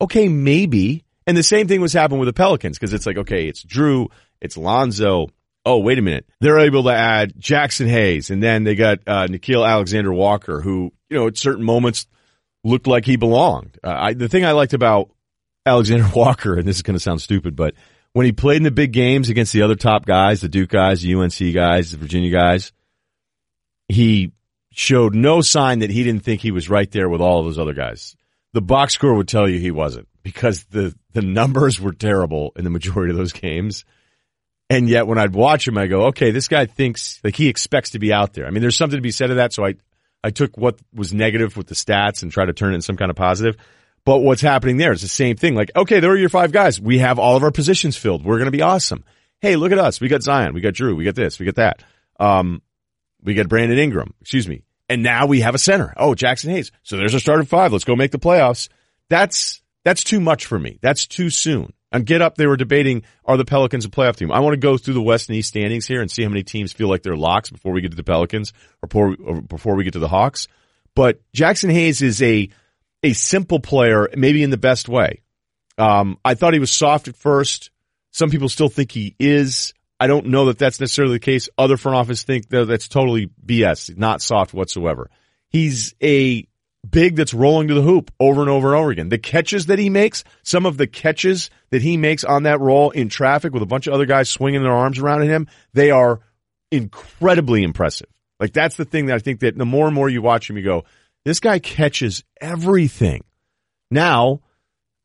Okay, 0.00 0.28
maybe. 0.28 1.04
And 1.26 1.36
the 1.36 1.42
same 1.42 1.68
thing 1.68 1.80
was 1.80 1.92
happening 1.92 2.18
with 2.20 2.26
the 2.26 2.32
Pelicans 2.34 2.78
because 2.78 2.92
it's 2.92 3.06
like, 3.06 3.16
okay, 3.18 3.46
it's 3.48 3.64
Jrue, 3.64 4.08
it's 4.40 4.56
Lonzo. 4.56 5.28
Oh, 5.64 5.78
wait 5.78 5.98
a 5.98 6.02
minute. 6.02 6.26
They're 6.40 6.60
able 6.60 6.84
to 6.84 6.92
add 6.92 7.34
Jaxson 7.34 7.88
Hayes, 7.88 8.30
and 8.30 8.42
then 8.42 8.64
they 8.64 8.74
got 8.74 9.00
uh, 9.06 9.26
Nickeil 9.26 9.68
Alexander 9.68 10.12
Walker, 10.12 10.60
who 10.60 10.92
you 11.08 11.18
know 11.18 11.26
at 11.26 11.36
certain 11.36 11.64
moments 11.64 12.06
looked 12.64 12.86
like 12.86 13.04
he 13.04 13.16
belonged. 13.16 13.78
Uh, 13.82 13.94
I, 13.96 14.12
the 14.14 14.28
thing 14.28 14.44
I 14.44 14.52
liked 14.52 14.72
about 14.72 15.10
Alexander 15.66 16.08
Walker, 16.14 16.54
and 16.54 16.66
this 16.66 16.76
is 16.76 16.82
going 16.82 16.96
to 16.96 17.00
sound 17.00 17.20
stupid, 17.20 17.56
but 17.56 17.74
when 18.12 18.26
he 18.26 18.32
played 18.32 18.56
in 18.58 18.62
the 18.64 18.70
big 18.70 18.92
games 18.92 19.28
against 19.28 19.52
the 19.52 19.62
other 19.62 19.76
top 19.76 20.04
guys, 20.04 20.40
the 20.40 20.48
Duke 20.48 20.70
guys, 20.70 21.02
the 21.02 21.14
UNC 21.14 21.54
guys, 21.54 21.92
the 21.92 21.98
Virginia 21.98 22.30
guys, 22.30 22.72
he 23.88 24.32
showed 24.72 25.14
no 25.14 25.40
sign 25.40 25.80
that 25.80 25.90
he 25.90 26.02
didn't 26.02 26.24
think 26.24 26.40
he 26.40 26.50
was 26.50 26.68
right 26.68 26.90
there 26.90 27.08
with 27.08 27.20
all 27.20 27.40
of 27.40 27.44
those 27.44 27.58
other 27.58 27.74
guys. 27.74 28.16
The 28.52 28.62
box 28.62 28.94
score 28.94 29.14
would 29.14 29.28
tell 29.28 29.48
you 29.48 29.58
he 29.58 29.70
wasn't 29.70 30.08
because 30.22 30.64
the, 30.64 30.94
the 31.12 31.22
numbers 31.22 31.80
were 31.80 31.92
terrible 31.92 32.52
in 32.56 32.64
the 32.64 32.70
majority 32.70 33.12
of 33.12 33.16
those 33.16 33.32
games. 33.32 33.84
And 34.70 34.88
yet 34.88 35.08
when 35.08 35.18
I'd 35.18 35.34
watch 35.34 35.66
him, 35.66 35.76
I 35.76 35.88
go, 35.88 36.06
okay, 36.06 36.30
this 36.30 36.46
guy 36.46 36.64
thinks 36.64 37.20
like 37.24 37.34
he 37.34 37.48
expects 37.48 37.90
to 37.90 37.98
be 37.98 38.12
out 38.12 38.34
there. 38.34 38.46
I 38.46 38.50
mean, 38.50 38.62
there's 38.62 38.76
something 38.76 38.96
to 38.96 39.02
be 39.02 39.10
said 39.10 39.30
of 39.30 39.36
that. 39.36 39.52
So 39.52 39.66
I, 39.66 39.74
I 40.22 40.30
took 40.30 40.56
what 40.56 40.78
was 40.94 41.12
negative 41.12 41.56
with 41.56 41.66
the 41.66 41.74
stats 41.74 42.22
and 42.22 42.30
tried 42.30 42.46
to 42.46 42.52
turn 42.52 42.70
it 42.70 42.76
into 42.76 42.84
some 42.84 42.96
kind 42.96 43.10
of 43.10 43.16
positive. 43.16 43.56
But 44.04 44.20
what's 44.20 44.40
happening 44.40 44.76
there 44.76 44.92
is 44.92 45.02
the 45.02 45.08
same 45.08 45.36
thing. 45.36 45.56
Like, 45.56 45.72
okay, 45.74 45.98
there 45.98 46.12
are 46.12 46.16
your 46.16 46.28
five 46.28 46.52
guys. 46.52 46.80
We 46.80 46.98
have 46.98 47.18
all 47.18 47.36
of 47.36 47.42
our 47.42 47.50
positions 47.50 47.96
filled. 47.96 48.24
We're 48.24 48.38
going 48.38 48.46
to 48.46 48.52
be 48.52 48.62
awesome. 48.62 49.04
Hey, 49.40 49.56
look 49.56 49.72
at 49.72 49.78
us. 49.78 50.00
We 50.00 50.06
got 50.06 50.22
Zion. 50.22 50.54
We 50.54 50.60
got 50.60 50.74
Jrue. 50.74 50.96
We 50.96 51.04
got 51.04 51.16
this. 51.16 51.40
We 51.40 51.46
got 51.46 51.56
that. 51.56 51.82
Um, 52.20 52.62
we 53.22 53.34
got 53.34 53.48
Brandon 53.48 53.78
Ingram. 53.78 54.14
Excuse 54.20 54.46
me. 54.46 54.62
And 54.88 55.02
now 55.02 55.26
we 55.26 55.40
have 55.40 55.56
a 55.56 55.58
center. 55.58 55.92
Oh, 55.96 56.14
Jaxson 56.14 56.50
Hayes. 56.50 56.70
So 56.84 56.96
there's 56.96 57.14
a 57.14 57.20
starting 57.20 57.46
five. 57.46 57.72
Let's 57.72 57.84
go 57.84 57.96
make 57.96 58.12
the 58.12 58.18
playoffs. 58.18 58.68
That's, 59.08 59.62
that's 59.84 60.04
too 60.04 60.20
much 60.20 60.46
for 60.46 60.58
me. 60.58 60.78
That's 60.80 61.06
too 61.06 61.30
soon. 61.30 61.72
And 61.92 62.06
get 62.06 62.22
up, 62.22 62.36
they 62.36 62.46
were 62.46 62.56
debating, 62.56 63.02
are 63.24 63.36
the 63.36 63.44
Pelicans 63.44 63.84
a 63.84 63.88
playoff 63.88 64.16
team? 64.16 64.30
I 64.30 64.40
want 64.40 64.54
to 64.54 64.60
go 64.60 64.76
through 64.76 64.94
the 64.94 65.02
West 65.02 65.28
and 65.28 65.36
East 65.36 65.48
standings 65.48 65.86
here 65.86 66.00
and 66.00 66.10
see 66.10 66.22
how 66.22 66.28
many 66.28 66.44
teams 66.44 66.72
feel 66.72 66.88
like 66.88 67.02
they're 67.02 67.16
locks 67.16 67.50
before 67.50 67.72
we 67.72 67.80
get 67.80 67.90
to 67.90 67.96
the 67.96 68.04
Pelicans 68.04 68.52
or 68.82 68.86
before, 68.86 69.16
or 69.24 69.40
before 69.40 69.74
we 69.74 69.82
get 69.82 69.94
to 69.94 69.98
the 69.98 70.08
Hawks. 70.08 70.46
But 70.94 71.20
Jaxson 71.34 71.72
Hayes 71.72 72.00
is 72.00 72.22
a, 72.22 72.48
a 73.02 73.12
simple 73.12 73.58
player, 73.58 74.08
maybe 74.14 74.42
in 74.42 74.50
the 74.50 74.56
best 74.56 74.88
way. 74.88 75.22
Um, 75.78 76.18
I 76.24 76.34
thought 76.34 76.52
he 76.52 76.60
was 76.60 76.72
soft 76.72 77.08
at 77.08 77.16
first. 77.16 77.70
Some 78.12 78.30
people 78.30 78.48
still 78.48 78.68
think 78.68 78.92
he 78.92 79.16
is. 79.18 79.72
I 79.98 80.06
don't 80.06 80.26
know 80.26 80.46
that 80.46 80.58
that's 80.58 80.80
necessarily 80.80 81.16
the 81.16 81.20
case. 81.20 81.48
Other 81.58 81.76
front 81.76 81.96
office 81.96 82.22
think 82.22 82.48
that 82.50 82.66
that's 82.66 82.88
totally 82.88 83.30
BS, 83.44 83.96
not 83.96 84.22
soft 84.22 84.54
whatsoever. 84.54 85.10
He's 85.48 85.94
a 86.02 86.46
big 86.88 87.16
that's 87.16 87.34
rolling 87.34 87.68
to 87.68 87.74
the 87.74 87.82
hoop 87.82 88.10
over 88.18 88.40
and 88.40 88.50
over 88.50 88.68
and 88.68 88.76
over 88.76 88.90
again. 88.90 89.08
The 89.08 89.18
catches 89.18 89.66
that 89.66 89.78
he 89.78 89.90
makes, 89.90 90.24
some 90.42 90.66
of 90.66 90.76
the 90.76 90.86
catches 90.86 91.50
that 91.70 91.82
he 91.82 91.96
makes 91.96 92.24
on 92.24 92.44
that 92.44 92.60
roll 92.60 92.90
in 92.90 93.08
traffic 93.08 93.52
with 93.52 93.62
a 93.62 93.66
bunch 93.66 93.86
of 93.86 93.92
other 93.92 94.06
guys 94.06 94.30
swinging 94.30 94.62
their 94.62 94.72
arms 94.72 94.98
around 94.98 95.22
at 95.22 95.28
him, 95.28 95.46
they 95.72 95.90
are 95.90 96.20
incredibly 96.70 97.62
impressive. 97.62 98.08
Like 98.38 98.52
that's 98.52 98.76
the 98.76 98.84
thing 98.84 99.06
that 99.06 99.16
I 99.16 99.18
think 99.18 99.40
that 99.40 99.56
the 99.56 99.66
more 99.66 99.86
and 99.86 99.94
more 99.94 100.08
you 100.08 100.22
watch 100.22 100.48
him, 100.48 100.56
you 100.56 100.64
go, 100.64 100.84
this 101.24 101.40
guy 101.40 101.58
catches 101.58 102.24
everything. 102.40 103.24
Now, 103.90 104.40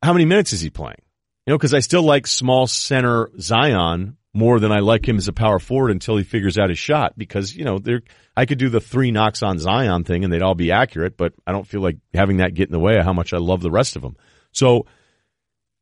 how 0.02 0.14
many 0.14 0.26
minutes 0.26 0.54
is 0.54 0.62
he 0.62 0.70
playing? 0.70 1.02
You 1.46 1.52
know, 1.52 1.58
because 1.58 1.74
I 1.74 1.80
still 1.80 2.04
like 2.04 2.28
small 2.28 2.68
center 2.68 3.30
Zion 3.40 4.18
more 4.36 4.60
than 4.60 4.72
I 4.72 4.80
like 4.80 5.08
him 5.08 5.16
as 5.16 5.30
a 5.30 5.34
power 5.34 5.60
forward 5.60 5.92
until 5.92 6.18
he 6.18 6.24
figures 6.26 6.58
out 6.58 6.68
his 6.68 6.78
shot 6.78 7.18
because, 7.18 7.56
you 7.56 7.64
know, 7.64 7.80
there, 7.80 8.02
I 8.36 8.46
could 8.46 8.58
do 8.58 8.68
the 8.68 8.82
three 8.82 9.10
knocks 9.10 9.42
on 9.42 9.60
Zion 9.60 10.04
thing 10.04 10.26
and 10.26 10.34
they'd 10.34 10.42
all 10.42 10.56
be 10.56 10.74
accurate, 10.74 11.16
but 11.16 11.34
I 11.48 11.54
don't 11.54 11.66
feel 11.66 11.80
like 11.80 12.00
having 12.14 12.38
that 12.38 12.54
get 12.54 12.68
in 12.68 12.74
the 12.74 12.80
way 12.80 12.98
of 12.98 13.06
how 13.06 13.14
much 13.14 13.34
I 13.34 13.38
love 13.38 13.62
the 13.62 13.72
rest 13.72 13.96
of 13.96 14.02
them. 14.02 14.18
So 14.52 14.88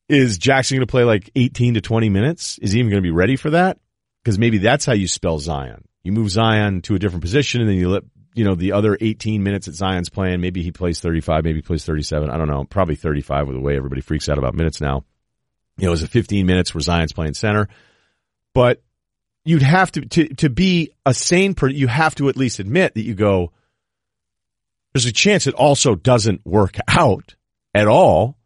is 0.08 0.38
Jaxson 0.38 0.74
going 0.74 0.82
to 0.82 0.88
play 0.88 1.04
like 1.04 1.32
18 1.36 1.74
to 1.74 1.82
20 1.82 2.10
minutes? 2.10 2.60
Is 2.60 2.74
he 2.74 2.80
even 2.80 2.92
going 2.92 3.02
to 3.02 3.08
be 3.08 3.12
ready 3.12 3.38
for 3.38 3.50
that? 3.50 3.80
Because 4.24 4.38
maybe 4.38 4.60
that's 4.60 4.86
how 4.86 4.94
you 4.94 5.08
spell 5.08 5.40
Zion. 5.40 5.84
You 6.04 6.12
move 6.12 6.30
Zion 6.30 6.84
to 6.84 6.94
a 6.94 7.00
different 7.00 7.24
position 7.24 7.60
and 7.60 7.68
then 7.68 7.78
you 7.78 7.90
let, 7.90 8.04
you 8.36 8.44
know, 8.44 8.54
the 8.54 8.74
other 8.74 8.96
18 9.02 9.42
minutes 9.42 9.66
that 9.66 9.74
Zion's 9.74 10.10
playing, 10.10 10.42
maybe 10.42 10.62
he 10.62 10.72
plays 10.72 11.00
35, 11.00 11.44
maybe 11.44 11.58
he 11.58 11.64
plays 11.64 11.86
37. 11.86 12.30
I 12.30 12.38
don't 12.38 12.48
know. 12.48 12.66
Probably 12.66 12.96
35 12.96 13.48
with 13.48 13.56
the 13.56 13.62
way 13.62 13.76
everybody 13.76 14.02
freaks 14.02 14.30
out 14.30 14.38
about 14.38 14.54
minutes 14.54 14.80
now. 14.80 15.06
You 15.80 15.88
know, 15.88 15.94
is 15.94 16.04
it 16.04 16.12
15 16.12 16.46
minutes 16.46 16.76
where 16.76 16.82
Zion's 16.82 17.14
playing 17.14 17.34
center? 17.34 17.68
But 18.54 18.82
you'd 19.46 19.62
have 19.62 19.92
to, 19.94 20.02
to, 20.02 20.28
to 20.36 20.50
be 20.50 20.94
a 21.06 21.14
sane 21.14 21.54
person, 21.54 21.78
you 21.78 21.88
have 21.88 22.16
to 22.16 22.30
at 22.30 22.38
least 22.38 22.60
admit 22.60 22.94
that 22.96 23.04
you 23.04 23.14
go, 23.14 23.52
there's 24.94 25.06
a 25.06 25.12
chance 25.12 25.48
it 25.48 25.56
also 25.56 25.96
doesn't 25.96 26.46
work 26.46 26.78
out 26.88 27.36
at 27.74 27.88
all. 27.88 28.38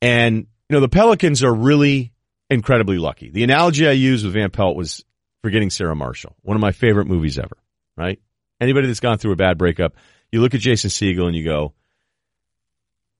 And, 0.00 0.36
you 0.36 0.74
know, 0.74 0.80
the 0.80 0.88
Pelicans 0.88 1.44
are 1.44 1.54
really 1.54 2.12
incredibly 2.50 2.98
lucky. 2.98 3.30
The 3.30 3.44
analogy 3.44 3.86
I 3.86 3.92
used 3.92 4.24
with 4.24 4.34
Van 4.34 4.50
Pelt 4.50 4.76
was 4.76 5.04
Forgetting 5.42 5.70
Sarah 5.70 5.96
Marshall, 5.96 6.36
one 6.42 6.56
of 6.56 6.60
my 6.60 6.70
favorite 6.70 7.08
movies 7.08 7.36
ever, 7.36 7.56
right? 7.96 8.20
Anybody 8.60 8.86
that's 8.86 9.00
gone 9.00 9.18
through 9.18 9.32
a 9.32 9.36
bad 9.36 9.58
breakup, 9.58 9.96
you 10.30 10.40
look 10.40 10.54
at 10.54 10.60
Jason 10.60 10.88
Segel 10.88 11.26
and 11.26 11.34
you 11.34 11.44
go, 11.44 11.72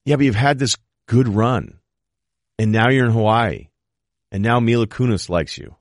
yeah, 0.04 0.14
but 0.14 0.24
you've 0.24 0.36
had 0.36 0.58
this 0.58 0.76
good 1.06 1.26
run 1.26 1.80
and 2.60 2.70
now 2.70 2.90
you're 2.90 3.06
in 3.06 3.12
Hawaii 3.12 3.70
and 4.30 4.40
now 4.40 4.60
Mila 4.60 4.86
Kunis 4.86 5.28
likes 5.28 5.58
you 5.58 5.74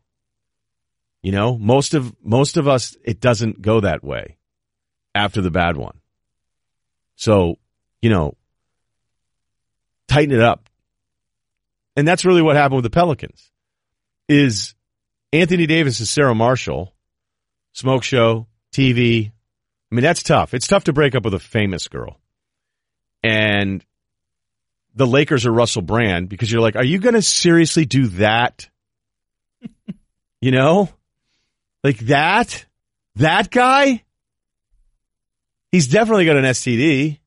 you 1.22 1.32
know, 1.32 1.58
most 1.58 1.94
of 1.94 2.14
most 2.24 2.58
of 2.58 2.68
us 2.68 2.96
it 3.04 3.20
doesn't 3.20 3.62
go 3.62 3.82
that 3.82 4.04
way 4.04 4.38
after 5.14 5.42
the 5.42 5.52
bad 5.52 5.78
one. 5.78 6.00
So, 7.16 7.58
you 8.02 8.10
know, 8.10 8.36
tighten 10.08 10.34
it 10.34 10.42
up. 10.42 10.68
And 11.96 12.08
that's 12.08 12.26
really 12.26 12.42
what 12.42 12.56
happened 12.56 12.78
with 12.78 12.84
the 12.84 12.90
Pelicans. 12.90 13.52
Is 14.28 14.76
Anthony 15.34 15.68
Davis 15.68 16.00
is 16.00 16.10
Sarah 16.10 16.34
Marshall, 16.34 16.94
smoke 17.74 18.04
show, 18.04 18.48
TV. 18.74 19.28
I 19.28 19.96
mean, 19.96 20.04
that's 20.04 20.24
tough. 20.24 20.54
It's 20.54 20.68
tough 20.68 20.86
to 20.86 20.94
break 20.94 21.16
up 21.16 21.24
with 21.24 21.34
a 21.34 21.40
famous 21.40 21.88
girl. 21.88 22.20
And 23.24 23.86
the 24.96 25.06
Lakers 25.08 25.46
are 25.46 25.52
Russell 25.52 25.82
Brand 25.82 26.30
because 26.30 26.52
you're 26.52 26.62
like, 26.62 26.76
are 26.76 26.84
you 26.84 27.00
going 27.00 27.14
to 27.14 27.22
seriously 27.22 27.86
do 27.86 28.08
that? 28.08 28.70
you 30.42 30.52
know? 30.52 30.90
Like 31.84 32.00
that? 32.00 32.66
That 33.16 33.50
guy? 33.50 34.04
He's 35.72 35.88
definitely 35.88 36.26
got 36.26 36.38
an 36.38 36.46
STD. 36.46 37.20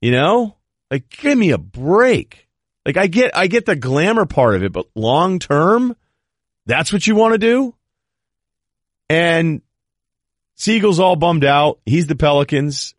You 0.00 0.10
know? 0.12 0.56
Like 0.90 1.08
give 1.08 1.36
me 1.36 1.50
a 1.50 1.58
break. 1.58 2.48
Like 2.86 2.96
I 2.96 3.06
get 3.06 3.36
I 3.36 3.46
get 3.46 3.66
the 3.66 3.76
glamour 3.76 4.26
part 4.26 4.54
of 4.54 4.62
it, 4.62 4.72
but 4.72 4.86
long 4.94 5.38
term, 5.38 5.96
that's 6.66 6.92
what 6.92 7.06
you 7.06 7.14
want 7.14 7.32
to 7.32 7.38
do? 7.38 7.74
And 9.08 9.62
Segel's 10.56 11.00
all 11.00 11.16
bummed 11.16 11.44
out. 11.44 11.80
He's 11.84 12.06
the 12.06 12.14
Pelicans. 12.14 12.94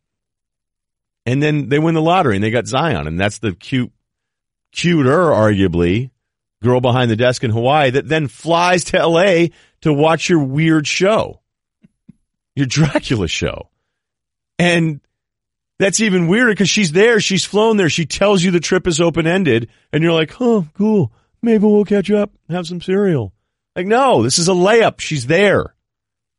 And 1.25 1.41
then 1.41 1.69
they 1.69 1.79
win 1.79 1.95
the 1.95 2.01
lottery 2.01 2.35
and 2.35 2.43
they 2.43 2.51
got 2.51 2.67
Zion. 2.67 3.07
And 3.07 3.19
that's 3.19 3.39
the 3.39 3.53
cute, 3.53 3.91
cuter, 4.71 5.29
arguably, 5.31 6.11
girl 6.61 6.81
behind 6.81 7.09
the 7.09 7.15
desk 7.15 7.43
in 7.43 7.51
Hawaii 7.51 7.91
that 7.91 8.07
then 8.07 8.27
flies 8.27 8.85
to 8.85 9.07
LA 9.07 9.47
to 9.85 9.93
watch 9.93 10.29
your 10.29 10.39
weird 10.39 10.87
show, 10.87 11.41
your 12.55 12.65
Dracula 12.65 13.27
show. 13.27 13.69
And 14.57 14.99
that's 15.77 16.01
even 16.01 16.27
weirder 16.27 16.53
because 16.53 16.69
she's 16.69 16.91
there. 16.91 17.19
She's 17.19 17.45
flown 17.45 17.77
there. 17.77 17.87
She 17.87 18.07
tells 18.07 18.41
you 18.41 18.49
the 18.49 18.59
trip 18.59 18.87
is 18.87 18.99
open 18.99 19.27
ended 19.27 19.69
and 19.93 20.03
you're 20.03 20.11
like, 20.11 20.41
oh, 20.41 20.67
cool. 20.73 21.11
Maybe 21.43 21.63
we'll 21.67 21.85
catch 21.85 22.09
up, 22.09 22.31
have 22.49 22.65
some 22.65 22.81
cereal. 22.81 23.31
Like, 23.75 23.85
no, 23.85 24.23
this 24.23 24.39
is 24.39 24.47
a 24.47 24.53
layup. 24.53 24.99
She's 24.99 25.27
there. 25.27 25.75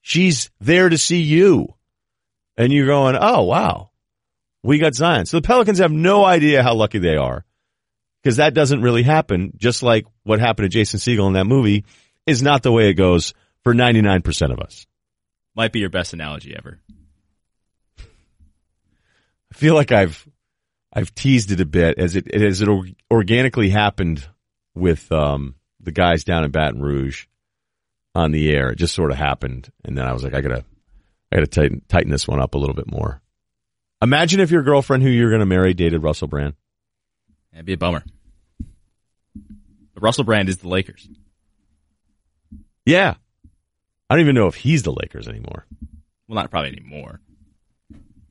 She's 0.00 0.50
there 0.60 0.88
to 0.88 0.98
see 0.98 1.20
you. 1.20 1.68
And 2.56 2.72
you're 2.72 2.86
going, 2.86 3.16
oh, 3.16 3.44
wow. 3.44 3.90
We 4.64 4.78
got 4.78 4.96
Zion. 4.96 5.26
So 5.26 5.36
the 5.36 5.46
Pelicans 5.46 5.78
have 5.78 5.92
no 5.92 6.24
idea 6.24 6.64
how 6.64 6.74
lucky 6.74 6.98
they 6.98 7.16
are 7.16 7.44
because 8.24 8.38
that 8.38 8.54
doesn't 8.54 8.82
really 8.82 9.04
happen, 9.04 9.52
just 9.56 9.84
like 9.84 10.04
what 10.24 10.40
happened 10.40 10.64
to 10.64 10.76
Jason 10.76 10.98
Segel 10.98 11.28
in 11.28 11.34
that 11.34 11.46
movie 11.46 11.84
is 12.26 12.42
not 12.42 12.62
the 12.62 12.72
way 12.72 12.88
it 12.88 12.94
goes 12.94 13.34
for 13.62 13.74
99% 13.74 14.52
of 14.52 14.60
us. 14.60 14.86
Might 15.54 15.72
be 15.72 15.80
your 15.80 15.90
best 15.90 16.12
analogy 16.12 16.54
ever. 16.56 16.80
I 17.98 19.54
feel 19.54 19.74
like 19.74 19.92
I've 19.92 20.28
I've 20.92 21.14
teased 21.14 21.50
it 21.50 21.60
a 21.60 21.66
bit 21.66 21.98
as 21.98 22.16
it 22.16 22.32
as 22.32 22.60
it 22.60 22.68
organically 23.10 23.70
happened 23.70 24.26
with 24.74 25.10
um, 25.12 25.54
the 25.80 25.92
guys 25.92 26.24
down 26.24 26.44
in 26.44 26.50
Baton 26.50 26.82
Rouge 26.82 27.26
on 28.14 28.32
the 28.32 28.50
air. 28.50 28.70
It 28.70 28.76
just 28.76 28.94
sort 28.94 29.10
of 29.10 29.16
happened, 29.16 29.70
and 29.84 29.96
then 29.96 30.06
I 30.06 30.12
was 30.12 30.22
like, 30.24 30.34
I 30.34 30.40
gotta 30.42 30.64
I 31.32 31.36
gotta 31.36 31.46
tighten 31.46 31.82
tighten 31.88 32.10
this 32.10 32.28
one 32.28 32.40
up 32.40 32.54
a 32.54 32.58
little 32.58 32.74
bit 32.74 32.90
more. 32.90 33.22
Imagine 34.02 34.40
if 34.40 34.50
your 34.50 34.62
girlfriend 34.62 35.02
who 35.02 35.08
you're 35.08 35.30
going 35.30 35.40
to 35.40 35.46
marry 35.46 35.72
dated 35.72 36.02
Russell 36.02 36.28
Brand. 36.28 36.54
That'd 37.52 37.64
be 37.64 37.72
a 37.72 37.78
bummer. 37.78 38.04
But 39.94 40.02
Russell 40.02 40.24
Brand 40.24 40.50
is 40.50 40.58
the 40.58 40.68
Lakers. 40.68 41.08
Yeah. 42.86 43.14
I 44.08 44.14
don't 44.14 44.22
even 44.22 44.36
know 44.36 44.46
if 44.46 44.54
he's 44.54 44.84
the 44.84 44.92
Lakers 44.92 45.28
anymore. 45.28 45.66
Well, 46.28 46.36
not 46.36 46.50
probably 46.50 46.70
anymore. 46.70 47.20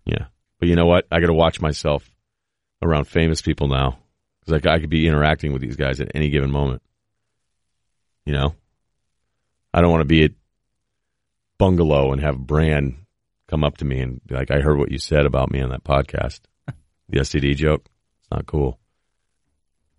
Yeah. 0.05 0.25
But 0.59 0.69
you 0.69 0.75
know 0.75 0.85
what? 0.85 1.05
I 1.11 1.19
got 1.19 1.27
to 1.27 1.33
watch 1.33 1.61
myself 1.61 2.09
around 2.81 3.05
famous 3.05 3.41
people 3.41 3.67
now 3.67 3.99
because 4.39 4.61
I, 4.65 4.73
I 4.73 4.79
could 4.79 4.89
be 4.89 5.07
interacting 5.07 5.51
with 5.51 5.61
these 5.61 5.75
guys 5.75 5.99
at 5.99 6.11
any 6.15 6.29
given 6.29 6.51
moment. 6.51 6.81
You 8.25 8.33
know? 8.33 8.55
I 9.73 9.81
don't 9.81 9.91
want 9.91 10.01
to 10.01 10.05
be 10.05 10.23
at 10.23 10.31
bungalow 11.57 12.13
and 12.13 12.21
have 12.21 12.37
Brand 12.37 12.95
come 13.47 13.63
up 13.63 13.77
to 13.77 13.85
me 13.85 13.99
and 13.99 14.25
be 14.25 14.35
like, 14.35 14.51
I 14.51 14.61
heard 14.61 14.77
what 14.77 14.91
you 14.91 14.97
said 14.97 15.25
about 15.25 15.51
me 15.51 15.61
on 15.61 15.69
that 15.69 15.83
podcast. 15.83 16.39
the 17.09 17.19
STD 17.19 17.55
joke. 17.57 17.85
It's 18.21 18.31
not 18.31 18.45
cool. 18.45 18.79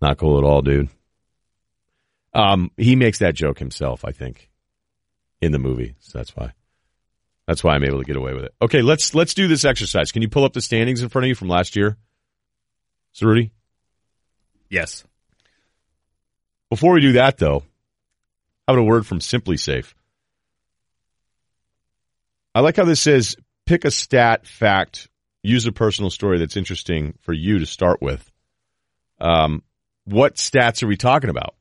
Not 0.01 0.17
cool 0.17 0.37
at 0.39 0.43
all, 0.43 0.61
dude. 0.61 0.89
Um, 2.37 2.71
he 2.77 2.95
makes 2.95 3.19
that 3.19 3.33
joke 3.33 3.57
himself, 3.57 4.05
I 4.05 4.11
think, 4.11 4.49
in 5.41 5.51
the 5.51 5.59
movie. 5.59 5.95
So 5.99 6.19
that's 6.19 6.35
why. 6.35 6.53
That's 7.47 7.63
why 7.63 7.73
I'm 7.73 7.83
able 7.83 7.99
to 7.99 8.05
get 8.05 8.15
away 8.15 8.33
with 8.33 8.43
it. 8.43 8.53
Okay, 8.61 8.81
let's 8.81 9.15
let's 9.15 9.33
do 9.33 9.47
this 9.47 9.65
exercise. 9.65 10.11
Can 10.11 10.21
you 10.21 10.29
pull 10.29 10.43
up 10.43 10.53
the 10.53 10.61
standings 10.61 11.01
in 11.01 11.09
front 11.09 11.25
of 11.25 11.29
you 11.29 11.35
from 11.35 11.47
last 11.47 11.75
year? 11.75 11.97
Rudy? 13.19 13.51
Yes. 14.69 15.03
Before 16.69 16.93
we 16.93 17.01
do 17.01 17.13
that 17.13 17.37
though, 17.37 17.63
How 18.67 18.73
about 18.73 18.81
a 18.81 18.83
word 18.83 19.07
from 19.07 19.19
SimpliSafe? 19.19 19.93
I 22.53 22.59
like 22.59 22.75
how 22.75 22.85
this 22.85 23.01
says 23.01 23.35
pick 23.65 23.85
a 23.85 23.91
stat, 23.91 24.45
fact, 24.45 25.09
use 25.41 25.65
a 25.65 25.71
personal 25.71 26.11
story 26.11 26.37
that's 26.37 26.57
interesting 26.57 27.15
for 27.21 27.33
you 27.33 27.59
to 27.59 27.65
start 27.65 28.01
with. 28.01 28.29
Um, 29.19 29.63
what 30.05 30.35
stats 30.35 30.83
are 30.83 30.87
we 30.87 30.97
talking 30.97 31.29
about? 31.29 31.55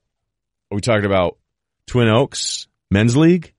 Are 0.71 0.75
we 0.75 0.81
talking 0.81 1.07
about 1.07 1.39
Twin 1.87 2.09
Oaks 2.09 2.67
men's 2.91 3.17
league? 3.17 3.53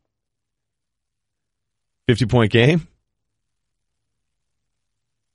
50 2.08 2.26
point 2.26 2.52
game? 2.52 2.88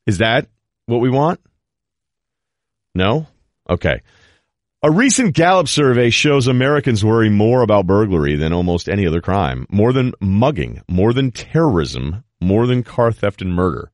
Is 0.07 0.19
that 0.19 0.49
what 0.87 1.01
we 1.01 1.11
want? 1.11 1.41
No? 2.95 3.27
Okay. 3.69 4.01
A 4.83 4.91
recent 4.91 5.35
Gallup 5.35 5.69
survey 5.69 6.11
shows 6.11 6.49
Americans 6.49 7.05
worry 7.05 7.31
more 7.31 7.63
about 7.63 7.87
burglary 7.87 8.35
than 8.37 8.53
almost 8.53 8.89
any 8.89 9.07
other 9.07 9.21
crime, 9.21 9.67
more 9.71 9.93
than 9.93 10.13
mugging, 10.21 10.83
more 10.89 11.13
than 11.13 11.31
terrorism, 11.31 12.25
more 12.41 12.67
than 12.67 12.83
car 12.83 13.13
theft 13.13 13.43
and 13.43 13.55
murder. 13.55 13.93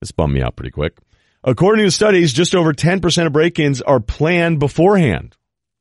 This 0.00 0.12
bummed 0.12 0.34
me 0.34 0.42
out 0.42 0.54
pretty 0.54 0.70
quick. 0.70 0.96
According 1.42 1.84
to 1.86 1.90
studies, 1.90 2.32
just 2.32 2.54
over 2.54 2.72
10% 2.72 3.26
of 3.26 3.32
break-ins 3.32 3.82
are 3.82 4.00
planned 4.00 4.60
beforehand. 4.60 5.36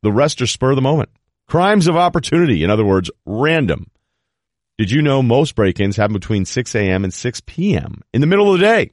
The 0.06 0.12
rest 0.12 0.40
are 0.40 0.46
spur 0.46 0.70
of 0.70 0.76
the 0.76 0.84
moment. 0.84 1.10
Crimes 1.48 1.88
of 1.88 1.98
opportunity, 1.98 2.64
in 2.64 2.70
other 2.70 2.86
words, 2.86 3.10
random. 3.26 3.90
Did 4.78 4.92
you 4.92 5.02
know 5.02 5.24
most 5.24 5.56
break-ins 5.56 5.98
happen 5.98 6.14
between 6.14 6.46
6 6.46 6.76
a.m. 6.76 7.04
and 7.04 7.12
6 7.12 7.42
p.m. 7.48 8.04
in 8.14 8.22
the 8.22 8.28
middle 8.28 8.54
of 8.54 8.60
the 8.60 8.64
day? 8.64 8.92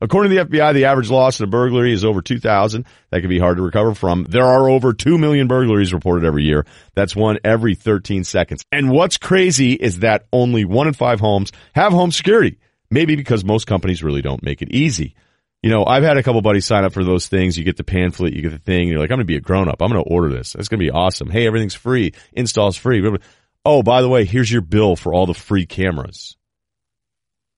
According 0.00 0.30
to 0.30 0.36
the 0.36 0.44
FBI, 0.44 0.72
the 0.72 0.84
average 0.84 1.10
loss 1.10 1.40
in 1.40 1.44
a 1.44 1.48
burglary 1.48 1.92
is 1.92 2.04
over 2.04 2.22
2,000. 2.22 2.86
That 3.10 3.22
can 3.22 3.28
be 3.28 3.40
hard 3.40 3.56
to 3.56 3.64
recover 3.64 3.92
from. 3.92 4.22
There 4.22 4.44
are 4.44 4.70
over 4.70 4.92
2 4.92 5.18
million 5.18 5.48
burglaries 5.48 5.92
reported 5.92 6.24
every 6.24 6.44
year. 6.44 6.64
That's 6.94 7.16
one 7.16 7.40
every 7.42 7.74
13 7.74 8.22
seconds. 8.22 8.64
And 8.70 8.92
what's 8.92 9.16
crazy 9.16 9.72
is 9.72 9.98
that 9.98 10.28
only 10.32 10.64
one 10.64 10.86
in 10.86 10.94
five 10.94 11.18
homes 11.18 11.50
have 11.74 11.90
home 11.90 12.12
security. 12.12 12.60
Maybe 12.88 13.16
because 13.16 13.44
most 13.44 13.66
companies 13.66 14.04
really 14.04 14.22
don't 14.22 14.44
make 14.44 14.62
it 14.62 14.70
easy. 14.70 15.16
You 15.66 15.72
know, 15.72 15.84
I've 15.84 16.04
had 16.04 16.16
a 16.16 16.22
couple 16.22 16.40
buddies 16.42 16.64
sign 16.64 16.84
up 16.84 16.92
for 16.92 17.02
those 17.02 17.26
things. 17.26 17.58
You 17.58 17.64
get 17.64 17.76
the 17.76 17.82
pamphlet, 17.82 18.34
you 18.34 18.40
get 18.40 18.52
the 18.52 18.58
thing, 18.60 18.86
you're 18.86 19.00
like, 19.00 19.10
I'm 19.10 19.16
going 19.16 19.26
to 19.26 19.32
be 19.32 19.34
a 19.34 19.40
grown 19.40 19.68
up. 19.68 19.82
I'm 19.82 19.90
going 19.90 20.00
to 20.00 20.08
order 20.08 20.32
this. 20.32 20.54
It's 20.54 20.68
going 20.68 20.78
to 20.78 20.86
be 20.86 20.92
awesome. 20.92 21.28
Hey, 21.28 21.44
everything's 21.44 21.74
free. 21.74 22.12
Install's 22.34 22.76
free. 22.76 23.04
Oh, 23.64 23.82
by 23.82 24.00
the 24.00 24.08
way, 24.08 24.26
here's 24.26 24.48
your 24.48 24.62
bill 24.62 24.94
for 24.94 25.12
all 25.12 25.26
the 25.26 25.34
free 25.34 25.66
cameras. 25.66 26.36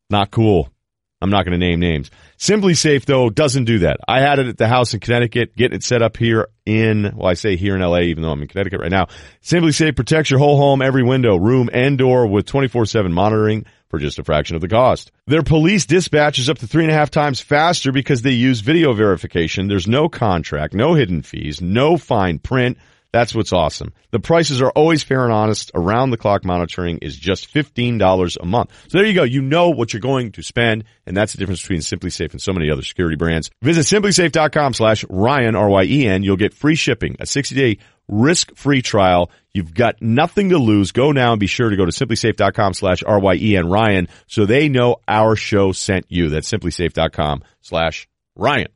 Not 0.09 0.31
cool. 0.31 0.73
I'm 1.21 1.29
not 1.29 1.45
going 1.45 1.53
to 1.53 1.59
name 1.59 1.81
names. 1.81 2.11
SimpliSafe, 2.39 3.05
though 3.05 3.29
doesn't 3.29 3.65
do 3.65 3.81
that. 3.81 3.99
I 4.09 4.21
had 4.21 4.39
it 4.39 4.47
at 4.47 4.57
the 4.57 4.69
house 4.69 4.95
in 4.95 5.01
Connecticut, 5.01 5.55
getting 5.55 5.77
it 5.77 5.85
set 5.85 6.01
up 6.01 6.17
here 6.17 6.49
in, 6.65 7.13
well, 7.15 7.29
I 7.29 7.35
say 7.35 7.57
here 7.57 7.77
in 7.77 7.83
LA, 7.83 8.01
even 8.05 8.23
though 8.23 8.31
I'm 8.31 8.41
in 8.41 8.49
Connecticut 8.49 8.81
right 8.81 8.91
now. 8.91 9.09
SimpliSafe 9.43 9.95
protects 9.95 10.31
your 10.31 10.39
whole 10.39 10.57
home, 10.57 10.81
every 10.81 11.03
window, 11.03 11.37
room, 11.37 11.69
and 11.75 11.99
door 11.99 12.27
with 12.27 12.47
24-7 12.47 13.11
monitoring 13.11 13.67
for 13.89 13.99
just 13.99 14.19
a 14.19 14.25
fraction 14.25 14.55
of 14.57 14.61
the 14.63 14.69
cost. 14.69 15.11
Their 15.27 15.43
police 15.43 15.87
dispatch 15.87 16.39
is 16.39 16.49
up 16.49 16.59
to 16.59 16.67
three 16.67 16.85
and 16.85 16.93
a 16.93 16.97
half 16.97 17.11
times 17.11 17.41
faster 17.41 17.93
because 17.93 18.23
they 18.23 18.33
use 18.33 18.61
video 18.61 18.93
verification. 18.93 19.69
There's 19.69 19.89
no 19.89 20.09
contract, 20.09 20.75
no 20.75 20.95
hidden 20.95 21.23
fees, 21.23 21.61
no 21.61 21.97
fine 21.97 22.39
print. 22.39 22.79
That's 23.11 23.35
what's 23.35 23.55
awesome. 23.55 23.95
The 24.11 24.21
prices 24.21 24.61
are 24.61 24.71
always 24.71 25.03
fair 25.03 25.25
and 25.25 25.33
honest. 25.33 25.71
Around 25.75 26.11
the 26.11 26.19
clock 26.19 26.45
monitoring 26.45 26.99
is 26.99 27.17
just 27.17 27.53
$15 27.53 28.37
a 28.39 28.45
month. 28.45 28.71
So 28.89 28.99
there 28.99 29.07
you 29.07 29.15
go. 29.15 29.23
You 29.23 29.41
know 29.41 29.71
what 29.71 29.95
you're 29.95 30.01
going 30.01 30.33
to 30.33 30.43
spend, 30.43 30.85
and 31.07 31.17
that's 31.17 31.33
the 31.33 31.39
difference 31.39 31.63
between 31.63 31.81
SimpliSafe 31.81 32.33
and 32.33 32.43
so 32.43 32.53
many 32.53 32.71
other 32.71 32.83
security 32.83 33.17
brands. 33.17 33.51
Visit 33.63 33.87
simplisafe.com 33.87 34.75
slash 34.75 35.07
Ryen, 35.09 35.57
R-Y-E-N. 35.57 36.23
You'll 36.23 36.37
get 36.37 36.53
free 36.53 36.75
shipping, 36.75 37.17
a 37.19 37.25
60-day 37.25 37.79
risk-free 38.09 38.83
trial. 38.83 39.31
You've 39.53 39.75
got 39.75 40.01
nothing 40.01 40.51
to 40.51 40.59
lose. 40.59 40.93
Go 40.93 41.13
now 41.13 41.33
and 41.33 41.41
be 41.41 41.47
sure 41.47 41.71
to 41.71 41.77
go 41.77 41.85
to 41.85 41.93
simplisafe.com 41.93 42.75
slash 42.75 43.03
R-Y-E-N 43.07 43.69
Ryen 43.69 44.09
so 44.27 44.47
they 44.47 44.69
know 44.69 44.97
our 45.07 45.37
show 45.37 45.73
sent 45.73 46.07
you. 46.09 46.29
That's 46.31 46.51
simplisafe.com 46.51 47.43
slash 47.61 48.09
Ryen. 48.37 48.69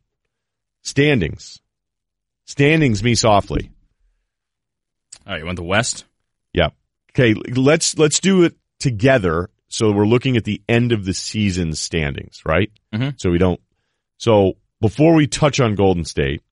Standings. 0.82 1.60
Standings 2.46 3.02
me 3.02 3.14
softly. 3.14 3.70
All 5.26 5.32
right, 5.32 5.38
you 5.38 5.46
want 5.46 5.56
the 5.56 5.62
West? 5.62 6.04
Yeah. 6.52 6.70
Okay, 7.10 7.34
let's 7.54 7.96
let's 7.96 8.20
do 8.20 8.42
it 8.44 8.56
together. 8.80 9.48
So 9.68 9.92
we're 9.92 10.06
looking 10.06 10.36
at 10.36 10.44
the 10.44 10.60
end 10.68 10.92
of 10.92 11.04
the 11.04 11.14
season 11.14 11.74
standings, 11.74 12.42
right? 12.44 12.70
Mm-hmm. 12.92 13.10
So 13.16 13.30
we 13.30 13.38
don't. 13.38 13.60
So 14.18 14.54
before 14.80 15.14
we 15.14 15.26
touch 15.26 15.60
on 15.60 15.76
Golden 15.76 16.04
State, 16.04 16.42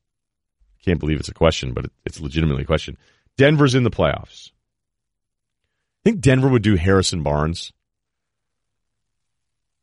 can't 0.84 0.98
believe 0.98 1.20
it's 1.20 1.28
a 1.28 1.34
question, 1.34 1.72
but 1.72 1.86
it's 2.04 2.20
legitimately 2.20 2.62
a 2.62 2.66
question. 2.66 2.96
Denver's 3.36 3.74
in 3.74 3.84
the 3.84 3.90
playoffs. 3.90 4.50
I 6.00 6.10
think 6.10 6.20
Denver 6.20 6.48
would 6.48 6.62
do 6.62 6.76
Harrison 6.76 7.22
Barnes. 7.22 7.72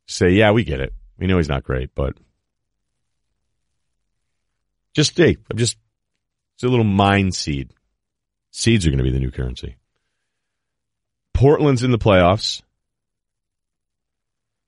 Say, 0.08 0.32
yeah, 0.32 0.52
we 0.52 0.64
get 0.64 0.80
it. 0.80 0.94
We 1.18 1.28
know 1.28 1.38
he's 1.38 1.50
not 1.50 1.64
great, 1.64 1.94
but 1.94 2.16
just 4.94 5.16
hey, 5.16 5.38
I'm 5.50 5.58
just 5.58 5.78
it's 6.56 6.64
a 6.64 6.68
little 6.68 6.84
mind 6.84 7.36
seed. 7.36 7.72
Seeds 8.52 8.88
are 8.88 8.90
going 8.90 8.98
to 8.98 9.04
be 9.04 9.12
the 9.12 9.20
new 9.20 9.32
currency. 9.32 9.76
Portland's 11.34 11.84
in 11.84 11.92
the 11.92 12.00
playoffs. 12.00 12.64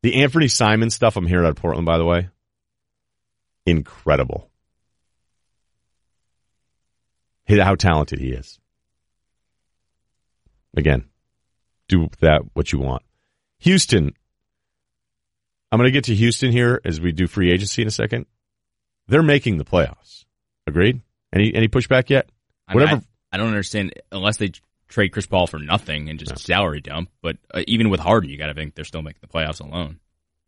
The 0.03 0.13
Anfernee 0.13 0.51
Simons 0.51 0.93
stuff 0.93 1.17
I'm 1.17 1.25
hearing 1.25 1.45
out 1.45 1.51
of 1.51 1.55
Portland, 1.55 1.87
by 1.87 1.97
the 1.97 2.05
way, 2.05 2.29
incredible. 3.65 4.48
How 7.57 7.75
talented 7.75 8.19
he 8.19 8.29
is. 8.29 8.59
Again, 10.77 11.05
do 11.87 12.09
that 12.21 12.41
what 12.53 12.71
you 12.71 12.79
want. 12.79 13.03
Houston. 13.59 14.13
I'm 15.71 15.77
going 15.77 15.87
to 15.87 15.91
get 15.91 16.05
to 16.05 16.15
Houston 16.15 16.51
here 16.51 16.81
as 16.85 16.99
we 17.01 17.11
do 17.11 17.27
free 17.27 17.51
agency 17.51 17.81
in 17.81 17.87
a 17.87 17.91
second. 17.91 18.25
They're 19.07 19.23
making 19.23 19.57
the 19.57 19.65
playoffs. 19.65 20.25
Agreed? 20.67 21.01
Any 21.33 21.53
any 21.53 21.67
pushback 21.67 22.09
yet? 22.09 22.29
I 22.67 22.73
mean, 22.73 22.81
Whatever. 22.81 23.01
I, 23.31 23.35
I, 23.35 23.37
don't 23.37 23.47
understand 23.47 23.93
unless 24.11 24.37
they 24.37 24.51
trade 24.87 25.09
Chris 25.09 25.25
Paul 25.25 25.47
for 25.47 25.59
nothing 25.59 26.09
and 26.09 26.19
just 26.19 26.31
no. 26.31 26.35
salary 26.37 26.81
dump. 26.81 27.09
But 27.21 27.37
uh, 27.53 27.63
even 27.67 27.89
with 27.89 27.99
Harden, 27.99 28.29
you 28.29 28.37
got 28.37 28.47
to 28.47 28.53
think 28.53 28.75
they're 28.75 28.85
still 28.85 29.01
making 29.01 29.21
the 29.21 29.27
playoffs 29.27 29.61
alone. 29.61 29.99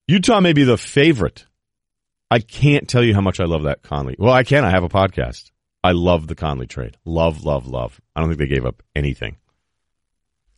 Utah 0.07 0.39
may 0.39 0.53
be 0.53 0.63
the 0.63 0.77
favorite. 0.77 1.45
I 2.29 2.39
can't 2.39 2.87
tell 2.87 3.03
you 3.03 3.13
how 3.13 3.21
much 3.21 3.39
I 3.39 3.45
love 3.45 3.63
that 3.63 3.83
Conley. 3.83 4.15
Well, 4.17 4.33
I 4.33 4.43
can. 4.43 4.63
I 4.63 4.69
have 4.69 4.83
a 4.83 4.89
podcast. 4.89 5.51
I 5.83 5.93
love 5.93 6.27
the 6.27 6.35
Conley 6.35 6.67
trade. 6.67 6.97
Love, 7.05 7.43
love, 7.43 7.67
love. 7.67 7.99
I 8.15 8.19
don't 8.19 8.29
think 8.29 8.39
they 8.39 8.47
gave 8.47 8.65
up 8.65 8.83
anything. 8.95 9.37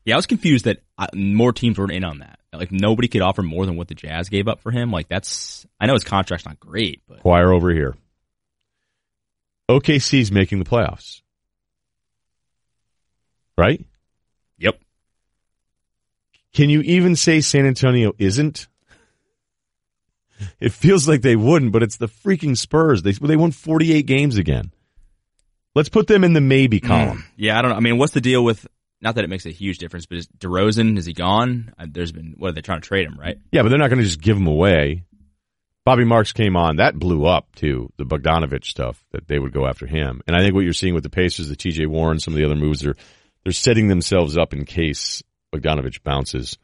Yeah, 0.06 0.16
I 0.16 0.18
was 0.18 0.26
confused 0.26 0.66
that 0.66 0.84
uh, 0.98 1.08
more 1.14 1.54
teams 1.54 1.78
weren't 1.78 1.94
in 1.94 2.04
on 2.04 2.20
that. 2.20 2.40
Like 2.52 2.72
nobody 2.72 3.08
could 3.08 3.22
offer 3.22 3.42
more 3.42 3.66
than 3.66 3.78
what 3.78 3.88
the 3.88 3.96
Jazz 3.96 4.30
gave 4.30 4.48
up 4.48 4.60
for 4.60 4.72
him. 4.72 4.92
Like 4.92 5.08
that's 5.08 5.66
I 5.80 5.86
know 5.86 5.94
his 5.94 6.04
contract's 6.04 6.46
not 6.46 6.60
great, 6.60 7.02
but 7.08 7.22
choir 7.22 7.52
over 7.52 7.72
here. 7.72 7.96
OKC's 9.70 10.32
making 10.32 10.60
the 10.60 10.66
playoffs. 10.66 11.22
Right? 13.58 13.84
Yep. 14.58 14.80
Can 16.54 16.70
you 16.70 16.82
even 16.82 17.16
say 17.16 17.40
San 17.40 17.66
Antonio 17.66 18.14
isn't? 18.18 18.68
It 20.60 20.74
feels 20.74 21.08
like 21.08 21.22
they 21.22 21.38
wouldn't, 21.38 21.72
but 21.72 21.84
it's 21.84 21.96
the 21.96 22.10
freaking 22.10 22.58
Spurs. 22.58 23.02
They 23.02 23.14
they 23.14 23.38
won 23.38 23.52
48 23.52 24.06
games 24.06 24.38
again. 24.38 24.73
Let's 25.76 25.90
put 25.90 26.08
them 26.08 26.24
in 26.24 26.34
the 26.34 26.42
maybe 26.42 26.80
hmm. 26.80 26.88
column. 26.88 27.18
Mm, 27.20 27.24
yeah, 27.38 27.58
I 27.58 27.62
don't 27.62 27.72
know. 27.72 27.78
I 27.78 27.80
mean, 27.80 27.98
what's 27.98 28.14
the 28.14 28.22
deal 28.22 28.44
with? 28.44 28.68
Not 29.02 29.16
that 29.16 29.24
it 29.24 29.30
makes 29.30 29.46
a 29.46 29.52
huge 29.52 29.80
difference, 29.80 30.06
but 30.06 30.20
is 30.20 30.28
DeRozan 30.28 30.98
is 30.98 31.06
he 31.06 31.14
gone? 31.14 31.74
Uh, 31.78 31.88
there's 31.90 32.12
been 32.12 32.36
what 32.38 32.50
are 32.50 32.52
they 32.54 32.62
trying 32.62 32.82
to 32.82 32.88
trade 32.88 33.06
him, 33.06 33.20
right? 33.20 33.38
Yeah, 33.52 33.64
but 33.64 33.70
they're 33.70 33.80
not 33.80 33.90
going 33.90 34.00
to 34.00 34.06
just 34.06 34.22
give 34.22 34.38
him 34.38 34.48
away. 34.48 35.04
Bobby 35.86 36.06
Marks 36.06 36.32
came 36.32 36.56
on. 36.56 36.78
That 36.78 36.98
blew 36.98 37.26
up 37.26 37.54
too. 37.56 37.92
The 37.98 38.06
Bogdanovic 38.06 38.64
stuff 38.64 39.04
that 39.12 39.28
they 39.28 39.38
would 39.38 39.52
go 39.52 39.68
after 39.68 39.86
him, 39.86 40.22
and 40.28 40.36
I 40.36 40.40
think 40.40 40.56
what 40.56 40.64
you're 40.64 40.72
seeing 40.72 40.94
with 40.94 41.04
the 41.04 41.10
Pacers, 41.10 41.50
the 41.50 41.58
T.J. 41.58 41.88
Warren, 41.88 42.20
some 42.20 42.34
of 42.34 42.38
the 42.38 42.46
other 42.46 42.56
moves, 42.56 42.86
are 42.86 42.96
they're 43.44 43.52
setting 43.52 43.90
themselves 43.90 44.38
up 44.38 44.54
in 44.54 44.64
case 44.64 45.22
Bogdanovic 45.54 46.02
bounces. 46.04 46.58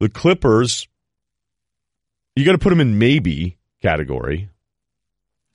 The 0.00 0.08
Clippers, 0.08 0.88
you 2.34 2.44
got 2.44 2.52
to 2.52 2.58
put 2.58 2.70
them 2.70 2.80
in 2.80 2.98
maybe 2.98 3.58
category. 3.80 4.48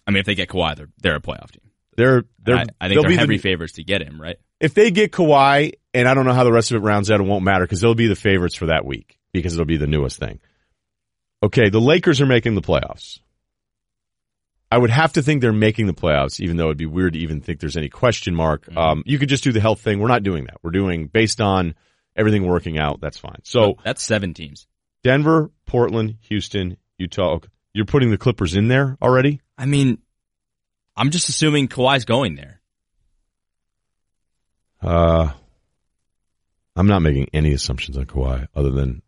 I 0.07 0.11
mean, 0.11 0.19
if 0.19 0.25
they 0.25 0.35
get 0.35 0.49
Kawhi, 0.49 0.77
they're 0.77 0.89
they're 1.01 1.15
a 1.15 1.21
playoff 1.21 1.51
team. 1.51 1.71
They're 1.95 2.23
they're. 2.43 2.57
I, 2.57 2.65
I 2.79 2.87
think 2.87 3.01
they're 3.01 3.17
heavy 3.17 3.37
the, 3.37 3.41
favorites 3.41 3.73
to 3.73 3.83
get 3.83 4.01
him, 4.01 4.21
right? 4.21 4.37
If 4.59 4.73
they 4.73 4.91
get 4.91 5.11
Kawhi, 5.11 5.73
and 5.93 6.07
I 6.07 6.13
don't 6.13 6.25
know 6.25 6.33
how 6.33 6.43
the 6.43 6.51
rest 6.51 6.71
of 6.71 6.77
it 6.77 6.85
rounds 6.85 7.11
out, 7.11 7.19
it 7.19 7.23
won't 7.23 7.43
matter 7.43 7.63
because 7.63 7.81
they'll 7.81 7.95
be 7.95 8.07
the 8.07 8.15
favorites 8.15 8.55
for 8.55 8.67
that 8.67 8.85
week 8.85 9.17
because 9.31 9.53
it'll 9.53 9.65
be 9.65 9.77
the 9.77 9.87
newest 9.87 10.19
thing. 10.19 10.39
Okay, 11.43 11.69
the 11.69 11.81
Lakers 11.81 12.21
are 12.21 12.25
making 12.25 12.55
the 12.55 12.61
playoffs. 12.61 13.19
I 14.71 14.77
would 14.77 14.89
have 14.89 15.13
to 15.13 15.21
think 15.21 15.41
they're 15.41 15.53
making 15.53 15.87
the 15.87 15.93
playoffs, 15.93 16.39
even 16.39 16.57
though 16.57 16.65
it'd 16.65 16.77
be 16.77 16.85
weird 16.85 17.13
to 17.13 17.19
even 17.19 17.39
think 17.39 17.59
there's 17.59 17.77
any 17.77 17.89
question 17.89 18.35
mark. 18.35 18.65
Mm-hmm. 18.65 18.77
Um, 18.77 19.03
you 19.05 19.19
could 19.19 19.29
just 19.29 19.43
do 19.43 19.51
the 19.51 19.59
health 19.59 19.79
thing. 19.81 19.99
We're 19.99 20.07
not 20.07 20.23
doing 20.23 20.45
that. 20.45 20.57
We're 20.63 20.71
doing 20.71 21.07
based 21.07 21.39
on 21.39 21.75
everything 22.15 22.45
working 22.45 22.77
out. 22.77 22.99
That's 22.99 23.17
fine. 23.17 23.39
So 23.43 23.77
that's 23.83 24.01
seven 24.01 24.33
teams: 24.33 24.67
Denver, 25.03 25.51
Portland, 25.65 26.17
Houston, 26.21 26.77
Utah. 26.97 27.35
Okay. 27.35 27.49
You're 27.73 27.85
putting 27.85 28.09
the 28.09 28.17
Clippers 28.17 28.55
in 28.55 28.69
there 28.69 28.97
already. 29.01 29.41
I 29.57 29.65
mean, 29.65 29.99
I'm 30.97 31.09
just 31.09 31.29
assuming 31.29 31.67
Kawhi's 31.67 32.05
going 32.05 32.35
there. 32.35 32.61
Uh, 34.81 35.31
I'm 36.75 36.87
not 36.87 37.01
making 37.01 37.29
any 37.33 37.53
assumptions 37.53 37.97
on 37.97 38.05
Kawhi 38.05 38.47
other 38.55 38.71
than, 38.71 39.01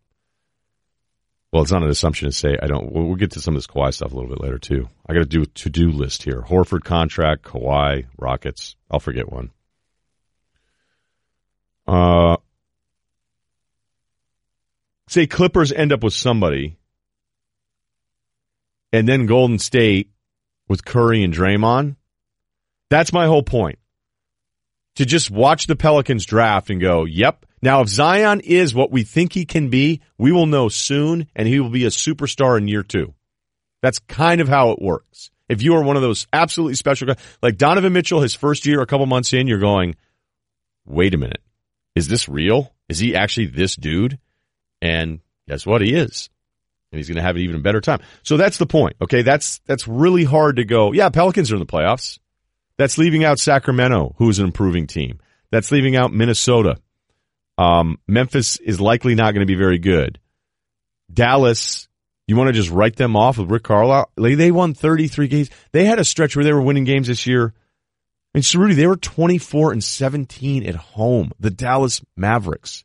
well, 1.52 1.62
it's 1.62 1.72
not 1.72 1.82
an 1.82 1.88
assumption 1.88 2.28
to 2.28 2.32
say 2.32 2.56
I 2.60 2.66
don't. 2.66 2.92
We'll, 2.92 3.04
we'll 3.04 3.16
get 3.16 3.32
to 3.32 3.40
some 3.40 3.54
of 3.54 3.58
this 3.58 3.66
Kawhi 3.66 3.94
stuff 3.94 4.12
a 4.12 4.14
little 4.14 4.30
bit 4.30 4.42
later 4.42 4.58
too. 4.58 4.88
I 5.06 5.14
got 5.14 5.20
to 5.20 5.26
do 5.26 5.42
a 5.42 5.46
to 5.46 5.70
do 5.70 5.90
list 5.90 6.24
here: 6.24 6.42
Horford 6.42 6.84
contract, 6.84 7.44
Kawhi, 7.44 8.06
Rockets. 8.18 8.76
I'll 8.90 9.00
forget 9.00 9.30
one. 9.30 9.50
Uh, 11.86 12.36
say 15.08 15.26
Clippers 15.26 15.72
end 15.72 15.92
up 15.92 16.04
with 16.04 16.12
somebody, 16.12 16.76
and 18.92 19.08
then 19.08 19.24
Golden 19.24 19.58
State 19.58 20.10
with 20.68 20.84
Curry 20.84 21.22
and 21.24 21.34
Draymond. 21.34 21.96
That's 22.90 23.12
my 23.12 23.26
whole 23.26 23.42
point. 23.42 23.78
To 24.96 25.06
just 25.06 25.30
watch 25.30 25.66
the 25.66 25.76
Pelicans 25.76 26.26
draft 26.26 26.70
and 26.70 26.80
go, 26.80 27.04
yep. 27.04 27.46
Now, 27.62 27.80
if 27.80 27.88
Zion 27.88 28.40
is 28.40 28.74
what 28.74 28.90
we 28.90 29.02
think 29.02 29.32
he 29.32 29.44
can 29.44 29.68
be, 29.68 30.00
we 30.16 30.32
will 30.32 30.46
know 30.46 30.68
soon, 30.68 31.26
and 31.34 31.48
he 31.48 31.60
will 31.60 31.70
be 31.70 31.84
a 31.84 31.90
superstar 31.90 32.58
in 32.58 32.68
year 32.68 32.82
two. 32.82 33.14
That's 33.82 33.98
kind 34.00 34.40
of 34.40 34.48
how 34.48 34.70
it 34.70 34.82
works. 34.82 35.30
If 35.48 35.62
you 35.62 35.74
are 35.74 35.82
one 35.82 35.96
of 35.96 36.02
those 36.02 36.26
absolutely 36.32 36.74
special 36.74 37.06
guys, 37.06 37.16
like 37.42 37.56
Donovan 37.56 37.92
Mitchell, 37.92 38.20
his 38.20 38.34
first 38.34 38.66
year, 38.66 38.80
a 38.80 38.86
couple 38.86 39.06
months 39.06 39.32
in, 39.32 39.46
you're 39.46 39.58
going, 39.58 39.96
wait 40.84 41.14
a 41.14 41.18
minute. 41.18 41.42
Is 41.94 42.08
this 42.08 42.28
real? 42.28 42.72
Is 42.88 42.98
he 42.98 43.16
actually 43.16 43.46
this 43.46 43.76
dude? 43.76 44.18
And 44.82 45.20
guess 45.48 45.66
what? 45.66 45.80
He 45.80 45.94
is. 45.94 46.28
And 46.90 46.98
he's 46.98 47.08
going 47.08 47.16
to 47.16 47.22
have 47.22 47.36
an 47.36 47.42
even 47.42 47.62
better 47.62 47.80
time. 47.80 48.00
So 48.22 48.36
that's 48.36 48.58
the 48.58 48.66
point. 48.66 48.96
Okay. 49.00 49.22
That's, 49.22 49.60
that's 49.66 49.86
really 49.86 50.24
hard 50.24 50.56
to 50.56 50.64
go. 50.64 50.92
Yeah. 50.92 51.10
Pelicans 51.10 51.52
are 51.52 51.56
in 51.56 51.60
the 51.60 51.66
playoffs. 51.66 52.18
That's 52.78 52.96
leaving 52.96 53.24
out 53.24 53.38
Sacramento, 53.38 54.14
who's 54.18 54.38
an 54.38 54.46
improving 54.46 54.86
team. 54.86 55.18
That's 55.50 55.70
leaving 55.70 55.96
out 55.96 56.12
Minnesota. 56.12 56.76
Um, 57.58 57.98
Memphis 58.06 58.58
is 58.58 58.80
likely 58.80 59.16
not 59.16 59.34
going 59.34 59.46
to 59.46 59.52
be 59.52 59.58
very 59.58 59.78
good. 59.78 60.20
Dallas, 61.12 61.88
you 62.28 62.36
want 62.36 62.48
to 62.48 62.52
just 62.52 62.70
write 62.70 62.96
them 62.96 63.16
off 63.16 63.38
with 63.38 63.50
Rick 63.50 63.64
Carlisle? 63.64 64.10
They 64.16 64.52
won 64.52 64.74
33 64.74 65.28
games. 65.28 65.50
They 65.72 65.84
had 65.84 65.98
a 65.98 66.04
stretch 66.04 66.36
where 66.36 66.44
they 66.44 66.52
were 66.52 66.62
winning 66.62 66.84
games 66.84 67.08
this 67.08 67.26
year. 67.26 67.54
And 68.34 68.44
Cerruti, 68.44 68.76
they 68.76 68.86
were 68.86 68.96
24 68.96 69.72
and 69.72 69.82
17 69.82 70.64
at 70.66 70.76
home. 70.76 71.32
The 71.40 71.50
Dallas 71.50 72.02
Mavericks. 72.16 72.84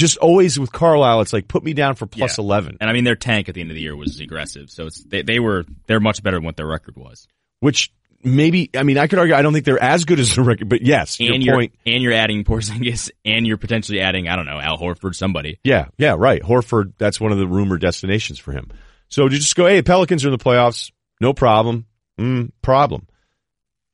Just 0.00 0.16
always 0.18 0.58
with 0.58 0.72
Carlisle, 0.72 1.20
it's 1.20 1.32
like 1.32 1.46
put 1.46 1.62
me 1.62 1.72
down 1.74 1.94
for 1.94 2.06
plus 2.06 2.38
Yeah. 2.38 2.42
11, 2.44 2.78
And 2.80 2.88
I 2.88 2.92
mean, 2.92 3.04
their 3.04 3.16
tank 3.16 3.48
at 3.48 3.54
the 3.54 3.60
end 3.60 3.70
of 3.70 3.74
the 3.74 3.82
year 3.82 3.94
was 3.94 4.18
aggressive, 4.20 4.70
so 4.70 4.86
it's 4.86 5.02
they, 5.04 5.22
they 5.22 5.38
were 5.40 5.64
they're 5.86 6.00
much 6.00 6.22
better 6.22 6.36
than 6.38 6.44
what 6.44 6.56
their 6.56 6.66
record 6.66 6.96
was. 6.96 7.28
which 7.60 7.92
maybe, 8.22 8.68
I 8.76 8.82
mean, 8.82 8.98
I 8.98 9.06
could 9.06 9.18
argue, 9.18 9.34
I 9.34 9.42
don't 9.42 9.52
think 9.52 9.64
they're 9.64 9.82
as 9.82 10.04
good 10.04 10.18
as 10.20 10.34
the 10.34 10.42
record, 10.42 10.68
but 10.68 10.82
yes, 10.82 11.18
And 11.20 11.28
your 11.28 11.36
you're 11.38 11.54
point. 11.56 11.74
and 11.86 12.02
you're 12.02 12.12
adding 12.12 12.44
Porzingis, 12.44 13.10
and 13.24 13.46
you're 13.46 13.56
potentially 13.58 14.00
adding 14.00 14.28
I 14.28 14.36
don't 14.36 14.46
know 14.46 14.58
Al 14.60 14.78
Horford, 14.78 15.14
somebody. 15.14 15.58
Yeah, 15.64 15.86
yeah, 15.98 16.14
right. 16.18 16.42
Horford, 16.42 16.92
that's 16.98 17.20
one 17.20 17.32
of 17.32 17.38
the 17.38 17.46
rumored 17.46 17.80
destinations 17.80 18.38
for 18.38 18.52
him. 18.52 18.68
So 19.08 19.28
to 19.28 19.36
just 19.36 19.56
go, 19.56 19.66
hey, 19.66 19.82
Pelicans 19.82 20.24
are 20.24 20.28
in 20.28 20.32
the 20.32 20.44
playoffs, 20.44 20.92
no 21.20 21.32
problem. 21.34 21.86
Mm, 22.18 22.52
problem. 22.62 23.06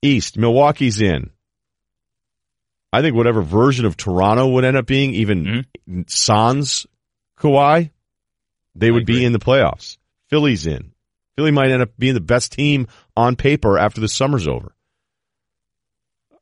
East, 0.03 0.37
Milwaukee's 0.37 1.01
in. 1.01 1.31
I 2.97 3.03
think 3.03 3.15
whatever 3.15 3.43
version 3.43 3.85
of 3.85 3.95
Toronto 3.95 4.47
would 4.49 4.65
end 4.65 4.79
up 4.79 4.87
being, 4.87 5.13
even 5.13 5.67
sans 6.07 6.87
Kawhi, 7.39 7.91
they 8.75 8.91
would 8.91 9.05
be 9.05 9.23
in 9.23 9.35
the 9.35 9.39
playoffs. 9.39 9.99
Philly's 10.31 10.67
in. 10.67 10.93
Philly 11.37 11.51
might 11.51 11.71
end 11.71 11.83
up 11.83 11.91
being 11.99 12.15
the 12.15 12.23
best 12.23 12.53
team 12.53 12.89
on 13.15 13.37
paper 13.37 13.77
after 13.77 14.01
the 14.01 14.09
summer's 14.09 14.49
over. 14.49 14.75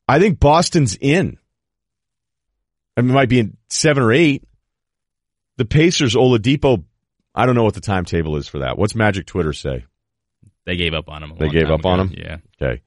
I 0.07 0.21
think 0.21 0.39
Boston's 0.39 0.97
in. 1.01 1.39
I 2.97 3.01
mean, 3.01 3.11
it 3.11 3.15
might 3.15 3.29
be 3.29 3.41
in 3.41 3.57
seven 3.69 4.05
or 4.05 4.13
eight. 4.13 4.45
The 5.57 5.65
Pacers, 5.65 6.15
Oladipo, 6.15 6.85
I 7.35 7.47
don't 7.47 7.57
know 7.57 7.65
what 7.65 7.75
the 7.75 7.81
timetable 7.81 8.37
is 8.37 8.47
for 8.47 8.61
that. 8.61 8.79
What's 8.79 8.95
Magic 8.95 9.27
Twitter 9.27 9.53
say? 9.53 9.87
They 10.67 10.77
gave 10.77 10.95
up 10.95 11.09
on 11.09 11.25
him. 11.25 11.35
They 11.37 11.49
gave 11.49 11.69
up 11.69 11.85
on 11.85 11.99
ago. 11.99 12.15
him? 12.15 12.17
Yeah. 12.17 12.37
Okay. 12.63 12.83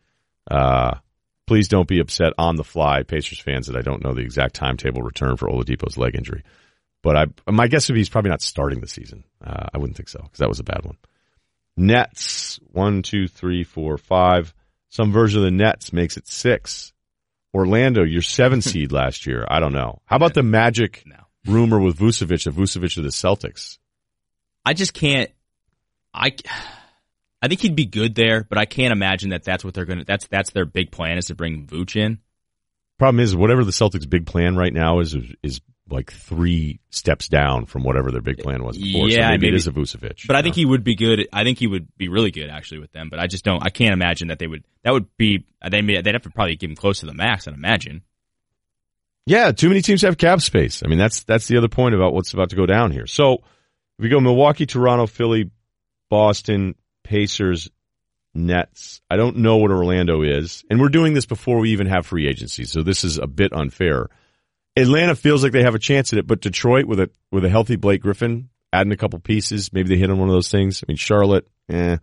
Uh, 0.49 0.99
please 1.47 1.67
don't 1.67 1.87
be 1.87 1.99
upset 1.99 2.33
on 2.37 2.55
the 2.57 2.63
fly, 2.63 3.01
Pacers 3.03 3.39
fans, 3.39 3.67
that 3.67 3.75
I 3.77 3.81
don't 3.81 4.03
know 4.03 4.13
the 4.13 4.21
exact 4.21 4.53
timetable 4.55 5.01
return 5.01 5.37
for 5.37 5.47
Oladipo's 5.49 5.97
leg 5.97 6.15
injury. 6.15 6.43
But 7.01 7.15
I, 7.15 7.51
my 7.51 7.67
guess 7.67 7.87
would 7.87 7.93
be 7.95 8.01
he's 8.01 8.09
probably 8.09 8.29
not 8.31 8.41
starting 8.41 8.81
the 8.81 8.87
season. 8.87 9.23
Uh, 9.43 9.67
I 9.73 9.77
wouldn't 9.77 9.95
think 9.97 10.09
so 10.09 10.19
because 10.21 10.39
that 10.39 10.49
was 10.49 10.59
a 10.59 10.63
bad 10.63 10.83
one. 10.83 10.97
Nets, 11.77 12.59
one, 12.71 13.01
two, 13.01 13.27
three, 13.27 13.63
four, 13.63 13.97
five. 13.97 14.53
Some 14.89 15.11
version 15.11 15.39
of 15.39 15.45
the 15.45 15.51
Nets 15.51 15.93
makes 15.93 16.17
it 16.17 16.27
six. 16.27 16.91
Orlando, 17.53 18.03
your 18.03 18.21
seven 18.21 18.61
seed 18.63 18.91
last 18.91 19.25
year. 19.25 19.45
I 19.49 19.59
don't 19.59 19.73
know. 19.73 20.01
How 20.05 20.15
about 20.15 20.33
the 20.33 20.43
Magic 20.43 21.03
No. 21.05 21.17
rumor 21.45 21.79
with 21.79 21.97
Vucevic 21.97 22.47
of 22.47 22.55
Vucevic 22.55 22.95
to 22.95 23.01
the 23.01 23.09
Celtics? 23.09 23.77
I 24.65 24.73
just 24.73 24.93
can't. 24.93 25.29
I. 26.13 26.35
I 27.41 27.47
think 27.47 27.61
he'd 27.61 27.75
be 27.75 27.85
good 27.85 28.15
there, 28.15 28.43
but 28.43 28.57
I 28.57 28.65
can't 28.65 28.91
imagine 28.91 29.29
that 29.29 29.43
that's 29.43 29.63
what 29.63 29.73
they're 29.73 29.85
gonna. 29.85 30.05
That's 30.05 30.27
that's 30.27 30.51
their 30.51 30.65
big 30.65 30.91
plan 30.91 31.17
is 31.17 31.25
to 31.25 31.35
bring 31.35 31.67
Vooch 31.67 31.95
in. 31.95 32.19
Problem 32.97 33.19
is, 33.19 33.35
whatever 33.35 33.63
the 33.63 33.71
Celtics' 33.71 34.09
big 34.09 34.25
plan 34.25 34.55
right 34.55 34.73
now 34.73 34.99
is, 34.99 35.15
is 35.43 35.61
like 35.89 36.11
three 36.11 36.79
steps 36.89 37.27
down 37.27 37.65
from 37.67 37.83
whatever 37.83 38.11
their 38.11 38.21
big 38.21 38.39
plan 38.39 38.63
was 38.63 38.75
before. 38.77 39.09
so 39.09 39.15
Yeah, 39.15 39.29
maybe, 39.29 39.41
maybe- 39.43 39.47
it 39.49 39.53
is 39.53 39.67
a 39.67 39.71
Vucevic. 39.71 40.25
But 40.25 40.35
I 40.35 40.39
you 40.39 40.43
think 40.43 40.55
he 40.55 40.65
would 40.65 40.83
be 40.83 40.95
good. 40.95 41.27
I 41.31 41.43
think 41.43 41.59
he 41.59 41.67
would 41.67 41.95
be 41.95 42.07
really 42.09 42.31
good 42.31 42.49
actually 42.49 42.79
with 42.79 42.91
them. 42.91 43.09
But 43.09 43.19
I 43.19 43.27
just 43.27 43.45
don't. 43.45 43.63
I 43.63 43.69
can't 43.69 43.93
imagine 43.93 44.29
that 44.29 44.39
they 44.39 44.47
would. 44.47 44.63
That 44.83 44.93
would 44.93 45.05
be. 45.17 45.45
They 45.69 45.81
may, 45.81 46.01
they'd 46.01 46.15
have 46.15 46.23
to 46.23 46.29
probably 46.31 46.55
give 46.55 46.69
him 46.71 46.75
close 46.75 47.01
to 47.01 47.05
the 47.05 47.13
max. 47.13 47.47
I'd 47.47 47.53
imagine. 47.53 48.01
yeah, 49.27 49.51
too 49.51 49.69
many 49.69 49.81
teams 49.81 50.01
have 50.01 50.17
cap 50.17 50.41
space. 50.41 50.81
I 50.83 50.87
mean, 50.87 50.97
that's 50.97 51.23
that's 51.23 51.47
the 51.47 51.57
other 51.57 51.67
point 51.69 51.93
about 51.93 52.13
what's 52.13 52.33
about 52.33 52.49
to 52.49 52.55
go 52.55 52.65
down 52.65 52.91
here. 52.91 53.05
So 53.05 53.33
if 53.35 53.39
we 53.99 54.09
go 54.09 54.19
Milwaukee, 54.19 54.65
Toronto, 54.65 55.05
Philly, 55.05 55.51
Boston, 56.09 56.75
Pacers, 57.07 57.69
Nets. 58.33 59.01
I 59.09 59.15
don't 59.15 59.37
know 59.37 59.57
what 59.57 59.71
Orlando 59.71 60.23
is, 60.23 60.65
and 60.69 60.81
we're 60.81 60.89
doing 60.89 61.13
this 61.13 61.25
before 61.25 61.59
we 61.59 61.71
even 61.71 61.87
have 61.87 62.05
free 62.05 62.27
agency, 62.27 62.65
so 62.65 62.83
this 62.83 63.05
is 63.05 63.17
a 63.17 63.27
bit 63.27 63.53
unfair. 63.53 64.09
Atlanta 64.75 65.15
feels 65.15 65.41
like 65.41 65.53
they 65.53 65.63
have 65.63 65.73
a 65.73 65.79
chance 65.79 66.11
at 66.11 66.19
it, 66.19 66.27
but 66.27 66.41
Detroit 66.41 66.85
with 66.85 66.99
a 66.99 67.09
with 67.31 67.45
a 67.45 67.49
healthy 67.49 67.77
Blake 67.77 68.01
Griffin, 68.01 68.49
adding 68.73 68.91
a 68.91 68.97
couple 68.97 69.19
pieces, 69.19 69.71
maybe 69.71 69.87
they 69.87 69.97
hit 69.97 70.09
on 70.09 70.19
one 70.19 70.27
of 70.27 70.35
those 70.35 70.51
things. 70.51 70.83
I 70.83 70.85
mean, 70.89 70.97
Charlotte, 70.97 71.47
eh. 71.69 71.97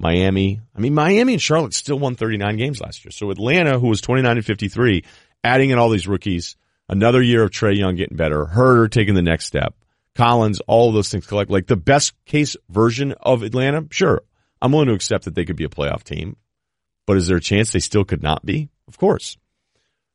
Miami. 0.00 0.62
I 0.74 0.80
mean, 0.80 0.94
Miami 0.94 1.34
and 1.34 1.42
Charlotte 1.42 1.74
still 1.74 1.98
won 1.98 2.14
39 2.14 2.56
games 2.56 2.80
last 2.80 3.04
year. 3.04 3.12
So 3.12 3.30
Atlanta, 3.30 3.78
who 3.78 3.88
was 3.88 4.00
29 4.00 4.38
and 4.38 4.46
53, 4.46 5.04
adding 5.44 5.70
in 5.70 5.78
all 5.78 5.90
these 5.90 6.08
rookies, 6.08 6.56
another 6.88 7.20
year 7.20 7.42
of 7.42 7.50
Trae 7.50 7.76
Young 7.76 7.96
getting 7.96 8.16
better, 8.16 8.46
Huerter 8.46 8.90
taking 8.90 9.14
the 9.14 9.20
next 9.20 9.44
step, 9.44 9.74
Collins, 10.14 10.60
all 10.66 10.90
those 10.92 11.10
things 11.10 11.26
collect. 11.26 11.50
Like 11.50 11.66
the 11.66 11.76
best 11.76 12.14
case 12.24 12.56
version 12.70 13.12
of 13.20 13.42
Atlanta, 13.42 13.86
sure. 13.90 14.22
I'm 14.60 14.72
willing 14.72 14.88
to 14.88 14.94
accept 14.94 15.24
that 15.24 15.34
they 15.34 15.44
could 15.44 15.56
be 15.56 15.64
a 15.64 15.68
playoff 15.68 16.02
team, 16.02 16.36
but 17.06 17.16
is 17.16 17.26
there 17.26 17.38
a 17.38 17.40
chance 17.40 17.72
they 17.72 17.80
still 17.80 18.04
could 18.04 18.22
not 18.22 18.44
be? 18.44 18.68
Of 18.88 18.98
course. 18.98 19.36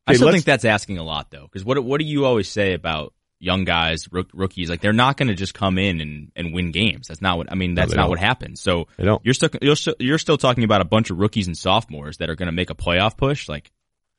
I 0.07 0.13
still 0.13 0.31
think 0.31 0.45
that's 0.45 0.65
asking 0.65 0.97
a 0.97 1.03
lot 1.03 1.31
though, 1.31 1.43
because 1.43 1.65
what 1.65 1.83
what 1.83 1.99
do 1.99 2.05
you 2.05 2.25
always 2.25 2.47
say 2.47 2.73
about 2.73 3.13
young 3.39 3.63
guys, 3.63 4.11
rook, 4.11 4.29
rookies? 4.33 4.69
Like 4.69 4.81
they're 4.81 4.93
not 4.93 5.17
going 5.17 5.29
to 5.29 5.33
just 5.33 5.55
come 5.55 5.79
in 5.79 5.99
and, 5.99 6.31
and 6.35 6.53
win 6.53 6.71
games. 6.71 7.07
That's 7.07 7.21
not 7.21 7.37
what 7.37 7.51
I 7.51 7.55
mean. 7.55 7.73
That's 7.73 7.91
they 7.91 7.97
not 7.97 8.03
don't. 8.03 8.11
what 8.11 8.19
happens. 8.19 8.61
So 8.61 8.87
you're 9.23 9.33
still 9.33 9.49
you're 9.61 9.75
still, 9.75 9.95
you're 9.99 10.19
still 10.19 10.37
talking 10.37 10.63
about 10.63 10.81
a 10.81 10.85
bunch 10.85 11.09
of 11.09 11.17
rookies 11.17 11.47
and 11.47 11.57
sophomores 11.57 12.17
that 12.17 12.29
are 12.29 12.35
going 12.35 12.47
to 12.47 12.51
make 12.51 12.69
a 12.69 12.75
playoff 12.75 13.17
push. 13.17 13.49
Like 13.49 13.71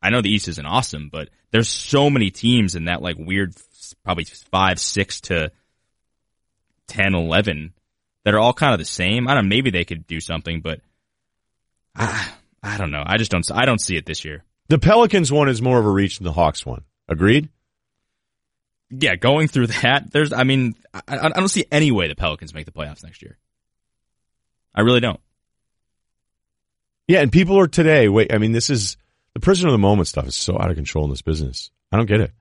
I 0.03 0.11
know 0.11 0.23
the 0.23 0.31
East 0.31 0.49
isn't 0.49 0.67
awesome, 0.67 1.09
but 1.09 1.31
there's 1.53 1.69
so 1.69 2.11
many 2.11 2.31
teams 2.31 2.75
in 2.75 2.87
that 2.87 3.01
like 3.01 3.17
weird, 3.17 3.55
probably 4.05 4.25
five, 4.25 4.81
six 4.81 5.21
to 5.23 5.53
10, 6.89 7.15
11 7.15 7.73
that 8.27 8.35
are 8.35 8.39
all 8.39 8.53
kind 8.53 8.75
of 8.75 8.79
the 8.79 8.85
same. 8.85 9.29
I 9.29 9.35
don't. 9.35 9.45
know, 9.45 9.55
Maybe 9.55 9.71
they 9.71 9.85
could 9.87 10.07
do 10.07 10.21
something, 10.21 10.61
but 10.61 10.81
I 11.95 12.29
I 12.63 12.77
don't 12.77 12.91
know. 12.91 13.05
I 13.07 13.17
just 13.17 13.31
don't. 13.31 13.49
I 13.51 13.65
don't 13.65 13.81
see 13.81 13.97
it 13.97 14.05
this 14.05 14.25
year. 14.25 14.45
The 14.69 14.79
Pelicans 14.79 15.31
one 15.31 15.49
is 15.49 15.63
more 15.63 15.79
of 15.79 15.87
a 15.87 15.91
reach 15.91 16.19
than 16.19 16.25
the 16.25 16.33
Hawks 16.33 16.67
one. 16.67 16.83
Agreed? 17.09 17.49
yeah, 18.91 19.17
going 19.17 19.49
through 19.49 19.67
that, 19.83 20.11
there's, 20.13 20.33
I 20.33 20.45
mean, 20.45 20.75
I, 20.95 21.19
I 21.19 21.29
don't 21.29 21.49
see 21.49 21.67
any 21.71 21.91
way 21.91 22.09
the 22.09 22.15
Pelicans 22.15 22.55
make 22.55 22.67
the 22.67 22.73
playoffs 22.73 23.05
next 23.05 23.23
year. 23.23 23.39
I 24.75 24.83
really 24.83 25.01
don't. 25.01 25.21
Yeah, 27.09 27.21
and 27.21 27.31
people 27.31 27.59
are 27.59 27.69
today. 27.69 28.09
Wait, 28.09 28.33
I 28.33 28.39
mean, 28.39 28.53
this 28.53 28.69
is 28.69 28.97
the 29.35 29.41
prisoner 29.41 29.69
of 29.69 29.73
the 29.73 29.79
moment 29.79 30.09
stuff 30.09 30.27
is 30.27 30.35
so 30.35 30.59
out 30.61 30.71
of 30.71 30.77
control 30.77 31.05
in 31.05 31.11
this 31.11 31.23
business. 31.23 31.71
I 31.93 31.97
don't 31.97 32.07
get 32.07 32.21
it. 32.21 32.33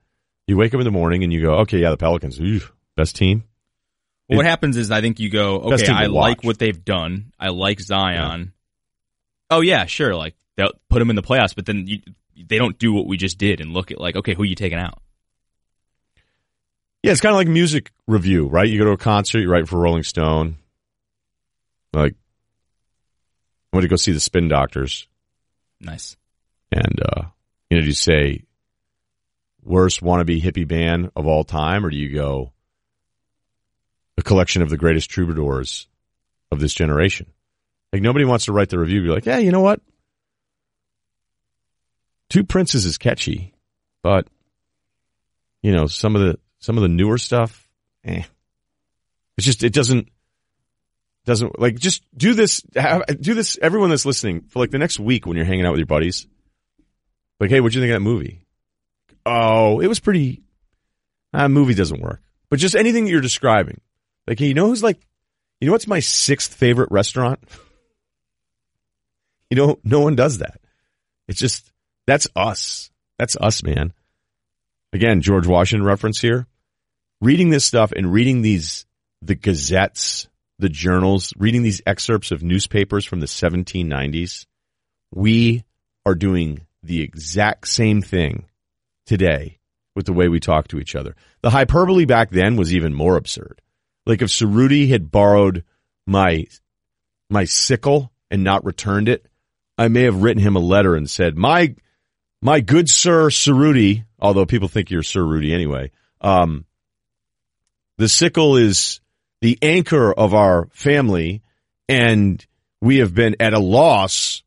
You 0.46 0.56
wake 0.56 0.74
up 0.74 0.80
in 0.80 0.84
the 0.84 0.90
morning 0.90 1.24
and 1.24 1.32
you 1.32 1.40
go, 1.40 1.54
okay, 1.60 1.78
yeah, 1.78 1.90
the 1.90 1.96
Pelicans, 1.96 2.38
ooh, 2.40 2.60
best 2.96 3.16
team. 3.16 3.44
Well, 4.28 4.38
what 4.38 4.46
happens 4.46 4.76
is 4.76 4.90
I 4.90 5.00
think 5.00 5.20
you 5.20 5.30
go, 5.30 5.60
okay, 5.60 5.88
I 5.88 6.06
like 6.06 6.42
what 6.42 6.58
they've 6.58 6.84
done. 6.84 7.32
I 7.38 7.48
like 7.48 7.80
Zion. 7.80 8.52
Oh 9.50 9.60
yeah, 9.60 9.86
sure. 9.86 10.16
Like 10.16 10.34
they'll 10.56 10.72
put 10.90 11.00
him 11.00 11.10
in 11.10 11.16
the 11.16 11.22
playoffs, 11.22 11.54
but 11.54 11.66
then 11.66 11.86
you, 11.86 12.00
they 12.34 12.58
don't 12.58 12.78
do 12.78 12.92
what 12.92 13.06
we 13.06 13.16
just 13.16 13.38
did 13.38 13.60
and 13.60 13.72
look 13.72 13.90
at 13.92 14.00
like, 14.00 14.16
okay, 14.16 14.34
who 14.34 14.42
you 14.42 14.56
taking 14.56 14.78
out? 14.78 15.00
Yeah, 17.02 17.12
it's 17.12 17.20
kind 17.20 17.32
of 17.32 17.36
like 17.36 17.46
music 17.46 17.92
review, 18.08 18.48
right? 18.48 18.68
You 18.68 18.78
go 18.78 18.86
to 18.86 18.90
a 18.90 18.96
concert, 18.96 19.38
you 19.38 19.48
write 19.48 19.68
for 19.68 19.78
Rolling 19.78 20.02
Stone. 20.02 20.56
Like, 21.92 22.14
I 23.72 23.76
went 23.76 23.82
to 23.84 23.88
go 23.88 23.96
see 23.96 24.12
the 24.12 24.18
Spin 24.18 24.48
Doctors, 24.48 25.06
Nice. 25.80 26.16
and 26.72 27.00
uh, 27.00 27.22
you 27.70 27.76
know, 27.76 27.82
do 27.82 27.86
you 27.86 27.92
say, 27.92 28.42
worst 29.62 30.02
wannabe 30.02 30.42
hippie 30.42 30.66
band 30.66 31.10
of 31.14 31.26
all 31.28 31.44
time, 31.44 31.86
or 31.86 31.90
do 31.90 31.96
you 31.96 32.12
go 32.12 32.52
a 34.18 34.22
collection 34.22 34.62
of 34.62 34.70
the 34.70 34.76
greatest 34.76 35.10
troubadours 35.10 35.86
of 36.50 36.60
this 36.60 36.74
generation? 36.74 37.26
Like 37.92 38.02
nobody 38.02 38.24
wants 38.24 38.46
to 38.46 38.52
write 38.52 38.68
the 38.68 38.78
review. 38.78 39.02
Be 39.02 39.08
like, 39.08 39.26
yeah, 39.26 39.38
you 39.38 39.52
know 39.52 39.60
what? 39.60 39.80
Two 42.28 42.44
Princes 42.44 42.84
is 42.84 42.98
catchy, 42.98 43.54
but 44.02 44.26
you 45.62 45.72
know 45.72 45.86
some 45.86 46.16
of 46.16 46.22
the 46.22 46.38
some 46.58 46.76
of 46.76 46.82
the 46.82 46.88
newer 46.88 47.18
stuff, 47.18 47.68
eh. 48.04 48.22
It's 49.36 49.44
just 49.44 49.62
it 49.62 49.72
doesn't 49.72 50.08
doesn't 51.26 51.58
like 51.58 51.76
just 51.76 52.02
do 52.16 52.34
this 52.34 52.62
have, 52.74 53.02
do 53.20 53.34
this 53.34 53.58
everyone 53.60 53.90
that's 53.90 54.06
listening 54.06 54.42
for 54.42 54.60
like 54.60 54.70
the 54.70 54.78
next 54.78 54.98
week 54.98 55.26
when 55.26 55.36
you're 55.36 55.44
hanging 55.44 55.66
out 55.66 55.72
with 55.72 55.80
your 55.80 55.86
buddies 55.86 56.26
like 57.40 57.50
hey 57.50 57.60
what'd 57.60 57.74
you 57.74 57.80
think 57.80 57.90
of 57.90 57.96
that 57.96 58.08
movie 58.08 58.46
oh 59.26 59.80
it 59.80 59.88
was 59.88 59.98
pretty 59.98 60.42
uh, 61.34 61.48
movie 61.48 61.74
doesn't 61.74 62.00
work 62.00 62.22
but 62.48 62.60
just 62.60 62.76
anything 62.76 63.04
that 63.04 63.10
you're 63.10 63.20
describing 63.20 63.80
like 64.26 64.40
you 64.40 64.54
know 64.54 64.66
who's 64.66 64.82
like 64.82 65.00
you 65.60 65.66
know 65.66 65.72
what's 65.72 65.86
my 65.86 66.00
sixth 66.00 66.54
favorite 66.54 66.90
restaurant? 66.90 67.40
You 69.50 69.56
know 69.56 69.78
no 69.84 70.00
one 70.00 70.16
does 70.16 70.38
that. 70.38 70.60
It's 71.28 71.40
just 71.40 71.70
that's 72.06 72.28
us. 72.36 72.90
That's 73.18 73.36
us 73.36 73.62
man. 73.62 73.92
Again 74.92 75.20
george 75.20 75.46
washington 75.46 75.86
reference 75.86 76.20
here. 76.20 76.46
Reading 77.20 77.50
this 77.50 77.64
stuff 77.64 77.92
and 77.92 78.12
reading 78.12 78.42
these 78.42 78.86
the 79.22 79.34
gazettes 79.34 80.28
the 80.58 80.68
journals, 80.68 81.32
reading 81.36 81.62
these 81.62 81.82
excerpts 81.86 82.30
of 82.30 82.42
newspapers 82.42 83.04
from 83.04 83.20
the 83.20 83.26
1790s, 83.26 84.46
we 85.14 85.64
are 86.04 86.14
doing 86.14 86.66
the 86.82 87.02
exact 87.02 87.68
same 87.68 88.00
thing 88.00 88.46
today 89.06 89.58
with 89.94 90.06
the 90.06 90.12
way 90.12 90.28
we 90.28 90.40
talk 90.40 90.68
to 90.68 90.78
each 90.78 90.94
other. 90.94 91.14
The 91.42 91.50
hyperbole 91.50 92.04
back 92.04 92.30
then 92.30 92.56
was 92.56 92.74
even 92.74 92.94
more 92.94 93.16
absurd. 93.16 93.60
Like 94.06 94.22
if 94.22 94.30
Cerruti 94.30 94.88
had 94.88 95.10
borrowed 95.10 95.64
my 96.06 96.46
my 97.28 97.44
sickle 97.44 98.12
and 98.30 98.44
not 98.44 98.64
returned 98.64 99.08
it, 99.08 99.26
I 99.76 99.88
may 99.88 100.02
have 100.02 100.22
written 100.22 100.42
him 100.42 100.56
a 100.56 100.60
letter 100.60 100.94
and 100.94 101.10
said, 101.10 101.36
"My 101.36 101.74
my 102.40 102.60
good 102.60 102.88
sir 102.88 103.28
Cerruti, 103.28 104.04
although 104.18 104.46
people 104.46 104.68
think 104.68 104.90
you're 104.90 105.02
Sir 105.02 105.24
Rudy 105.24 105.52
anyway, 105.52 105.90
um, 106.20 106.64
the 107.98 108.08
sickle 108.08 108.56
is 108.56 109.00
the 109.40 109.58
anchor 109.62 110.12
of 110.12 110.34
our 110.34 110.68
family, 110.72 111.42
and 111.88 112.44
we 112.80 112.98
have 112.98 113.14
been 113.14 113.36
at 113.40 113.54
a 113.54 113.58
loss 113.58 114.42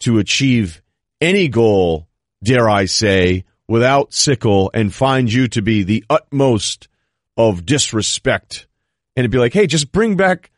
to 0.00 0.18
achieve 0.18 0.82
any 1.20 1.48
goal, 1.48 2.08
dare 2.42 2.68
I 2.68 2.86
say, 2.86 3.44
without 3.68 4.12
sickle 4.12 4.70
and 4.74 4.92
find 4.92 5.32
you 5.32 5.48
to 5.48 5.62
be 5.62 5.82
the 5.82 6.04
utmost 6.10 6.88
of 7.36 7.64
disrespect. 7.64 8.66
And 9.16 9.24
it'd 9.24 9.30
be 9.30 9.38
like, 9.38 9.52
hey, 9.52 9.66
just 9.66 9.92
bring 9.92 10.16
back, 10.16 10.50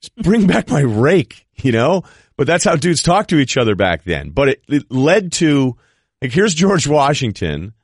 just 0.00 0.14
bring 0.16 0.46
back 0.46 0.70
my 0.70 0.80
rake, 0.80 1.46
you 1.56 1.72
know? 1.72 2.02
But 2.36 2.46
that's 2.46 2.64
how 2.64 2.76
dudes 2.76 3.02
talked 3.02 3.30
to 3.30 3.38
each 3.38 3.56
other 3.56 3.74
back 3.74 4.04
then. 4.04 4.30
But 4.30 4.48
it, 4.48 4.64
it 4.68 4.90
led 4.90 5.32
to, 5.32 5.76
like, 6.20 6.32
here's 6.32 6.54
George 6.54 6.86
Washington 6.86 7.74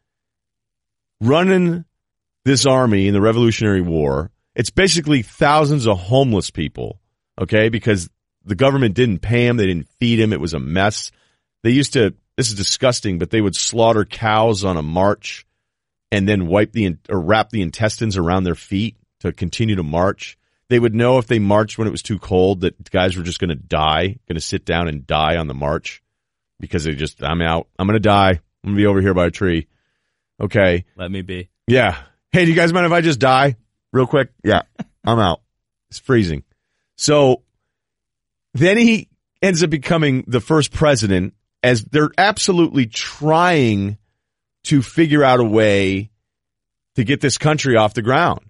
running 1.20 1.84
this 2.44 2.66
army 2.66 3.06
in 3.06 3.14
the 3.14 3.20
Revolutionary 3.20 3.82
War 3.82 4.30
it's 4.54 4.70
basically 4.70 5.22
thousands 5.22 5.86
of 5.86 5.98
homeless 5.98 6.50
people, 6.50 7.00
okay? 7.40 7.68
Because 7.68 8.10
the 8.44 8.54
government 8.54 8.94
didn't 8.94 9.20
pay 9.20 9.46
him, 9.46 9.56
they 9.56 9.66
didn't 9.66 9.88
feed 9.98 10.18
him, 10.18 10.32
it 10.32 10.40
was 10.40 10.54
a 10.54 10.58
mess. 10.58 11.12
They 11.62 11.70
used 11.70 11.92
to, 11.94 12.14
this 12.36 12.50
is 12.50 12.56
disgusting, 12.56 13.18
but 13.18 13.30
they 13.30 13.40
would 13.40 13.54
slaughter 13.54 14.04
cows 14.04 14.64
on 14.64 14.76
a 14.76 14.82
march 14.82 15.46
and 16.10 16.28
then 16.28 16.46
wipe 16.46 16.72
the, 16.72 16.96
or 17.08 17.20
wrap 17.20 17.50
the 17.50 17.62
intestines 17.62 18.16
around 18.16 18.44
their 18.44 18.54
feet 18.54 18.96
to 19.20 19.32
continue 19.32 19.76
to 19.76 19.82
march. 19.82 20.38
They 20.68 20.78
would 20.78 20.94
know 20.94 21.18
if 21.18 21.26
they 21.26 21.38
marched 21.38 21.78
when 21.78 21.88
it 21.88 21.92
was 21.92 22.02
too 22.02 22.18
cold 22.18 22.60
that 22.60 22.90
guys 22.90 23.16
were 23.16 23.22
just 23.22 23.40
going 23.40 23.50
to 23.50 23.56
die, 23.56 24.18
going 24.28 24.36
to 24.36 24.40
sit 24.40 24.64
down 24.64 24.88
and 24.88 25.06
die 25.06 25.36
on 25.36 25.48
the 25.48 25.54
march 25.54 26.02
because 26.60 26.84
they 26.84 26.94
just, 26.94 27.22
I'm 27.22 27.42
out. 27.42 27.68
I'm 27.78 27.86
going 27.86 27.94
to 27.94 28.00
die. 28.00 28.30
I'm 28.30 28.38
going 28.64 28.76
to 28.76 28.80
be 28.82 28.86
over 28.86 29.00
here 29.00 29.14
by 29.14 29.26
a 29.26 29.30
tree. 29.30 29.66
Okay. 30.40 30.84
Let 30.96 31.10
me 31.10 31.22
be. 31.22 31.50
Yeah. 31.66 31.96
Hey, 32.32 32.44
do 32.44 32.50
you 32.50 32.56
guys 32.56 32.72
mind 32.72 32.86
if 32.86 32.92
I 32.92 33.00
just 33.00 33.18
die? 33.18 33.56
real 33.92 34.06
quick? 34.06 34.30
Yeah, 34.44 34.62
I'm 35.04 35.18
out. 35.18 35.40
It's 35.90 35.98
freezing. 35.98 36.44
So 36.96 37.42
then 38.54 38.78
he 38.78 39.08
ends 39.42 39.62
up 39.62 39.70
becoming 39.70 40.24
the 40.26 40.40
first 40.40 40.72
president 40.72 41.34
as 41.62 41.84
they're 41.84 42.10
absolutely 42.16 42.86
trying 42.86 43.98
to 44.64 44.82
figure 44.82 45.24
out 45.24 45.40
a 45.40 45.44
way 45.44 46.10
to 46.96 47.04
get 47.04 47.20
this 47.20 47.38
country 47.38 47.76
off 47.76 47.94
the 47.94 48.02
ground. 48.02 48.40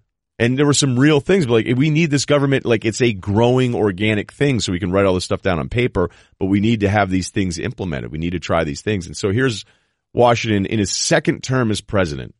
And 0.41 0.59
there 0.59 0.65
were 0.65 0.73
some 0.73 0.99
real 0.99 1.21
things, 1.21 1.45
but 1.45 1.53
like 1.53 1.77
we 1.77 1.91
need 1.91 2.11
this 2.11 2.25
government, 2.25 2.65
like 2.65 2.87
it's 2.87 3.03
a 3.03 3.13
growing 3.13 3.75
organic 3.75 4.33
thing, 4.33 4.59
so 4.61 4.73
we 4.73 4.81
can 4.81 4.91
write 4.91 5.05
all 5.05 5.13
this 5.13 5.25
stuff 5.27 5.43
down 5.43 5.59
on 5.59 5.69
paper. 5.69 6.09
But 6.39 6.47
we 6.47 6.61
need 6.61 6.81
to 6.81 6.89
have 6.89 7.11
these 7.11 7.29
things 7.29 7.59
implemented. 7.59 8.11
We 8.11 8.17
need 8.17 8.31
to 8.31 8.41
try 8.41 8.65
these 8.65 8.81
things. 8.81 9.07
And 9.07 9.15
so 9.15 9.33
here's 9.33 9.67
Washington 10.15 10.65
in 10.65 10.79
his 10.79 10.91
second 10.91 11.45
term 11.45 11.71
as 11.71 11.83
president, 11.83 12.35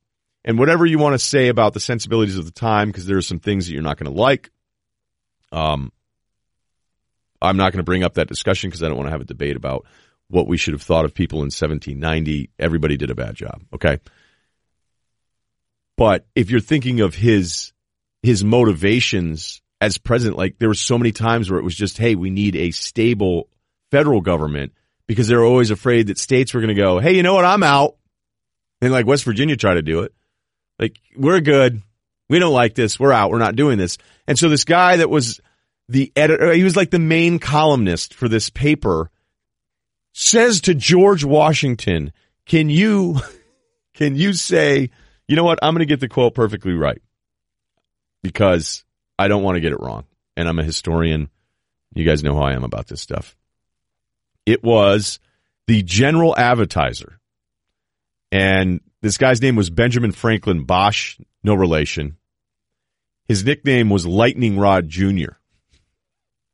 and 0.47 0.59
whatever 0.59 0.87
you 0.87 0.99
want 0.99 1.13
to 1.13 1.19
say 1.19 1.49
about 1.49 1.75
the 1.75 1.81
sensibilities 1.81 2.39
of 2.39 2.47
the 2.47 2.51
time, 2.51 2.89
because 2.89 3.05
there 3.05 3.19
are 3.19 3.23
some 3.23 3.39
things 3.39 3.67
that 3.67 3.75
you're 3.75 3.83
not 3.83 3.99
going 3.99 4.11
to 4.11 4.19
like. 4.19 4.51
Um, 5.53 5.93
I'm 7.43 7.59
not 7.59 7.73
going 7.73 7.81
to 7.81 7.85
bring 7.85 8.03
up 8.03 8.15
that 8.15 8.29
discussion 8.29 8.71
because 8.71 8.83
I 8.83 8.89
don't 8.89 8.97
want 8.97 9.09
to 9.09 9.13
have 9.13 9.21
a 9.21 9.25
debate 9.25 9.57
about 9.57 9.85
what 10.29 10.47
we 10.49 10.57
should 10.57 10.73
have 10.73 10.83
thought 10.83 11.05
of 11.05 11.13
people 11.13 11.41
in 11.41 11.51
1790. 11.51 12.49
Everybody 12.59 12.97
did 12.97 13.11
a 13.11 13.15
bad 13.15 13.35
job. 13.35 13.61
Okay. 13.75 13.99
But 15.99 16.27
if 16.35 16.51
you're 16.51 16.61
thinking 16.61 17.01
of 17.01 17.15
his, 17.15 17.75
his 18.23 18.45
motivations 18.45 19.63
as 19.81 19.99
president, 19.99 20.37
like 20.37 20.59
there 20.59 20.69
were 20.69 20.75
so 20.75 20.99
many 20.99 21.13
times 21.13 21.51
where 21.51 21.59
it 21.59 21.65
was 21.65 21.75
just, 21.75 21.99
Hey, 21.99 22.15
we 22.15 22.31
need 22.31 22.57
a 22.57 22.71
stable 22.71 23.49
federal 23.91 24.21
government 24.21 24.73
because 25.07 25.29
they 25.29 25.37
were 25.37 25.45
always 25.45 25.71
afraid 25.71 26.09
that 26.09 26.19
states 26.19 26.53
were 26.53 26.61
going 26.61 26.75
to 26.75 26.81
go, 26.81 26.99
Hey, 26.99 27.17
you 27.17 27.23
know 27.23 27.35
what? 27.35 27.45
I'm 27.45 27.63
out. 27.63 27.97
And 28.81 28.93
like 28.93 29.07
West 29.07 29.25
Virginia 29.25 29.57
tried 29.57 29.75
to 29.75 29.83
do 29.83 30.01
it. 30.01 30.13
Like, 30.79 30.99
we're 31.17 31.41
good. 31.41 31.83
We 32.29 32.39
don't 32.39 32.53
like 32.53 32.75
this. 32.75 32.99
We're 32.99 33.13
out. 33.13 33.31
We're 33.31 33.39
not 33.39 33.57
doing 33.57 33.77
this. 33.77 33.99
And 34.27 34.39
so 34.39 34.49
this 34.49 34.65
guy 34.65 34.97
that 34.97 35.11
was 35.11 35.41
the 35.89 36.13
editor, 36.15 36.53
he 36.53 36.63
was 36.63 36.77
like 36.77 36.91
the 36.91 36.99
main 36.99 37.39
columnist 37.39 38.15
for 38.15 38.29
this 38.29 38.49
paper, 38.51 39.11
says 40.13 40.63
to 40.63 40.75
George 40.75 41.25
Washington, 41.25 42.13
can 42.47 42.71
you, 42.71 43.19
can 43.95 44.17
you 44.17 44.33
say, 44.33 44.91
you 45.27 45.37
know 45.37 45.45
what? 45.45 45.59
I'm 45.63 45.75
going 45.75 45.81
to 45.81 45.87
get 45.87 46.01
the 46.01 46.09
quote 46.09 46.35
perfectly 46.35 46.73
right 46.73 47.03
because 48.23 48.85
I 49.19 49.29
don't 49.29 49.43
want 49.43 49.57
to 49.57 49.61
get 49.61 49.73
it 49.73 49.81
wrong. 49.81 50.05
And 50.37 50.49
I'm 50.49 50.59
a 50.59 50.65
historian. 50.65 51.31
You 51.95 52.05
guys 52.05 52.23
know 52.23 52.35
how 52.35 52.43
I 52.43 52.55
am 52.55 52.65
about 52.65 52.87
this 52.87 53.01
stuff. 53.01 53.37
It 54.47 54.63
was 54.63 55.19
the 55.67 55.83
general 55.83 56.37
advertiser. 56.37 57.21
And 58.33 58.81
this 59.03 59.19
guy's 59.19 59.43
name 59.43 59.57
was 59.57 59.71
Benjamin 59.71 60.13
Franklin 60.13 60.65
Bache, 60.65 61.19
no 61.43 61.55
relation. 61.55 62.17
His 63.29 63.45
nickname 63.45 63.91
was 63.91 64.07
Lightning 64.07 64.59
Rod 64.59 64.89
Jr. 64.89 65.33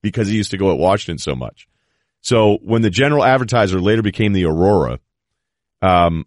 because 0.03 0.29
he 0.29 0.37
used 0.37 0.51
to 0.51 0.59
go 0.59 0.73
at 0.73 0.79
Washington 0.79 1.19
so 1.19 1.35
much. 1.35 1.69
So 2.21 2.59
when 2.63 2.83
the 2.83 2.91
general 2.91 3.25
advertiser 3.25 3.81
later 3.81 4.03
became 4.03 4.33
the 4.33 4.47
Aurora, 4.47 4.99
um, 5.81 6.27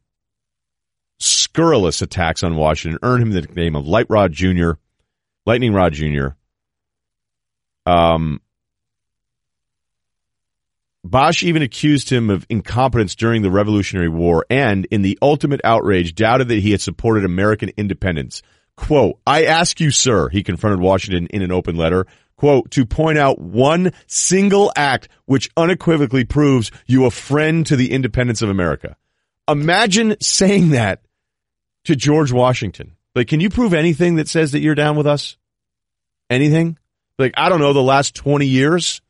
scurrilous 1.20 2.02
attacks 2.02 2.44
on 2.44 2.56
Washington 2.56 3.00
earned 3.04 3.24
him 3.24 3.32
the 3.32 3.42
nickname 3.42 3.76
of 3.76 3.88
Light 3.88 4.08
Rod 4.10 4.32
Jr., 4.32 4.72
Lightning 5.50 5.74
Rod 5.74 5.94
Jr. 5.94 6.28
Um, 7.88 8.40
Bache 11.04 11.42
even 11.42 11.64
accused 11.64 12.12
him 12.12 12.30
of 12.30 12.46
incompetence 12.50 13.16
during 13.16 13.42
the 13.42 13.50
Revolutionary 13.50 14.10
War 14.10 14.46
and, 14.52 14.86
in 14.92 15.02
the 15.02 15.18
ultimate 15.24 15.60
outrage, 15.64 16.14
doubted 16.14 16.50
that 16.50 16.60
he 16.60 16.70
had 16.70 16.82
supported 16.82 17.26
American 17.26 17.72
independence. 17.78 18.44
Quote, 18.76 19.18
I 19.26 19.46
ask 19.46 19.80
you, 19.80 19.90
sir, 19.90 20.30
he 20.30 20.44
confronted 20.44 20.82
Washington 20.82 21.26
in 21.32 21.42
an 21.42 21.52
open 21.52 21.76
letter, 21.76 22.06
quote, 22.36 22.70
to 22.70 22.86
point 22.86 23.18
out 23.18 23.42
one 23.42 23.92
single 24.06 24.72
act 24.76 25.10
which 25.26 25.50
unequivocally 25.58 26.26
proves 26.26 26.70
you 26.86 27.06
a 27.06 27.12
friend 27.12 27.66
to 27.66 27.76
the 27.76 27.92
independence 27.92 28.44
of 28.44 28.50
America. 28.50 28.98
Imagine 29.48 30.16
saying 30.22 30.70
that 30.70 31.02
to 31.86 31.96
George 31.96 32.32
Washington. 32.32 32.98
Like, 33.16 33.28
can 33.28 33.40
you 33.40 33.50
prove 33.50 33.74
anything 33.74 34.16
that 34.16 34.28
says 34.28 34.52
that 34.52 34.60
you're 34.60 34.76
down 34.76 34.96
with 34.96 35.08
us? 35.08 35.36
Anything? 36.30 36.78
Like, 37.18 37.34
I 37.38 37.50
don't 37.50 37.60
know, 37.60 37.74
the 37.74 37.82
last 37.82 38.16
20 38.16 38.46
years? 38.46 39.02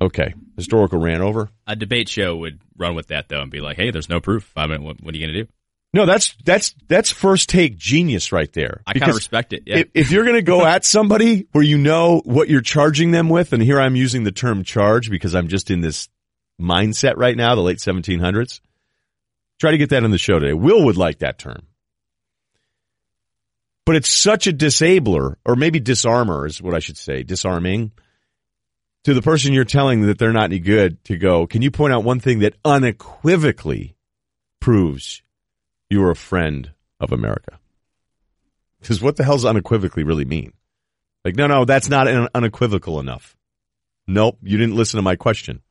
Okay. 0.00 0.34
Historical 0.56 0.98
ran 0.98 1.20
over. 1.20 1.50
A 1.66 1.76
debate 1.76 2.08
show 2.08 2.36
would 2.36 2.60
run 2.76 2.94
with 2.94 3.08
that 3.08 3.28
though 3.28 3.40
and 3.40 3.50
be 3.50 3.60
like, 3.60 3.76
"Hey, 3.76 3.90
there's 3.90 4.08
no 4.08 4.20
proof. 4.20 4.50
I 4.56 4.66
mean, 4.66 4.82
what, 4.82 5.02
what 5.02 5.14
are 5.14 5.18
you 5.18 5.26
going 5.26 5.34
to 5.34 5.44
do?" 5.44 5.52
No, 5.94 6.06
that's 6.06 6.34
that's 6.44 6.74
that's 6.88 7.10
first 7.10 7.50
take 7.50 7.76
genius 7.76 8.32
right 8.32 8.50
there. 8.52 8.82
I 8.86 8.94
kind 8.94 9.10
of 9.10 9.16
respect 9.16 9.52
it. 9.52 9.64
Yeah. 9.66 9.78
If, 9.78 9.88
if 9.92 10.10
you're 10.10 10.24
going 10.24 10.36
to 10.36 10.42
go 10.42 10.64
at 10.64 10.84
somebody 10.86 11.46
where 11.52 11.64
you 11.64 11.76
know 11.76 12.22
what 12.24 12.48
you're 12.48 12.62
charging 12.62 13.10
them 13.10 13.28
with, 13.28 13.52
and 13.52 13.62
here 13.62 13.78
I'm 13.78 13.94
using 13.94 14.24
the 14.24 14.32
term 14.32 14.64
charge 14.64 15.10
because 15.10 15.34
I'm 15.34 15.48
just 15.48 15.70
in 15.70 15.82
this 15.82 16.08
mindset 16.60 17.16
right 17.16 17.36
now, 17.36 17.54
the 17.54 17.60
late 17.60 17.78
1700s. 17.78 18.60
Try 19.60 19.72
to 19.72 19.78
get 19.78 19.90
that 19.90 20.02
in 20.02 20.10
the 20.10 20.18
show 20.18 20.38
today. 20.38 20.54
Will 20.54 20.86
would 20.86 20.96
like 20.96 21.18
that 21.18 21.38
term. 21.38 21.66
But 23.84 23.96
it's 23.96 24.08
such 24.08 24.46
a 24.46 24.52
disabler, 24.52 25.36
or 25.44 25.56
maybe 25.56 25.80
disarmer 25.80 26.46
is 26.46 26.62
what 26.62 26.74
I 26.74 26.78
should 26.78 26.96
say, 26.96 27.22
disarming 27.22 27.92
to 29.04 29.14
the 29.14 29.22
person 29.22 29.52
you're 29.52 29.64
telling 29.64 30.02
that 30.02 30.18
they're 30.18 30.32
not 30.32 30.44
any 30.44 30.60
good 30.60 31.02
to 31.04 31.16
go, 31.16 31.46
can 31.46 31.62
you 31.62 31.70
point 31.70 31.92
out 31.92 32.04
one 32.04 32.20
thing 32.20 32.40
that 32.40 32.54
unequivocally 32.64 33.96
proves 34.60 35.22
you're 35.90 36.10
a 36.10 36.16
friend 36.16 36.70
of 37.00 37.12
America? 37.12 37.58
Because 38.80 39.02
what 39.02 39.16
the 39.16 39.24
hell's 39.24 39.44
unequivocally 39.44 40.04
really 40.04 40.24
mean? 40.24 40.52
Like, 41.24 41.36
no, 41.36 41.46
no, 41.46 41.64
that's 41.64 41.88
not 41.88 42.08
unequivocal 42.34 43.00
enough. 43.00 43.36
Nope, 44.06 44.38
you 44.42 44.58
didn't 44.58 44.76
listen 44.76 44.98
to 44.98 45.02
my 45.02 45.16
question. 45.16 45.62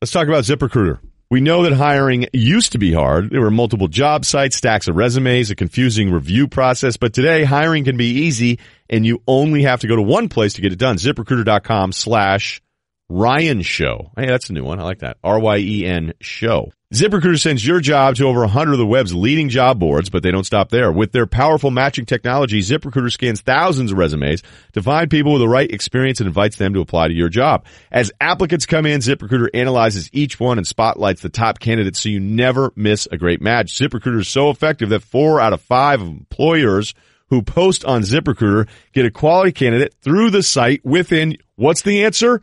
Let's 0.00 0.12
talk 0.12 0.28
about 0.28 0.44
ZipRecruiter. 0.44 1.00
We 1.30 1.40
know 1.40 1.62
that 1.62 1.72
hiring 1.74 2.26
used 2.32 2.72
to 2.72 2.78
be 2.78 2.92
hard. 2.92 3.30
There 3.30 3.40
were 3.40 3.52
multiple 3.52 3.86
job 3.86 4.24
sites, 4.24 4.56
stacks 4.56 4.88
of 4.88 4.96
resumes, 4.96 5.52
a 5.52 5.54
confusing 5.54 6.10
review 6.10 6.48
process, 6.48 6.96
but 6.96 7.14
today 7.14 7.44
hiring 7.44 7.84
can 7.84 7.96
be 7.96 8.22
easy 8.22 8.58
and 8.88 9.06
you 9.06 9.22
only 9.28 9.62
have 9.62 9.78
to 9.82 9.86
go 9.86 9.94
to 9.94 10.02
one 10.02 10.28
place 10.28 10.54
to 10.54 10.60
get 10.60 10.72
it 10.72 10.78
done. 10.80 10.96
ZipRecruiter.com 10.96 11.92
slash 11.92 12.60
Ryen 13.08 13.62
Show. 13.62 14.10
Hey, 14.16 14.26
that's 14.26 14.50
a 14.50 14.52
new 14.52 14.64
one. 14.64 14.80
I 14.80 14.82
like 14.82 14.98
that. 15.00 15.18
R-Y-E-N 15.22 16.14
Show. 16.20 16.72
ZipRecruiter 16.92 17.40
sends 17.40 17.64
your 17.64 17.78
job 17.78 18.16
to 18.16 18.26
over 18.26 18.40
100 18.40 18.72
of 18.72 18.78
the 18.78 18.86
web's 18.86 19.14
leading 19.14 19.48
job 19.48 19.78
boards, 19.78 20.10
but 20.10 20.24
they 20.24 20.32
don't 20.32 20.42
stop 20.42 20.70
there. 20.70 20.90
With 20.90 21.12
their 21.12 21.24
powerful 21.24 21.70
matching 21.70 22.04
technology, 22.04 22.60
ZipRecruiter 22.60 23.12
scans 23.12 23.40
thousands 23.42 23.92
of 23.92 23.98
resumes 23.98 24.42
to 24.72 24.82
find 24.82 25.08
people 25.08 25.32
with 25.32 25.40
the 25.40 25.48
right 25.48 25.70
experience 25.70 26.18
and 26.18 26.26
invites 26.26 26.56
them 26.56 26.74
to 26.74 26.80
apply 26.80 27.06
to 27.06 27.14
your 27.14 27.28
job. 27.28 27.64
As 27.92 28.10
applicants 28.20 28.66
come 28.66 28.86
in, 28.86 28.98
ZipRecruiter 28.98 29.50
analyzes 29.54 30.10
each 30.12 30.40
one 30.40 30.58
and 30.58 30.66
spotlights 30.66 31.22
the 31.22 31.28
top 31.28 31.60
candidates 31.60 32.00
so 32.00 32.08
you 32.08 32.18
never 32.18 32.72
miss 32.74 33.06
a 33.12 33.16
great 33.16 33.40
match. 33.40 33.72
ZipRecruiter 33.78 34.20
is 34.20 34.28
so 34.28 34.50
effective 34.50 34.88
that 34.88 35.04
four 35.04 35.40
out 35.40 35.52
of 35.52 35.60
five 35.60 36.00
employers 36.00 36.92
who 37.28 37.40
post 37.42 37.84
on 37.84 38.02
ZipRecruiter 38.02 38.68
get 38.92 39.06
a 39.06 39.12
quality 39.12 39.52
candidate 39.52 39.94
through 40.02 40.30
the 40.30 40.42
site 40.42 40.84
within, 40.84 41.36
what's 41.54 41.82
the 41.82 42.04
answer? 42.04 42.42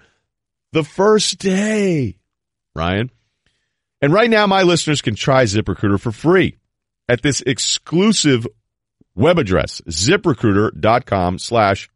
the 0.72 0.84
first 0.84 1.40
day. 1.40 2.18
Ryan. 2.76 3.10
And 4.02 4.14
right 4.14 4.30
now, 4.30 4.46
my 4.48 4.64
listeners 4.64 5.02
can 5.02 5.16
try 5.16 5.44
ZipRecruiter 5.44 6.00
for 6.00 6.12
free 6.12 6.58
at 7.10 7.22
this 7.22 7.42
exclusive 7.42 8.46
web 9.16 9.40
address, 9.40 9.82
ziprecruiter.com 9.82 11.40
slash 11.40 11.90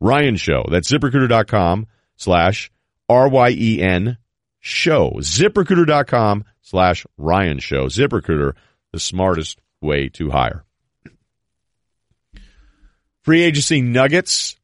Ryen 0.00 0.36
Show. 0.36 0.66
That's 0.70 0.90
ziprecruiter.com 0.90 1.86
slash 2.16 2.70
R-Y-E-N 3.08 4.18
show. 4.60 5.12
ZipRecruiter.com 5.18 6.44
slash 6.60 7.06
Ryen 7.16 7.58
Show. 7.58 7.86
ZipRecruiter, 7.86 8.52
the 8.92 9.00
smartest 9.00 9.60
way 9.80 10.08
to 10.10 10.30
hire. 10.30 10.64
Free 13.22 13.42
agency 13.42 13.80
nuggets. 13.80 14.56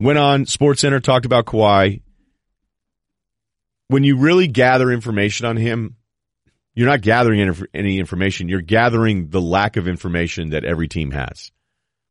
Went 0.00 0.18
on 0.18 0.46
Sports 0.46 0.82
Center, 0.82 1.00
talked 1.00 1.26
about 1.26 1.46
Kawhi 1.46 2.02
when 3.88 4.04
you 4.04 4.16
really 4.16 4.46
gather 4.46 4.90
information 4.90 5.46
on 5.46 5.56
him, 5.56 5.96
you're 6.74 6.88
not 6.88 7.00
gathering 7.00 7.66
any 7.74 7.98
information. 7.98 8.48
You're 8.48 8.60
gathering 8.60 9.30
the 9.30 9.40
lack 9.40 9.76
of 9.76 9.88
information 9.88 10.50
that 10.50 10.64
every 10.64 10.86
team 10.86 11.10
has. 11.10 11.50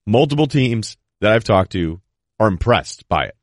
Multiple 0.06 0.48
teams 0.48 0.98
that 1.22 1.32
I've 1.32 1.44
talked 1.44 1.72
to 1.72 2.02
are 2.40 2.48
impressed 2.48 3.08
by 3.08 3.26
it. 3.26 3.36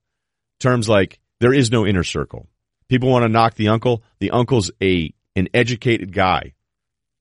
Terms 0.61 0.89
like 0.89 1.19
there 1.41 1.55
is 1.55 1.71
no 1.71 1.87
inner 1.87 2.05
circle. 2.05 2.49
People 2.89 3.11
want 3.11 3.23
to 3.23 3.29
knock 3.29 3.55
the 3.55 3.69
uncle. 3.69 4.03
The 4.19 4.33
uncle's 4.33 4.71
a 4.83 5.15
an 5.37 5.49
educated 5.53 6.13
guy, 6.13 6.55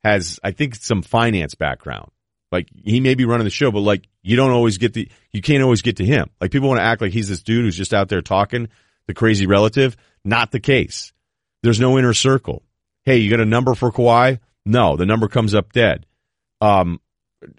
has 0.03 0.39
I 0.43 0.51
think 0.51 0.76
some 0.76 1.01
finance 1.01 1.55
background. 1.55 2.11
Like 2.51 2.68
he 2.84 2.99
may 2.99 3.16
be 3.16 3.26
running 3.26 3.45
the 3.45 3.49
show, 3.49 3.72
but 3.72 3.80
like 3.80 4.07
you 4.22 4.36
don't 4.36 4.51
always 4.51 4.78
get 4.78 4.93
the 4.93 5.09
you 5.32 5.41
can't 5.41 5.64
always 5.64 5.82
get 5.82 5.97
to 5.97 6.05
him. 6.05 6.30
Like 6.39 6.51
people 6.51 6.70
want 6.70 6.80
to 6.80 6.86
act 6.86 7.01
like 7.01 7.11
he's 7.11 7.30
this 7.30 7.41
dude 7.41 7.66
who's 7.66 7.78
just 7.78 7.93
out 7.93 8.09
there 8.09 8.22
talking, 8.22 8.70
the 9.08 9.14
crazy 9.14 9.45
relative. 9.45 9.95
Not 10.24 10.51
the 10.51 10.60
case. 10.60 11.14
There's 11.62 11.80
no 11.80 11.97
inner 11.97 12.14
circle. 12.14 12.64
Hey, 13.04 13.18
you 13.18 13.30
got 13.30 13.39
a 13.39 13.45
number 13.45 13.76
for 13.76 13.91
Kawhi? 13.91 14.39
No, 14.66 14.95
the 14.95 15.06
number 15.06 15.28
comes 15.28 15.54
up 15.54 15.74
dead. 15.74 16.06
Um, 16.62 17.01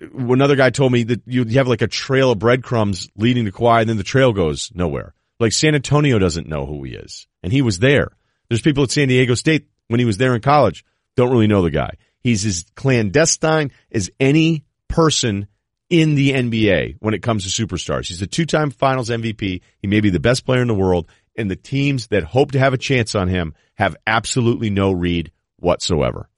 another 0.01 0.57
guy 0.57 0.71
told 0.71 0.93
me 0.93 1.03
that 1.05 1.23
you 1.27 1.45
have 1.57 1.69
like 1.69 1.83
a 1.83 1.87
trail 1.87 2.31
of 2.31 2.39
breadcrumbs 2.39 3.11
leading 3.17 3.45
to 3.45 3.53
Kawhi, 3.53 3.81
and 3.81 3.89
then 3.89 3.99
the 3.99 4.03
trail 4.03 4.33
goes 4.33 4.71
nowhere. 4.75 5.15
Like 5.39 5.53
San 5.53 5.75
Antonio 5.75 6.19
doesn't 6.19 6.49
know 6.49 6.65
who 6.65 6.83
he 6.85 6.95
is, 6.95 7.27
and 7.43 7.53
he 7.53 7.61
was 7.61 7.79
there. 7.79 8.13
There's 8.49 8.63
people 8.63 8.85
at 8.85 8.91
San 8.91 9.09
Diego 9.09 9.35
State 9.35 9.69
when 9.89 10.01
he 10.01 10.07
was 10.07 10.17
there 10.17 10.35
in 10.35 10.41
college 10.41 10.85
don't 11.17 11.31
really 11.31 11.47
know 11.47 11.63
the 11.63 11.71
guy. 11.71 11.95
He's 12.21 12.45
as 12.45 12.65
clandestine 12.75 13.71
as 13.93 14.11
any 14.19 14.65
person 14.89 15.47
in 15.91 16.15
the 16.15 16.33
NBA 16.33 16.97
when 17.01 17.15
it 17.15 17.23
comes 17.23 17.45
to 17.45 17.67
superstars. 17.67 18.09
He's 18.09 18.23
a 18.23 18.27
two-time 18.27 18.71
Finals 18.71 19.11
MVP. 19.11 19.61
He 19.79 19.87
may 19.87 20.01
be 20.01 20.11
the 20.11 20.21
best 20.21 20.47
player 20.47 20.63
in 20.63 20.69
the 20.69 20.75
world, 20.75 21.09
and 21.37 21.51
the 21.51 21.57
teams 21.57 22.09
that 22.09 22.25
hope 22.25 22.53
to 22.53 22.59
have 22.59 22.75
a 22.75 22.79
chance 22.79 23.15
on 23.15 23.29
him 23.29 23.55
have 23.75 23.97
absolutely 24.07 24.71
no 24.71 24.93
read 24.93 25.31
whatsoever. 25.59 26.29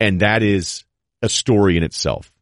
And 0.00 0.20
that 0.20 0.42
is 0.42 0.84
a 1.22 1.28
story 1.28 1.76
in 1.76 1.82
itself. 1.82 2.32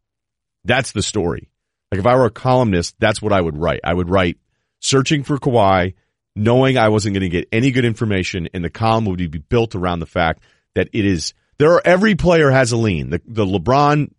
That's 0.65 0.91
the 0.91 1.01
story. 1.01 1.49
Like 1.91 1.99
if 1.99 2.05
I 2.05 2.15
were 2.15 2.25
a 2.25 2.31
columnist, 2.31 2.95
that's 2.99 3.21
what 3.21 3.33
I 3.33 3.39
would 3.39 3.57
write. 3.57 3.81
I 3.83 3.93
would 3.93 4.09
write 4.09 4.37
searching 4.79 5.23
for 5.23 5.37
Kawhi, 5.37 5.93
knowing 6.35 6.77
I 6.77 6.89
wasn't 6.89 7.13
going 7.13 7.21
to 7.21 7.29
get 7.29 7.47
any 7.51 7.71
good 7.71 7.85
information, 7.85 8.49
and 8.53 8.63
the 8.63 8.69
column 8.69 9.05
would 9.05 9.17
be 9.17 9.27
built 9.27 9.75
around 9.75 9.99
the 9.99 10.05
fact 10.05 10.43
that 10.75 10.89
it 10.91 11.05
is 11.05 11.33
there 11.59 11.71
are 11.73 11.81
every 11.85 12.15
player 12.15 12.49
has 12.49 12.71
a 12.71 12.77
lean. 12.77 13.09
The 13.09 13.21
the 13.25 13.45
LeBron 13.45 14.11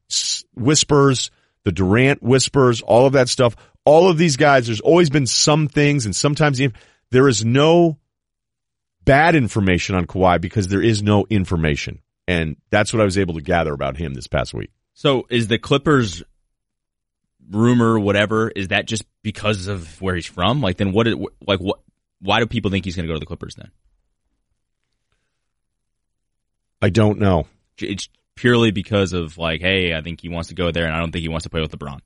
whispers, 0.55 1.31
the 1.65 1.73
Durant 1.73 2.23
whispers, 2.23 2.81
all 2.81 3.07
of 3.07 3.15
that 3.15 3.29
stuff. 3.29 3.57
All 3.85 4.09
of 4.09 4.17
these 4.17 4.39
guys, 4.39 4.67
there's 4.67 4.81
always 4.81 5.11
been 5.11 5.27
some 5.27 5.69
things, 5.69 6.07
and 6.07 6.17
sometimes 6.17 6.57
the 6.57 6.73
there 7.15 7.29
is 7.29 7.45
no 7.45 7.97
bad 9.05 9.37
information 9.37 9.95
on 9.95 10.05
Kawhi 10.05 10.41
because 10.41 10.67
there 10.67 10.83
is 10.83 11.01
no 11.01 11.27
information. 11.31 12.01
And 12.27 12.57
that's 12.71 12.93
what 12.93 13.01
I 13.01 13.05
was 13.05 13.19
able 13.19 13.35
to 13.35 13.41
gather 13.41 13.73
about 13.73 13.97
him 13.97 14.15
this 14.15 14.27
past 14.27 14.53
week. 14.53 14.71
So 14.95 15.25
is 15.31 15.47
the 15.47 15.59
Clippers 15.59 16.25
rumor, 17.49 18.01
whatever, 18.01 18.49
is 18.49 18.69
that 18.69 18.87
just 18.87 19.05
because 19.23 19.69
of 19.69 20.03
where 20.03 20.17
he's 20.17 20.27
from? 20.27 20.61
Like, 20.61 20.77
then 20.77 20.91
what, 20.91 21.07
like, 21.47 21.61
what, 21.61 21.81
why 22.21 22.41
do 22.41 22.47
people 22.47 22.73
think 22.73 22.85
he's 22.85 22.97
going 22.97 23.07
to 23.07 23.09
go 23.09 23.15
to 23.15 23.21
the 23.21 23.27
Clippers 23.27 23.55
then? 23.55 23.71
I 26.83 26.91
don't 26.91 27.21
know. 27.21 27.47
It's 27.79 28.09
purely 28.35 28.73
because 28.73 29.13
of 29.13 29.39
like, 29.39 29.61
hey, 29.61 29.95
I 29.95 30.03
think 30.03 30.21
he 30.21 30.29
wants 30.29 30.49
to 30.49 30.57
go 30.57 30.73
there 30.73 30.87
and 30.87 30.97
I 30.97 30.99
don't 30.99 31.13
think 31.13 31.23
he 31.23 31.29
wants 31.29 31.45
to 31.45 31.51
play 31.51 31.61
with 31.61 31.71
LeBron. 31.71 32.01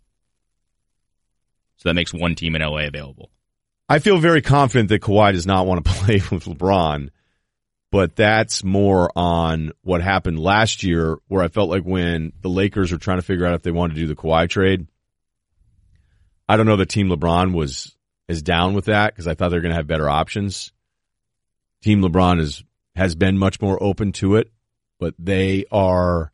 So 1.79 1.89
that 1.89 1.95
makes 1.95 2.13
one 2.13 2.35
team 2.35 2.55
in 2.57 2.61
LA 2.61 2.81
available. 2.81 3.31
I 3.89 4.01
feel 4.01 4.19
very 4.19 4.43
confident 4.43 4.91
that 4.91 5.01
Kawhi 5.01 5.33
does 5.33 5.47
not 5.47 5.67
want 5.67 5.85
to 5.85 5.91
play 5.95 6.23
with 6.31 6.45
LeBron, 6.45 7.11
but 7.91 8.17
that's 8.17 8.63
more 8.63 9.11
on 9.17 9.73
what 9.83 10.03
happened 10.03 10.39
last 10.39 10.83
year 10.83 11.19
where 11.29 11.43
I 11.43 11.49
felt 11.49 11.71
like 11.71 11.85
when 11.85 12.33
the 12.43 12.51
Lakers 12.51 12.93
were 12.93 12.99
trying 12.99 13.19
to 13.19 13.23
figure 13.23 13.47
out 13.47 13.55
if 13.55 13.63
they 13.63 13.71
wanted 13.71 13.95
to 13.95 14.01
do 14.01 14.07
the 14.07 14.17
Kawhi 14.17 14.49
trade. 14.49 14.87
I 16.49 16.57
don't 16.57 16.67
know 16.67 16.77
that 16.77 16.89
Team 16.89 17.09
LeBron 17.09 17.55
was 17.55 17.95
as 18.29 18.43
down 18.43 18.75
with 18.75 18.87
that 18.87 19.13
because 19.13 19.27
I 19.27 19.35
thought 19.35 19.51
they're 19.51 19.61
going 19.61 19.71
to 19.71 19.77
have 19.77 19.87
better 19.87 20.09
options. 20.09 20.73
Team 21.83 22.03
LeBron 22.03 22.41
is 22.41 22.65
has 22.95 23.15
been 23.15 23.39
much 23.39 23.61
more 23.61 23.81
open 23.83 24.13
to 24.13 24.37
it, 24.37 24.51
but 24.99 25.15
they 25.19 25.65
are 25.71 26.33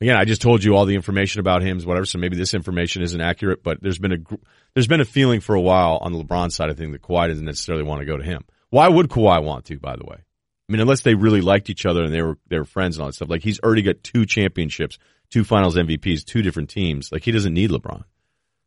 again, 0.00 0.16
I 0.16 0.24
just 0.24 0.42
told 0.42 0.64
you 0.64 0.76
all 0.76 0.86
the 0.86 0.94
information 0.94 1.40
about 1.40 1.62
him, 1.62 1.80
whatever. 1.82 2.06
So 2.06 2.18
maybe 2.18 2.36
this 2.36 2.54
information 2.54 3.02
isn't 3.02 3.20
accurate, 3.20 3.62
but 3.62 3.82
there's 3.82 3.98
been 3.98 4.12
a 4.12 4.36
there's 4.74 4.86
been 4.86 5.00
a 5.00 5.06
feeling 5.06 5.40
for 5.40 5.54
a 5.54 5.60
while 5.60 5.98
on 6.00 6.12
the 6.12 6.22
LeBron 6.22 6.52
side 6.52 6.70
of 6.70 6.76
things 6.76 6.92
that 6.92 7.02
Kawhi 7.02 7.28
doesn't 7.28 7.44
necessarily 7.44 7.84
want 7.84 8.00
to 8.00 8.06
go 8.06 8.16
to 8.16 8.24
him. 8.24 8.44
Why 8.70 8.88
would 8.88 9.08
Kawhi 9.08 9.42
want 9.42 9.66
to? 9.66 9.78
By 9.78 9.96
the 9.96 10.04
way, 10.04 10.16
I 10.16 10.72
mean 10.72 10.80
unless 10.80 11.02
they 11.02 11.14
really 11.14 11.40
liked 11.40 11.70
each 11.70 11.86
other 11.86 12.02
and 12.02 12.12
they 12.12 12.22
were 12.22 12.38
they 12.48 12.58
were 12.58 12.64
friends 12.64 12.96
and 12.96 13.02
all 13.02 13.08
that 13.08 13.14
stuff. 13.14 13.30
Like 13.30 13.42
he's 13.42 13.60
already 13.60 13.82
got 13.82 14.02
two 14.02 14.26
championships, 14.26 14.98
two 15.30 15.44
Finals 15.44 15.76
MVPs, 15.76 16.24
two 16.24 16.42
different 16.42 16.70
teams. 16.70 17.10
Like 17.12 17.24
he 17.24 17.32
doesn't 17.32 17.54
need 17.54 17.70
LeBron. 17.70 18.04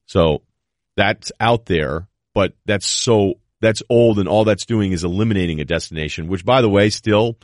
So 0.06 0.44
that's 0.96 1.32
out 1.40 1.66
there, 1.66 2.08
but 2.34 2.54
that's 2.66 2.86
so 2.86 3.36
that's 3.62 3.82
old, 3.90 4.20
and 4.20 4.28
all 4.28 4.44
that's 4.44 4.66
doing 4.66 4.92
is 4.92 5.06
eliminating 5.06 5.62
a 5.62 5.66
destination. 5.66 6.28
Which, 6.28 6.46
by 6.46 6.62
the 6.62 6.70
way, 6.70 6.90
still 6.90 7.38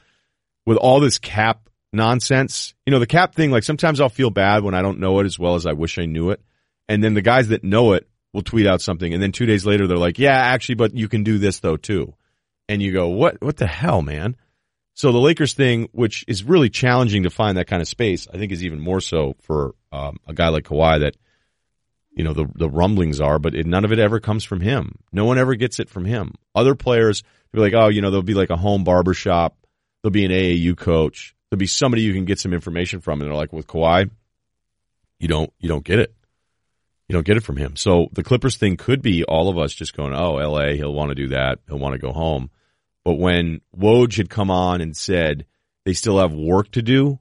with 0.65 0.77
all 0.77 0.99
this 0.99 1.17
cap 1.17 1.68
nonsense. 1.91 2.73
You 2.85 2.91
know, 2.91 2.99
the 2.99 3.07
cap 3.07 3.35
thing, 3.35 3.51
like 3.51 3.63
sometimes 3.63 3.99
I'll 3.99 4.09
feel 4.09 4.29
bad 4.29 4.63
when 4.63 4.73
I 4.73 4.81
don't 4.81 4.99
know 4.99 5.19
it 5.19 5.25
as 5.25 5.39
well 5.39 5.55
as 5.55 5.65
I 5.65 5.73
wish 5.73 5.97
I 5.97 6.05
knew 6.05 6.29
it. 6.31 6.41
And 6.87 7.03
then 7.03 7.13
the 7.13 7.21
guys 7.21 7.49
that 7.49 7.63
know 7.63 7.93
it 7.93 8.07
will 8.33 8.41
tweet 8.41 8.67
out 8.67 8.81
something 8.81 9.13
and 9.13 9.21
then 9.21 9.31
two 9.31 9.45
days 9.45 9.65
later 9.65 9.87
they're 9.87 9.97
like, 9.97 10.19
yeah, 10.19 10.37
actually, 10.37 10.75
but 10.75 10.95
you 10.95 11.07
can 11.07 11.23
do 11.23 11.37
this 11.37 11.59
though 11.59 11.77
too. 11.77 12.13
And 12.67 12.81
you 12.81 12.93
go, 12.93 13.09
what, 13.09 13.41
what 13.41 13.57
the 13.57 13.67
hell, 13.67 14.01
man? 14.01 14.35
So 14.93 15.11
the 15.11 15.17
Lakers 15.17 15.53
thing, 15.53 15.89
which 15.91 16.25
is 16.27 16.43
really 16.43 16.69
challenging 16.69 17.23
to 17.23 17.29
find 17.29 17.57
that 17.57 17.67
kind 17.67 17.81
of 17.81 17.87
space, 17.87 18.27
I 18.31 18.37
think 18.37 18.51
is 18.51 18.63
even 18.63 18.79
more 18.79 19.01
so 19.01 19.35
for 19.41 19.73
um, 19.91 20.17
a 20.27 20.33
guy 20.33 20.49
like 20.49 20.65
Kawhi 20.65 20.99
that, 20.99 21.15
you 22.11 22.23
know, 22.23 22.33
the, 22.33 22.47
the 22.53 22.69
rumblings 22.69 23.21
are, 23.21 23.39
but 23.39 23.55
it, 23.55 23.65
none 23.65 23.85
of 23.85 23.91
it 23.91 23.99
ever 23.99 24.19
comes 24.19 24.43
from 24.43 24.59
him. 24.59 24.99
No 25.11 25.25
one 25.25 25.39
ever 25.39 25.55
gets 25.55 25.79
it 25.79 25.89
from 25.89 26.05
him. 26.05 26.33
Other 26.53 26.75
players 26.75 27.23
be 27.53 27.59
like, 27.59 27.73
oh, 27.73 27.87
you 27.87 28.01
know, 28.01 28.11
there'll 28.11 28.23
be 28.23 28.33
like 28.33 28.49
a 28.49 28.57
home 28.57 28.83
barbershop. 28.83 29.55
There'll 30.01 30.11
be 30.11 30.25
an 30.25 30.31
AAU 30.31 30.77
coach 30.77 31.35
To 31.51 31.57
be 31.57 31.67
somebody 31.67 32.03
you 32.03 32.13
can 32.13 32.25
get 32.25 32.39
some 32.39 32.53
information 32.53 33.01
from, 33.01 33.21
and 33.21 33.29
they're 33.29 33.35
like 33.35 33.51
with 33.51 33.65
Kawhi, 33.65 34.09
you 35.19 35.27
don't 35.27 35.51
you 35.59 35.67
don't 35.67 35.83
get 35.83 35.99
it. 35.99 36.13
You 37.07 37.13
don't 37.13 37.25
get 37.25 37.37
it 37.37 37.43
from 37.43 37.57
him. 37.57 37.75
So 37.75 38.07
the 38.11 38.23
Clippers 38.23 38.57
thing 38.57 38.77
could 38.77 39.01
be 39.01 39.23
all 39.23 39.49
of 39.49 39.57
us 39.57 39.73
just 39.73 39.97
going, 39.97 40.13
"Oh, 40.13 40.37
L.A. 40.37 40.75
He'll 40.75 40.93
want 40.93 41.09
to 41.09 41.15
do 41.15 41.29
that. 41.29 41.59
He'll 41.67 41.79
want 41.79 41.93
to 41.93 41.99
go 41.99 42.11
home." 42.11 42.51
But 43.03 43.15
when 43.15 43.61
Woj 43.75 44.17
had 44.17 44.29
come 44.29 44.51
on 44.51 44.81
and 44.81 44.95
said 44.95 45.45
they 45.85 45.93
still 45.93 46.19
have 46.19 46.33
work 46.33 46.69
to 46.71 46.83
do, 46.83 47.19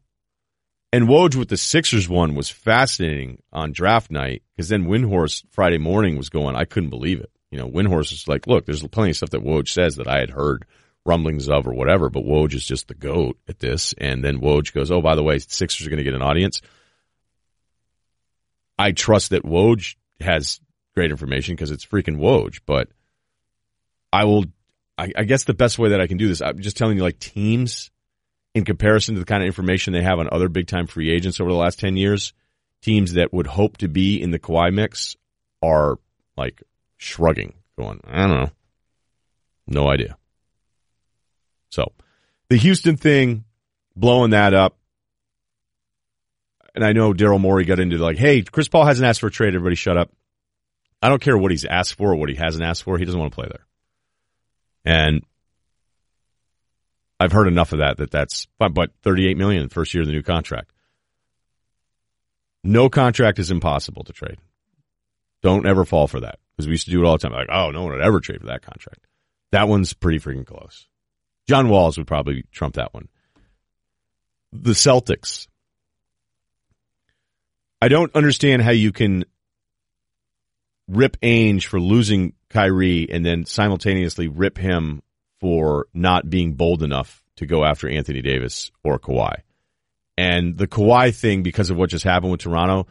and 0.92 1.08
Woj 1.08 1.36
with 1.36 1.48
the 1.48 1.56
Sixers 1.56 2.08
one 2.08 2.34
was 2.34 2.50
fascinating 2.50 3.42
on 3.52 3.72
draft 3.72 4.10
night 4.10 4.42
because 4.54 4.68
then 4.68 4.86
Windhorst 4.86 5.44
Friday 5.50 5.78
morning 5.78 6.16
was 6.16 6.28
going, 6.28 6.56
I 6.56 6.64
couldn't 6.64 6.90
believe 6.90 7.20
it. 7.20 7.30
You 7.50 7.58
know, 7.58 7.68
Windhorst 7.68 8.12
is 8.12 8.28
like, 8.28 8.46
look, 8.46 8.66
there's 8.66 8.86
plenty 8.88 9.10
of 9.10 9.16
stuff 9.16 9.30
that 9.30 9.44
Woj 9.44 9.68
says 9.68 9.96
that 9.96 10.08
I 10.08 10.20
had 10.20 10.30
heard 10.30 10.66
rumblings 11.08 11.48
of 11.48 11.66
or 11.66 11.72
whatever, 11.72 12.10
but 12.10 12.24
Woj 12.24 12.54
is 12.54 12.64
just 12.64 12.86
the 12.86 12.94
goat 12.94 13.38
at 13.48 13.58
this. 13.58 13.94
And 13.96 14.22
then 14.22 14.40
Woj 14.40 14.72
goes, 14.72 14.90
oh, 14.90 15.00
by 15.00 15.14
the 15.14 15.22
way, 15.22 15.38
Sixers 15.38 15.86
are 15.86 15.90
going 15.90 15.98
to 15.98 16.04
get 16.04 16.14
an 16.14 16.22
audience. 16.22 16.60
I 18.78 18.92
trust 18.92 19.30
that 19.30 19.42
Woj 19.42 19.96
has 20.20 20.60
great 20.94 21.10
information 21.10 21.54
because 21.54 21.70
it's 21.70 21.86
freaking 21.86 22.18
Woj, 22.18 22.60
but 22.66 22.88
I 24.12 24.24
will, 24.24 24.44
I, 24.96 25.10
I 25.16 25.24
guess 25.24 25.44
the 25.44 25.54
best 25.54 25.78
way 25.78 25.90
that 25.90 26.00
I 26.00 26.06
can 26.06 26.18
do 26.18 26.28
this, 26.28 26.42
I'm 26.42 26.60
just 26.60 26.76
telling 26.76 26.96
you 26.96 27.02
like 27.02 27.18
teams 27.18 27.90
in 28.54 28.64
comparison 28.64 29.14
to 29.14 29.20
the 29.20 29.26
kind 29.26 29.42
of 29.42 29.46
information 29.46 29.92
they 29.92 30.02
have 30.02 30.18
on 30.18 30.28
other 30.30 30.48
big 30.48 30.66
time 30.66 30.86
free 30.86 31.10
agents 31.10 31.40
over 31.40 31.50
the 31.50 31.56
last 31.56 31.80
10 31.80 31.96
years, 31.96 32.32
teams 32.82 33.14
that 33.14 33.32
would 33.32 33.46
hope 33.46 33.78
to 33.78 33.88
be 33.88 34.20
in 34.20 34.30
the 34.30 34.38
Kawhi 34.38 34.72
mix 34.72 35.16
are 35.62 35.98
like 36.36 36.62
shrugging, 36.96 37.54
going, 37.76 38.00
I 38.04 38.26
don't 38.26 38.40
know. 38.40 38.50
No 39.66 39.88
idea. 39.90 40.16
So 41.70 41.92
the 42.48 42.56
Houston 42.56 42.96
thing, 42.96 43.44
blowing 43.96 44.30
that 44.30 44.54
up. 44.54 44.76
And 46.74 46.84
I 46.84 46.92
know 46.92 47.12
Daryl 47.12 47.40
Morey 47.40 47.64
got 47.64 47.80
into 47.80 47.98
like, 47.98 48.18
hey, 48.18 48.42
Chris 48.42 48.68
Paul 48.68 48.84
hasn't 48.84 49.06
asked 49.06 49.20
for 49.20 49.26
a 49.26 49.30
trade. 49.32 49.54
Everybody 49.54 49.74
shut 49.74 49.96
up. 49.96 50.12
I 51.02 51.08
don't 51.08 51.22
care 51.22 51.36
what 51.36 51.50
he's 51.50 51.64
asked 51.64 51.94
for 51.94 52.12
or 52.12 52.16
what 52.16 52.28
he 52.28 52.36
hasn't 52.36 52.64
asked 52.64 52.82
for. 52.82 52.98
He 52.98 53.04
doesn't 53.04 53.18
want 53.18 53.32
to 53.32 53.34
play 53.34 53.48
there. 53.48 53.66
And 54.84 55.22
I've 57.20 57.32
heard 57.32 57.48
enough 57.48 57.72
of 57.72 57.80
that 57.80 57.96
that 57.98 58.10
that's 58.10 58.46
but 58.58 58.90
38 59.02 59.36
million 59.36 59.68
first 59.68 59.92
year 59.92 60.02
of 60.02 60.06
the 60.06 60.12
new 60.12 60.22
contract. 60.22 60.72
No 62.62 62.88
contract 62.88 63.38
is 63.38 63.50
impossible 63.50 64.04
to 64.04 64.12
trade. 64.12 64.38
Don't 65.42 65.66
ever 65.66 65.84
fall 65.84 66.06
for 66.06 66.20
that 66.20 66.38
because 66.56 66.66
we 66.66 66.72
used 66.72 66.86
to 66.86 66.90
do 66.90 67.02
it 67.02 67.06
all 67.06 67.16
the 67.16 67.18
time. 67.18 67.32
Like, 67.32 67.48
oh, 67.50 67.70
no 67.70 67.82
one 67.82 67.92
would 67.92 68.00
ever 68.00 68.20
trade 68.20 68.40
for 68.40 68.48
that 68.48 68.62
contract. 68.62 69.06
That 69.52 69.68
one's 69.68 69.92
pretty 69.94 70.18
freaking 70.18 70.46
close. 70.46 70.88
John 71.48 71.68
Wall's 71.68 71.96
would 71.96 72.06
probably 72.06 72.44
trump 72.52 72.74
that 72.74 72.92
one. 72.92 73.08
The 74.52 74.72
Celtics. 74.72 75.48
I 77.80 77.88
don't 77.88 78.14
understand 78.14 78.62
how 78.62 78.72
you 78.72 78.92
can 78.92 79.24
rip 80.88 81.18
Ainge 81.20 81.64
for 81.64 81.80
losing 81.80 82.34
Kyrie 82.50 83.08
and 83.10 83.24
then 83.24 83.44
simultaneously 83.44 84.28
rip 84.28 84.58
him 84.58 85.02
for 85.40 85.86
not 85.94 86.28
being 86.28 86.54
bold 86.54 86.82
enough 86.82 87.22
to 87.36 87.46
go 87.46 87.64
after 87.64 87.88
Anthony 87.88 88.20
Davis 88.20 88.70
or 88.82 88.98
Kawhi. 88.98 89.42
And 90.16 90.56
the 90.56 90.66
Kawhi 90.66 91.14
thing, 91.14 91.42
because 91.42 91.70
of 91.70 91.76
what 91.76 91.90
just 91.90 92.04
happened 92.04 92.32
with 92.32 92.40
Toronto, 92.40 92.88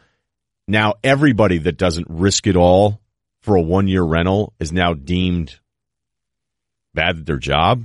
now 0.66 0.94
everybody 1.04 1.58
that 1.58 1.76
doesn't 1.76 2.06
risk 2.08 2.46
it 2.46 2.56
all 2.56 3.00
for 3.42 3.56
a 3.56 3.62
one 3.62 3.86
year 3.88 4.02
rental 4.02 4.54
is 4.58 4.72
now 4.72 4.94
deemed 4.94 5.58
bad 6.94 7.18
at 7.18 7.26
their 7.26 7.36
job. 7.36 7.84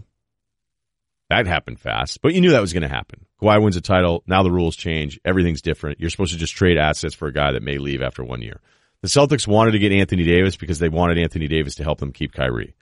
That 1.30 1.48
happened 1.48 1.80
fast, 1.80 2.22
but 2.22 2.34
you 2.34 2.42
knew 2.42 2.52
that 2.52 2.62
was 2.62 2.74
going 2.74 2.84
to 2.84 2.90
happen. 2.90 3.26
Kawhi 3.42 3.62
wins 3.62 3.76
a 3.76 3.82
title. 3.82 4.24
Now 4.28 4.44
the 4.44 4.52
rules 4.52 4.76
change. 4.76 5.20
Everything's 5.26 5.62
different. 5.62 6.00
You're 6.00 6.10
supposed 6.10 6.34
to 6.34 6.40
just 6.40 6.56
trade 6.56 6.78
assets 6.78 7.16
for 7.16 7.28
a 7.28 7.34
guy 7.34 7.54
that 7.54 7.64
may 7.64 7.78
leave 7.78 8.02
after 8.02 8.24
one 8.24 8.42
year. 8.42 8.60
The 9.02 9.08
Celtics 9.08 9.48
wanted 9.48 9.72
to 9.72 9.80
get 9.80 9.92
Anthony 9.92 10.24
Davis 10.24 10.56
because 10.56 10.80
they 10.80 10.90
wanted 10.90 11.18
Anthony 11.18 11.48
Davis 11.48 11.76
to 11.76 11.84
help 11.84 12.00
them 12.00 12.14
keep 12.14 12.34
Kyrie. 12.34 12.76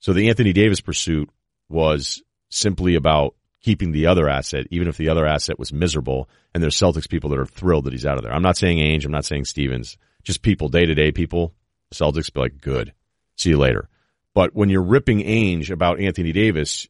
So 0.00 0.12
the 0.12 0.28
Anthony 0.28 0.52
Davis 0.52 0.80
pursuit 0.80 1.28
was 1.68 2.22
simply 2.48 2.94
about 2.94 3.34
keeping 3.62 3.92
the 3.92 4.06
other 4.06 4.28
asset, 4.28 4.66
even 4.70 4.88
if 4.88 4.96
the 4.96 5.08
other 5.08 5.26
asset 5.26 5.58
was 5.58 5.72
miserable. 5.72 6.28
And 6.54 6.62
there's 6.62 6.76
Celtics 6.76 7.08
people 7.08 7.30
that 7.30 7.38
are 7.38 7.46
thrilled 7.46 7.84
that 7.84 7.92
he's 7.92 8.06
out 8.06 8.16
of 8.16 8.24
there. 8.24 8.32
I'm 8.32 8.42
not 8.42 8.56
saying 8.56 8.78
Ainge. 8.78 9.04
I'm 9.04 9.12
not 9.12 9.24
saying 9.24 9.44
Stevens. 9.44 9.96
Just 10.22 10.42
people, 10.42 10.68
day 10.68 10.86
to 10.86 10.94
day 10.94 11.12
people. 11.12 11.54
Celtics 11.92 12.32
be 12.32 12.40
like, 12.40 12.60
good. 12.60 12.92
See 13.36 13.50
you 13.50 13.58
later. 13.58 13.88
But 14.34 14.54
when 14.54 14.70
you're 14.70 14.82
ripping 14.82 15.20
Ainge 15.20 15.70
about 15.70 16.00
Anthony 16.00 16.32
Davis, 16.32 16.88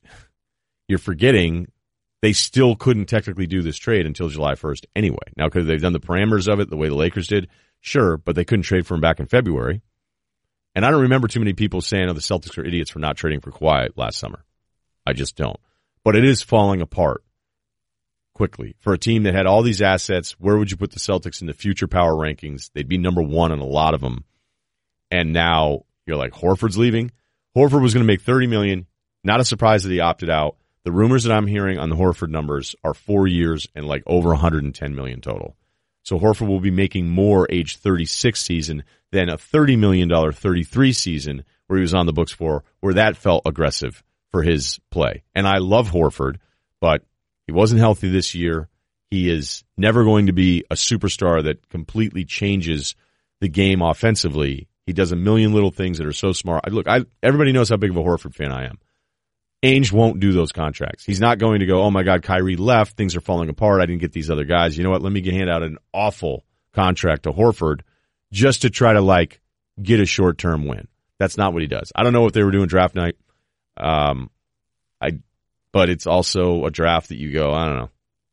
you're 0.92 0.98
forgetting 0.98 1.72
they 2.20 2.32
still 2.32 2.76
couldn't 2.76 3.06
technically 3.06 3.48
do 3.48 3.62
this 3.62 3.76
trade 3.76 4.06
until 4.06 4.28
July 4.28 4.52
1st 4.52 4.84
anyway. 4.94 5.16
Now, 5.36 5.48
could 5.48 5.66
they've 5.66 5.80
done 5.80 5.92
the 5.92 5.98
parameters 6.00 6.46
of 6.46 6.60
it 6.60 6.70
the 6.70 6.76
way 6.76 6.88
the 6.88 6.94
Lakers 6.94 7.26
did? 7.26 7.48
Sure, 7.80 8.16
but 8.16 8.36
they 8.36 8.44
couldn't 8.44 8.62
trade 8.62 8.86
for 8.86 8.94
him 8.94 9.00
back 9.00 9.18
in 9.18 9.26
February. 9.26 9.82
And 10.74 10.84
I 10.86 10.90
don't 10.90 11.02
remember 11.02 11.26
too 11.26 11.40
many 11.40 11.52
people 11.52 11.80
saying, 11.80 12.08
oh, 12.08 12.12
the 12.12 12.20
Celtics 12.20 12.56
are 12.56 12.64
idiots 12.64 12.90
for 12.90 13.00
not 13.00 13.16
trading 13.16 13.40
for 13.40 13.50
Kawhi 13.50 13.88
last 13.96 14.18
summer. 14.18 14.44
I 15.04 15.14
just 15.14 15.34
don't. 15.36 15.58
But 16.04 16.14
it 16.14 16.24
is 16.24 16.42
falling 16.42 16.80
apart 16.80 17.24
quickly. 18.34 18.76
For 18.78 18.92
a 18.92 18.98
team 18.98 19.24
that 19.24 19.34
had 19.34 19.46
all 19.46 19.62
these 19.62 19.82
assets, 19.82 20.32
where 20.38 20.56
would 20.56 20.70
you 20.70 20.76
put 20.76 20.92
the 20.92 21.00
Celtics 21.00 21.40
in 21.40 21.48
the 21.48 21.52
future 21.52 21.88
power 21.88 22.14
rankings? 22.14 22.70
They'd 22.72 22.88
be 22.88 22.98
number 22.98 23.22
one 23.22 23.50
in 23.50 23.58
a 23.58 23.64
lot 23.64 23.94
of 23.94 24.00
them. 24.00 24.24
And 25.10 25.32
now 25.32 25.86
you're 26.06 26.16
like, 26.16 26.32
Horford's 26.32 26.78
leaving. 26.78 27.10
Horford 27.56 27.82
was 27.82 27.94
going 27.94 28.06
to 28.06 28.12
make 28.12 28.22
30 28.22 28.46
million. 28.46 28.86
Not 29.24 29.40
a 29.40 29.44
surprise 29.44 29.82
that 29.82 29.92
he 29.92 30.00
opted 30.00 30.30
out. 30.30 30.56
The 30.84 30.92
rumors 30.92 31.24
that 31.24 31.32
I'm 31.32 31.46
hearing 31.46 31.78
on 31.78 31.90
the 31.90 31.96
Horford 31.96 32.30
numbers 32.30 32.74
are 32.82 32.94
four 32.94 33.26
years 33.28 33.68
and 33.74 33.86
like 33.86 34.02
over 34.06 34.30
110 34.30 34.94
million 34.94 35.20
total. 35.20 35.56
So 36.02 36.18
Horford 36.18 36.48
will 36.48 36.60
be 36.60 36.72
making 36.72 37.08
more 37.08 37.46
age 37.50 37.76
36 37.76 38.40
season 38.40 38.82
than 39.12 39.28
a 39.28 39.38
$30 39.38 39.78
million 39.78 40.32
33 40.32 40.92
season 40.92 41.44
where 41.66 41.78
he 41.78 41.82
was 41.82 41.94
on 41.94 42.06
the 42.06 42.12
books 42.12 42.32
for, 42.32 42.64
where 42.80 42.94
that 42.94 43.16
felt 43.16 43.42
aggressive 43.46 44.02
for 44.30 44.42
his 44.42 44.80
play. 44.90 45.22
And 45.34 45.46
I 45.46 45.58
love 45.58 45.90
Horford, 45.90 46.36
but 46.80 47.02
he 47.46 47.52
wasn't 47.52 47.80
healthy 47.80 48.10
this 48.10 48.34
year. 48.34 48.68
He 49.10 49.30
is 49.30 49.62
never 49.76 50.04
going 50.04 50.26
to 50.26 50.32
be 50.32 50.64
a 50.70 50.74
superstar 50.74 51.44
that 51.44 51.68
completely 51.68 52.24
changes 52.24 52.96
the 53.40 53.48
game 53.48 53.82
offensively. 53.82 54.68
He 54.86 54.92
does 54.92 55.12
a 55.12 55.16
million 55.16 55.52
little 55.52 55.70
things 55.70 55.98
that 55.98 56.06
are 56.06 56.12
so 56.12 56.32
smart. 56.32 56.70
Look, 56.72 56.88
I, 56.88 57.04
everybody 57.22 57.52
knows 57.52 57.68
how 57.68 57.76
big 57.76 57.90
of 57.90 57.96
a 57.96 58.02
Horford 58.02 58.34
fan 58.34 58.50
I 58.50 58.64
am. 58.64 58.78
Ainge 59.62 59.92
won't 59.92 60.18
do 60.18 60.32
those 60.32 60.50
contracts. 60.50 61.04
He's 61.04 61.20
not 61.20 61.38
going 61.38 61.60
to 61.60 61.66
go, 61.66 61.82
oh 61.82 61.90
my 61.90 62.02
God, 62.02 62.22
Kyrie 62.22 62.56
left. 62.56 62.96
Things 62.96 63.14
are 63.14 63.20
falling 63.20 63.48
apart. 63.48 63.80
I 63.80 63.86
didn't 63.86 64.00
get 64.00 64.12
these 64.12 64.30
other 64.30 64.44
guys. 64.44 64.76
You 64.76 64.82
know 64.82 64.90
what? 64.90 65.02
Let 65.02 65.12
me 65.12 65.22
hand 65.30 65.48
out 65.48 65.62
an 65.62 65.78
awful 65.92 66.44
contract 66.72 67.24
to 67.24 67.32
Horford 67.32 67.80
just 68.32 68.62
to 68.62 68.70
try 68.70 68.92
to 68.92 69.00
like 69.00 69.40
get 69.80 70.00
a 70.00 70.06
short 70.06 70.38
term 70.38 70.66
win. 70.66 70.88
That's 71.18 71.36
not 71.36 71.52
what 71.52 71.62
he 71.62 71.68
does. 71.68 71.92
I 71.94 72.02
don't 72.02 72.12
know 72.12 72.22
what 72.22 72.32
they 72.32 72.42
were 72.42 72.50
doing 72.50 72.66
draft 72.66 72.96
night. 72.96 73.16
Um, 73.76 74.30
I, 75.00 75.20
but 75.70 75.88
it's 75.88 76.06
also 76.08 76.64
a 76.64 76.70
draft 76.70 77.10
that 77.10 77.18
you 77.18 77.32
go, 77.32 77.52
I 77.52 77.66
don't 77.66 77.78
know. 77.78 77.90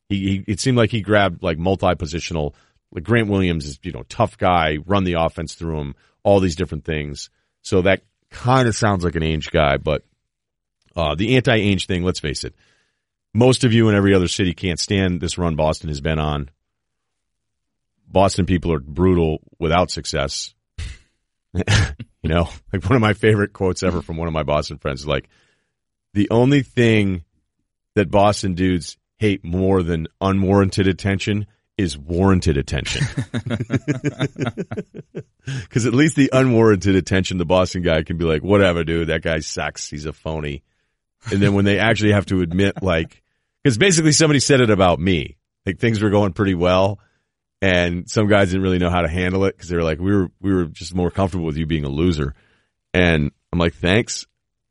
He, 0.10 0.18
he 0.18 0.44
it 0.48 0.60
seemed 0.60 0.78
like 0.78 0.90
he 0.90 1.02
grabbed 1.02 1.44
like 1.44 1.60
multi 1.60 1.94
positional. 1.94 2.56
Like 2.92 3.04
Grant 3.04 3.30
Williams 3.30 3.68
is, 3.68 3.80
you 3.84 3.92
know, 3.92 4.02
tough 4.10 4.40
guy, 4.40 4.78
run 4.88 5.04
the 5.04 5.14
offense 5.14 5.54
through 5.54 5.80
him, 5.80 5.96
all 6.24 6.40
these 6.40 6.56
different 6.56 6.86
things. 6.86 7.30
So 7.62 7.84
that 7.84 8.02
kind 8.32 8.68
of 8.68 8.76
sounds 8.76 9.04
like 9.04 9.16
an 9.16 9.22
Ainge 9.22 9.52
guy, 9.52 9.78
but 9.78 10.04
uh, 11.00 11.16
the 11.16 11.36
anti-Ainge 11.36 11.88
thing, 11.88 12.04
let's 12.04 12.20
face 12.20 12.44
it, 12.44 12.54
most 13.34 13.64
of 13.64 13.74
you 13.74 13.90
in 13.90 13.96
every 13.96 14.14
other 14.14 14.28
city 14.28 14.54
can't 14.54 14.80
stand 14.80 15.22
this 15.22 15.38
run 15.38 15.56
Boston 15.56 15.90
has 15.90 16.02
been 16.02 16.20
on. 16.20 16.50
Boston 18.08 18.46
people 18.46 18.74
are 18.74 18.80
brutal 18.80 19.40
without 19.60 19.92
success. 19.92 20.54
you 21.54 21.64
know, 22.24 22.50
like 22.74 22.84
one 22.84 22.96
of 22.96 23.02
my 23.02 23.14
favorite 23.14 23.54
quotes 23.54 23.84
ever 23.84 24.02
from 24.02 24.18
one 24.18 24.28
of 24.28 24.34
my 24.34 24.44
Boston 24.44 24.78
friends 24.78 25.02
is 25.02 25.08
like, 25.08 25.30
the 26.14 26.30
only 26.32 26.64
thing 26.64 27.24
that 27.96 28.12
Boston 28.12 28.56
dudes 28.56 28.98
hate 29.18 29.46
more 29.46 29.84
than 29.84 30.08
unwarranted 30.20 30.88
attention 30.88 31.46
is 31.78 31.98
warranted 31.98 32.58
attention. 32.58 33.06
Because 35.46 35.86
at 35.86 35.94
least 35.94 36.16
the 36.16 36.30
unwarranted 36.32 36.96
attention, 36.96 37.38
the 37.38 37.46
Boston 37.46 37.82
guy 37.82 38.04
can 38.04 38.18
be 38.18 38.26
like, 38.26 38.44
whatever, 38.44 38.84
dude, 38.84 39.08
that 39.08 39.22
guy 39.22 39.40
sucks. 39.40 39.90
He's 39.90 40.06
a 40.06 40.14
phony. 40.14 40.64
And 41.32 41.42
then 41.42 41.54
when 41.54 41.66
they 41.66 41.80
actually 41.80 42.14
have 42.14 42.26
to 42.28 42.42
admit, 42.42 42.82
like, 42.82 43.22
because 43.64 43.78
basically 43.78 44.14
somebody 44.14 44.40
said 44.40 44.62
it 44.62 44.70
about 44.70 45.00
me, 45.00 45.38
like 45.66 45.80
things 45.80 46.02
were 46.02 46.10
going 46.10 46.34
pretty 46.34 46.56
well, 46.56 47.00
and 47.62 48.10
some 48.10 48.28
guys 48.28 48.50
didn't 48.50 48.64
really 48.64 48.80
know 48.80 48.90
how 48.90 49.02
to 49.02 49.10
handle 49.10 49.46
it 49.46 49.56
because 49.56 49.70
they 49.70 49.76
were 49.76 49.84
like, 49.84 50.00
we 50.00 50.16
were 50.16 50.32
we 50.40 50.54
were 50.54 50.66
just 50.66 50.96
more 50.96 51.12
comfortable 51.12 51.46
with 51.46 51.58
you 51.58 51.66
being 51.66 51.84
a 51.84 51.90
loser, 51.90 52.34
and 52.94 53.32
I'm 53.52 53.60
like, 53.60 53.74
thanks. 53.74 54.26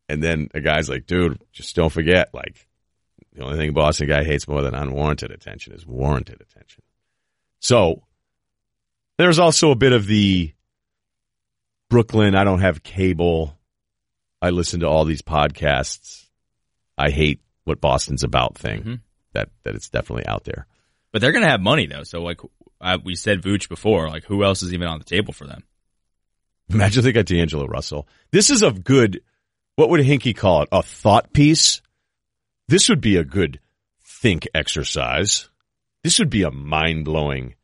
And 0.08 0.22
then 0.22 0.48
a 0.54 0.60
guy's 0.60 0.88
like, 0.88 1.06
dude, 1.06 1.38
just 1.52 1.76
don't 1.76 1.92
forget, 1.92 2.32
like, 2.32 2.66
the 3.34 3.44
only 3.44 3.58
thing 3.58 3.68
a 3.68 3.72
Boston 3.72 4.08
guy 4.08 4.24
hates 4.24 4.48
more 4.48 4.62
than 4.62 4.74
unwarranted 4.74 5.30
attention 5.30 5.74
is 5.74 5.86
warranted 5.86 6.40
attention. 6.40 6.82
So 7.60 8.02
there's 9.18 9.38
also 9.38 9.70
a 9.70 9.76
bit 9.76 9.92
of 9.92 10.06
the 10.06 10.54
Brooklyn. 11.90 12.34
I 12.34 12.44
don't 12.44 12.60
have 12.60 12.82
cable. 12.82 13.54
I 14.40 14.48
listen 14.50 14.80
to 14.80 14.88
all 14.88 15.04
these 15.04 15.20
podcasts 15.20 16.27
I 16.98 17.10
hate 17.10 17.40
what 17.64 17.80
Boston's 17.80 18.24
about 18.24 18.58
thing. 18.58 18.80
Mm-hmm. 18.80 18.94
that 19.34 19.50
that 19.64 19.74
it's 19.74 19.88
definitely 19.88 20.26
out 20.26 20.44
there. 20.44 20.66
But 21.12 21.22
they're 21.22 21.32
going 21.32 21.44
to 21.44 21.50
have 21.50 21.60
money 21.60 21.86
though. 21.86 22.02
So 22.02 22.22
like 22.22 22.40
I, 22.80 22.96
we 22.96 23.14
said, 23.14 23.42
Vooch 23.42 23.68
before. 23.68 24.08
Like 24.08 24.24
who 24.24 24.44
else 24.44 24.62
is 24.62 24.74
even 24.74 24.88
on 24.88 24.98
the 24.98 25.04
table 25.04 25.32
for 25.32 25.46
them? 25.46 25.62
Imagine 26.70 27.02
they 27.02 27.12
got 27.12 27.26
D'Angelo 27.26 27.66
Russell. 27.66 28.06
This 28.30 28.50
is 28.50 28.62
a 28.62 28.72
good. 28.72 29.22
What 29.76 29.90
would 29.90 30.00
Hinkie 30.00 30.36
call 30.36 30.62
it? 30.62 30.68
A 30.72 30.82
thought 30.82 31.32
piece. 31.32 31.80
This 32.66 32.88
would 32.88 33.00
be 33.00 33.16
a 33.16 33.24
good 33.24 33.60
think 34.02 34.48
exercise. 34.54 35.48
This 36.02 36.18
would 36.18 36.30
be 36.30 36.42
a 36.42 36.50
mind 36.50 37.04
blowing 37.04 37.54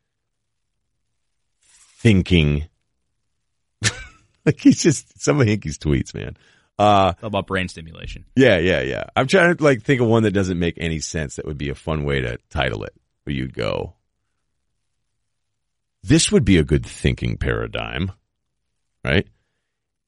thinking. 1.97 2.67
like 4.45 4.59
he's 4.59 4.81
just 4.81 5.21
some 5.21 5.39
of 5.39 5.47
Hinkie's 5.47 5.77
tweets, 5.77 6.13
man. 6.13 6.37
Uh, 6.77 7.13
it's 7.15 7.23
all 7.23 7.27
about 7.27 7.47
brain 7.47 7.67
stimulation. 7.67 8.25
Yeah, 8.35 8.57
yeah, 8.57 8.81
yeah. 8.81 9.05
I'm 9.15 9.27
trying 9.27 9.55
to 9.55 9.63
like 9.63 9.83
think 9.83 10.01
of 10.01 10.07
one 10.07 10.23
that 10.23 10.31
doesn't 10.31 10.59
make 10.59 10.75
any 10.77 10.99
sense. 10.99 11.37
That 11.37 11.45
would 11.45 11.57
be 11.57 11.69
a 11.69 11.75
fun 11.75 12.03
way 12.03 12.21
to 12.21 12.37
title 12.49 12.83
it. 12.83 12.93
Where 13.23 13.35
you'd 13.35 13.53
go. 13.53 13.95
This 16.03 16.31
would 16.31 16.45
be 16.45 16.57
a 16.57 16.63
good 16.63 16.85
thinking 16.85 17.37
paradigm, 17.37 18.11
right? 19.03 19.27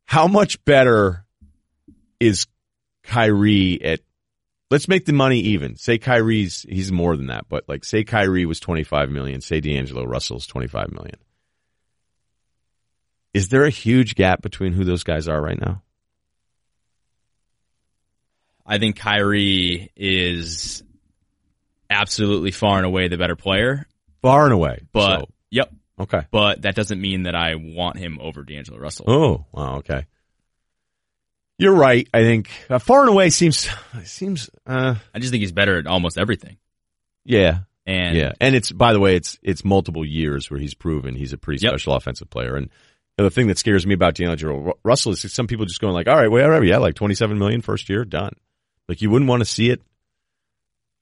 How 0.06 0.28
much 0.28 0.64
better 0.64 1.26
is 2.20 2.46
Kyrie 3.04 3.82
at? 3.84 4.02
Let's 4.70 4.88
make 4.88 5.06
the 5.06 5.14
money 5.14 5.40
even. 5.40 5.78
Say 5.78 5.98
Kyrie's 5.98 6.66
he's 6.70 6.92
more 6.92 7.16
than 7.18 7.28
that, 7.28 7.46
but 7.50 7.64
like 7.68 7.86
say 7.86 8.04
Kyrie 8.04 8.46
was 8.46 8.60
25 8.60 9.10
million. 9.10 9.42
Say 9.42 9.62
D'Angelo 9.62 10.04
Russell's 10.04 10.46
25 10.46 10.92
million. 10.92 11.16
Is 13.34 13.50
there 13.50 13.66
a 13.66 13.72
huge 13.72 14.16
gap 14.16 14.42
between 14.42 14.74
who 14.74 14.84
those 14.84 15.04
guys 15.04 15.28
are 15.28 15.42
right 15.42 15.60
now? 15.60 15.82
I 18.68 18.78
think 18.80 18.98
Kyrie 18.98 19.92
is 19.96 20.84
absolutely 21.90 22.52
far 22.52 22.78
and 22.78 22.86
away 22.86 23.08
the 23.08 23.18
better 23.18 23.36
player. 23.36 23.88
Far 24.22 24.44
and 24.46 24.54
away. 24.54 24.82
But 24.92 25.20
so, 25.22 25.26
yep. 25.50 25.72
Okay. 26.00 26.22
But 26.32 26.64
that 26.64 26.76
doesn't 26.76 27.00
mean 27.02 27.24
that 27.24 27.36
I 27.36 27.56
want 27.56 27.98
him 27.98 28.20
over 28.22 28.44
D'Angelo 28.44 28.78
Russell. 28.78 29.06
Oh, 29.08 29.46
wow, 29.52 29.78
okay. 29.78 30.06
You're 31.58 31.74
right. 31.74 32.08
I 32.14 32.20
think 32.22 32.50
uh, 32.70 32.78
far 32.80 33.02
and 33.02 33.10
away 33.10 33.30
seems 33.32 33.68
seems. 34.04 34.50
Uh, 34.66 34.96
I 35.14 35.20
just 35.20 35.32
think 35.32 35.42
he's 35.42 35.52
better 35.52 35.80
at 35.80 35.88
almost 35.88 36.18
everything. 36.18 36.58
Yeah, 37.26 37.60
and 37.86 38.16
yeah, 38.16 38.34
and 38.40 38.56
it's 38.56 38.72
by 38.72 38.94
the 38.94 39.00
way, 39.00 39.16
it's 39.16 39.40
it's 39.42 39.66
multiple 39.66 40.06
years 40.06 40.52
where 40.52 40.60
he's 40.60 40.76
proven 40.76 41.16
he's 41.16 41.34
a 41.34 41.38
pretty 41.38 41.64
Yep. 41.64 41.72
special 41.72 41.94
offensive 41.94 42.30
player. 42.30 42.56
And 42.58 42.70
the 43.18 43.32
thing 43.32 43.48
that 43.48 43.58
scares 43.58 43.88
me 43.88 43.96
about 43.96 44.14
D'Angelo 44.14 44.74
Russell 44.84 45.14
is 45.14 45.34
some 45.34 45.48
people 45.48 45.66
just 45.66 45.82
going 45.82 45.94
like, 45.96 46.08
all 46.08 46.16
right, 46.16 46.30
whatever, 46.30 46.64
yeah, 46.64 46.78
like 46.78 46.94
27 46.94 47.40
million 47.40 47.62
first 47.62 47.90
year, 47.90 48.06
done. 48.06 48.34
Like 48.88 49.02
you 49.02 49.10
wouldn't 49.10 49.30
want 49.30 49.42
to 49.42 49.46
see 49.46 49.70
it 49.70 49.82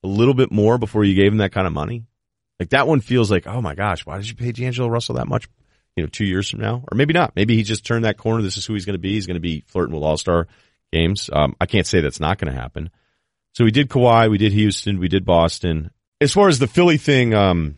a 0.03 0.07
little 0.07 0.33
bit 0.33 0.51
more 0.51 0.77
before 0.77 1.03
you 1.03 1.15
gave 1.15 1.31
him 1.31 1.37
that 1.37 1.51
kind 1.51 1.67
of 1.67 1.73
money. 1.73 2.05
Like 2.59 2.69
that 2.69 2.87
one 2.87 3.01
feels 3.01 3.29
like, 3.29 3.47
oh 3.47 3.61
my 3.61 3.75
gosh, 3.75 4.05
why 4.05 4.17
did 4.17 4.29
you 4.29 4.35
pay 4.35 4.51
D'Angelo 4.51 4.87
Russell 4.87 5.15
that 5.15 5.27
much? 5.27 5.47
You 5.95 6.03
know, 6.03 6.09
two 6.09 6.25
years 6.25 6.49
from 6.49 6.59
now, 6.59 6.83
or 6.91 6.95
maybe 6.95 7.13
not. 7.13 7.35
Maybe 7.35 7.55
he 7.55 7.63
just 7.63 7.85
turned 7.85 8.03
that 8.03 8.17
corner. 8.17 8.41
This 8.41 8.57
is 8.57 8.65
who 8.65 8.73
he's 8.73 8.85
going 8.85 8.95
to 8.95 8.99
be. 8.99 9.13
He's 9.13 9.27
going 9.27 9.35
to 9.35 9.41
be 9.41 9.63
flirting 9.67 9.95
with 9.95 10.03
All 10.03 10.17
Star 10.17 10.47
games. 10.91 11.29
Um, 11.31 11.55
I 11.59 11.65
can't 11.65 11.87
say 11.87 12.01
that's 12.01 12.19
not 12.19 12.37
going 12.37 12.53
to 12.53 12.59
happen. 12.59 12.89
So 13.53 13.63
we 13.63 13.71
did 13.71 13.89
Kawhi, 13.89 14.29
we 14.29 14.37
did 14.37 14.51
Houston, 14.51 14.99
we 14.99 15.07
did 15.07 15.23
Boston. 15.23 15.91
As 16.19 16.33
far 16.33 16.49
as 16.49 16.59
the 16.59 16.67
Philly 16.67 16.97
thing, 16.97 17.33
um, 17.33 17.77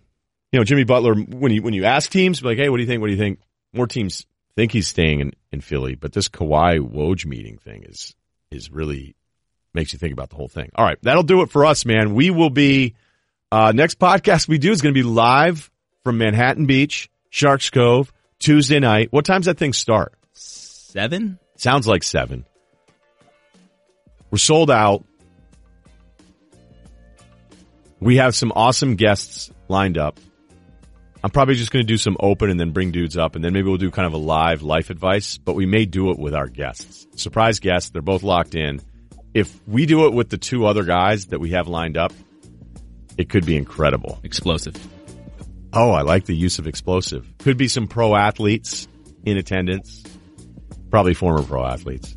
you 0.51 0.59
know, 0.59 0.63
Jimmy 0.63 0.83
Butler, 0.83 1.13
when 1.13 1.51
you 1.51 1.61
when 1.61 1.75
you 1.75 1.85
ask 1.85 2.09
teams, 2.09 2.41
like, 2.41 2.57
hey, 2.57 2.69
what 2.69 2.77
do 2.77 2.83
you 2.83 2.87
think? 2.87 3.01
What 3.01 3.07
do 3.07 3.13
you 3.13 3.19
think? 3.19 3.39
More 3.73 3.85
teams 3.85 4.25
think 4.55 4.71
he's 4.71 4.87
staying 4.87 5.19
in, 5.19 5.33
in 5.51 5.61
Philly, 5.61 5.93
but 5.95 6.13
this 6.13 6.29
Kawhi 6.29 6.79
Woj 6.79 7.25
meeting 7.25 7.59
thing 7.59 7.83
is 7.83 8.15
is 8.49 8.71
really 8.71 9.15
makes 9.77 9.93
you 9.93 9.99
think 9.99 10.11
about 10.11 10.29
the 10.29 10.35
whole 10.35 10.49
thing. 10.49 10.71
All 10.75 10.83
right, 10.83 10.97
that'll 11.03 11.23
do 11.23 11.41
it 11.43 11.51
for 11.51 11.65
us, 11.65 11.85
man. 11.85 12.13
We 12.15 12.31
will 12.31 12.49
be 12.49 12.95
uh, 13.51 13.71
next 13.73 13.99
podcast 13.99 14.47
we 14.47 14.57
do 14.57 14.71
is 14.71 14.81
going 14.81 14.93
to 14.93 14.99
be 14.99 15.07
live 15.07 15.71
from 16.03 16.17
Manhattan 16.17 16.65
Beach, 16.65 17.09
Sharks 17.29 17.69
Cove, 17.69 18.11
Tuesday 18.39 18.79
night. 18.79 19.09
What 19.11 19.23
time's 19.23 19.45
that 19.45 19.57
thing 19.57 19.73
start? 19.73 20.13
seven. 20.33 21.37
Sounds 21.57 21.87
like 21.87 22.01
seven. 22.01 22.43
We're 24.31 24.39
sold 24.39 24.71
out. 24.71 25.05
We 27.99 28.17
have 28.17 28.35
some 28.35 28.51
awesome 28.55 28.95
guests 28.95 29.51
lined 29.67 29.97
up. 29.97 30.19
I'm 31.23 31.29
probably 31.31 31.55
just 31.55 31.71
going 31.71 31.85
to 31.85 31.87
do 31.87 31.97
some 31.97 32.17
open 32.19 32.49
and 32.49 32.59
then 32.59 32.71
bring 32.71 32.91
dudes 32.91 33.17
up, 33.17 33.35
and 33.35 33.43
then 33.43 33.53
maybe 33.53 33.67
we'll 33.67 33.77
do 33.77 33.91
kind 33.91 34.07
of 34.07 34.13
a 34.13 34.17
live 34.17 34.63
life 34.63 34.89
advice, 34.89 35.37
but 35.37 35.55
we 35.55 35.65
may 35.65 35.85
do 35.85 36.11
it 36.11 36.17
with 36.17 36.33
our 36.33 36.47
guests. 36.47 37.07
Surprise 37.15 37.59
guests, 37.59 37.89
they're 37.89 38.01
both 38.01 38.23
locked 38.23 38.55
in. 38.55 38.81
If 39.33 39.59
we 39.67 39.85
do 39.85 40.07
it 40.07 40.13
with 40.13 40.29
the 40.29 40.37
two 40.37 40.65
other 40.65 40.83
guys 40.83 41.27
that 41.27 41.39
we 41.39 41.51
have 41.51 41.67
lined 41.67 41.97
up, 41.97 42.13
it 43.17 43.29
could 43.29 43.45
be 43.45 43.55
incredible. 43.55 44.19
Explosive. 44.23 44.75
Oh, 45.73 45.91
I 45.91 46.01
like 46.01 46.25
the 46.25 46.35
use 46.35 46.59
of 46.59 46.67
explosive. 46.67 47.27
Could 47.39 47.57
be 47.57 47.67
some 47.67 47.87
pro 47.87 48.15
athletes 48.15 48.87
in 49.25 49.37
attendance. 49.37 50.03
Probably 50.89 51.13
former 51.13 51.43
pro 51.43 51.65
athletes. 51.65 52.15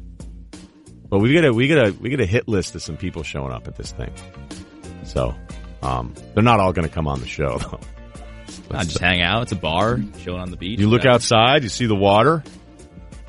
But 1.08 1.18
we 1.18 1.34
got 1.34 1.44
a 1.44 1.52
we 1.52 1.66
got 1.66 1.88
a 1.88 1.92
we 1.92 2.08
got 2.11 2.20
a 2.20 2.26
hit 2.26 2.46
list 2.46 2.74
of 2.76 2.82
some 2.82 2.96
people 2.96 3.24
showing 3.24 3.52
up 3.52 3.66
at 3.66 3.76
this 3.76 3.90
thing. 3.90 4.12
So, 5.02 5.34
um, 5.82 6.14
they're 6.34 6.44
not 6.44 6.61
all 6.61 6.72
going 6.72 6.86
to 6.86 6.94
come 6.94 7.08
on 7.08 7.18
the 7.20 7.26
show 7.26 7.58
though. 8.70 8.78
Just 8.82 8.98
hang 8.98 9.20
out. 9.20 9.42
It's 9.42 9.52
a 9.52 9.56
bar, 9.56 9.98
chilling 10.20 10.40
on 10.40 10.50
the 10.52 10.56
beach. 10.56 10.78
You 10.78 10.88
look 10.88 11.00
whatever. 11.00 11.16
outside, 11.16 11.64
you 11.64 11.68
see 11.68 11.86
the 11.86 11.96
water, 11.96 12.44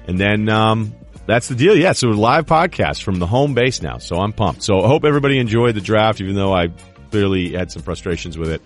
and 0.07 0.19
then 0.19 0.47
um, 0.49 0.93
that's 1.27 1.47
the 1.47 1.55
deal. 1.55 1.75
Yeah, 1.75 1.93
so 1.93 2.09
live 2.09 2.45
podcast 2.45 3.03
from 3.03 3.19
the 3.19 3.27
home 3.27 3.53
base 3.53 3.81
now. 3.81 3.97
So 3.97 4.17
I'm 4.17 4.33
pumped. 4.33 4.63
So 4.63 4.81
I 4.81 4.87
hope 4.87 5.05
everybody 5.05 5.39
enjoyed 5.39 5.75
the 5.75 5.81
draft, 5.81 6.21
even 6.21 6.35
though 6.35 6.53
I 6.53 6.69
clearly 7.11 7.53
had 7.53 7.71
some 7.71 7.83
frustrations 7.83 8.37
with 8.37 8.49
it. 8.49 8.61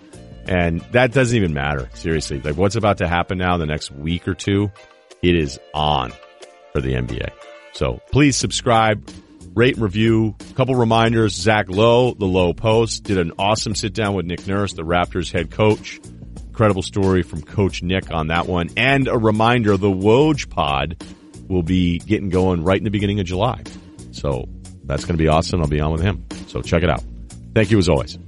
And 0.48 0.80
that 0.92 1.12
doesn't 1.12 1.36
even 1.36 1.52
matter. 1.52 1.90
Seriously, 1.94 2.40
like 2.40 2.56
what's 2.56 2.76
about 2.76 2.98
to 2.98 3.08
happen 3.08 3.38
now 3.38 3.56
the 3.56 3.66
next 3.66 3.90
week 3.90 4.28
or 4.28 4.34
two, 4.34 4.70
it 5.22 5.34
is 5.34 5.58
on 5.74 6.12
for 6.72 6.80
the 6.80 6.94
NBA. 6.94 7.30
So 7.72 8.00
please 8.10 8.36
subscribe, 8.36 9.08
rate 9.54 9.74
and 9.74 9.82
review. 9.82 10.36
A 10.50 10.54
couple 10.54 10.76
reminders. 10.76 11.34
Zach 11.34 11.68
Lowe, 11.68 12.14
the 12.14 12.26
Lowe 12.26 12.54
Post, 12.54 13.04
did 13.04 13.18
an 13.18 13.32
awesome 13.38 13.74
sit 13.74 13.92
down 13.92 14.14
with 14.14 14.24
Nick 14.24 14.46
Nurse, 14.46 14.72
the 14.72 14.82
Raptors 14.82 15.32
head 15.32 15.50
coach. 15.50 16.00
Incredible 16.48 16.82
story 16.82 17.22
from 17.22 17.42
Coach 17.42 17.82
Nick 17.82 18.10
on 18.10 18.28
that 18.28 18.46
one. 18.46 18.70
And 18.76 19.08
a 19.08 19.18
reminder, 19.18 19.76
the 19.76 19.90
Woj 19.90 20.48
pod 20.48 21.04
will 21.48 21.62
be 21.62 21.98
getting 21.98 22.28
going 22.28 22.64
right 22.64 22.78
in 22.78 22.84
the 22.84 22.90
beginning 22.90 23.20
of 23.20 23.26
July. 23.26 23.62
So 24.12 24.48
that's 24.84 25.04
going 25.04 25.16
to 25.16 25.22
be 25.22 25.28
awesome. 25.28 25.60
I'll 25.60 25.68
be 25.68 25.80
on 25.80 25.92
with 25.92 26.02
him. 26.02 26.24
So 26.48 26.62
check 26.62 26.82
it 26.82 26.90
out. 26.90 27.02
Thank 27.54 27.70
you 27.70 27.78
as 27.78 27.88
always. 27.88 28.18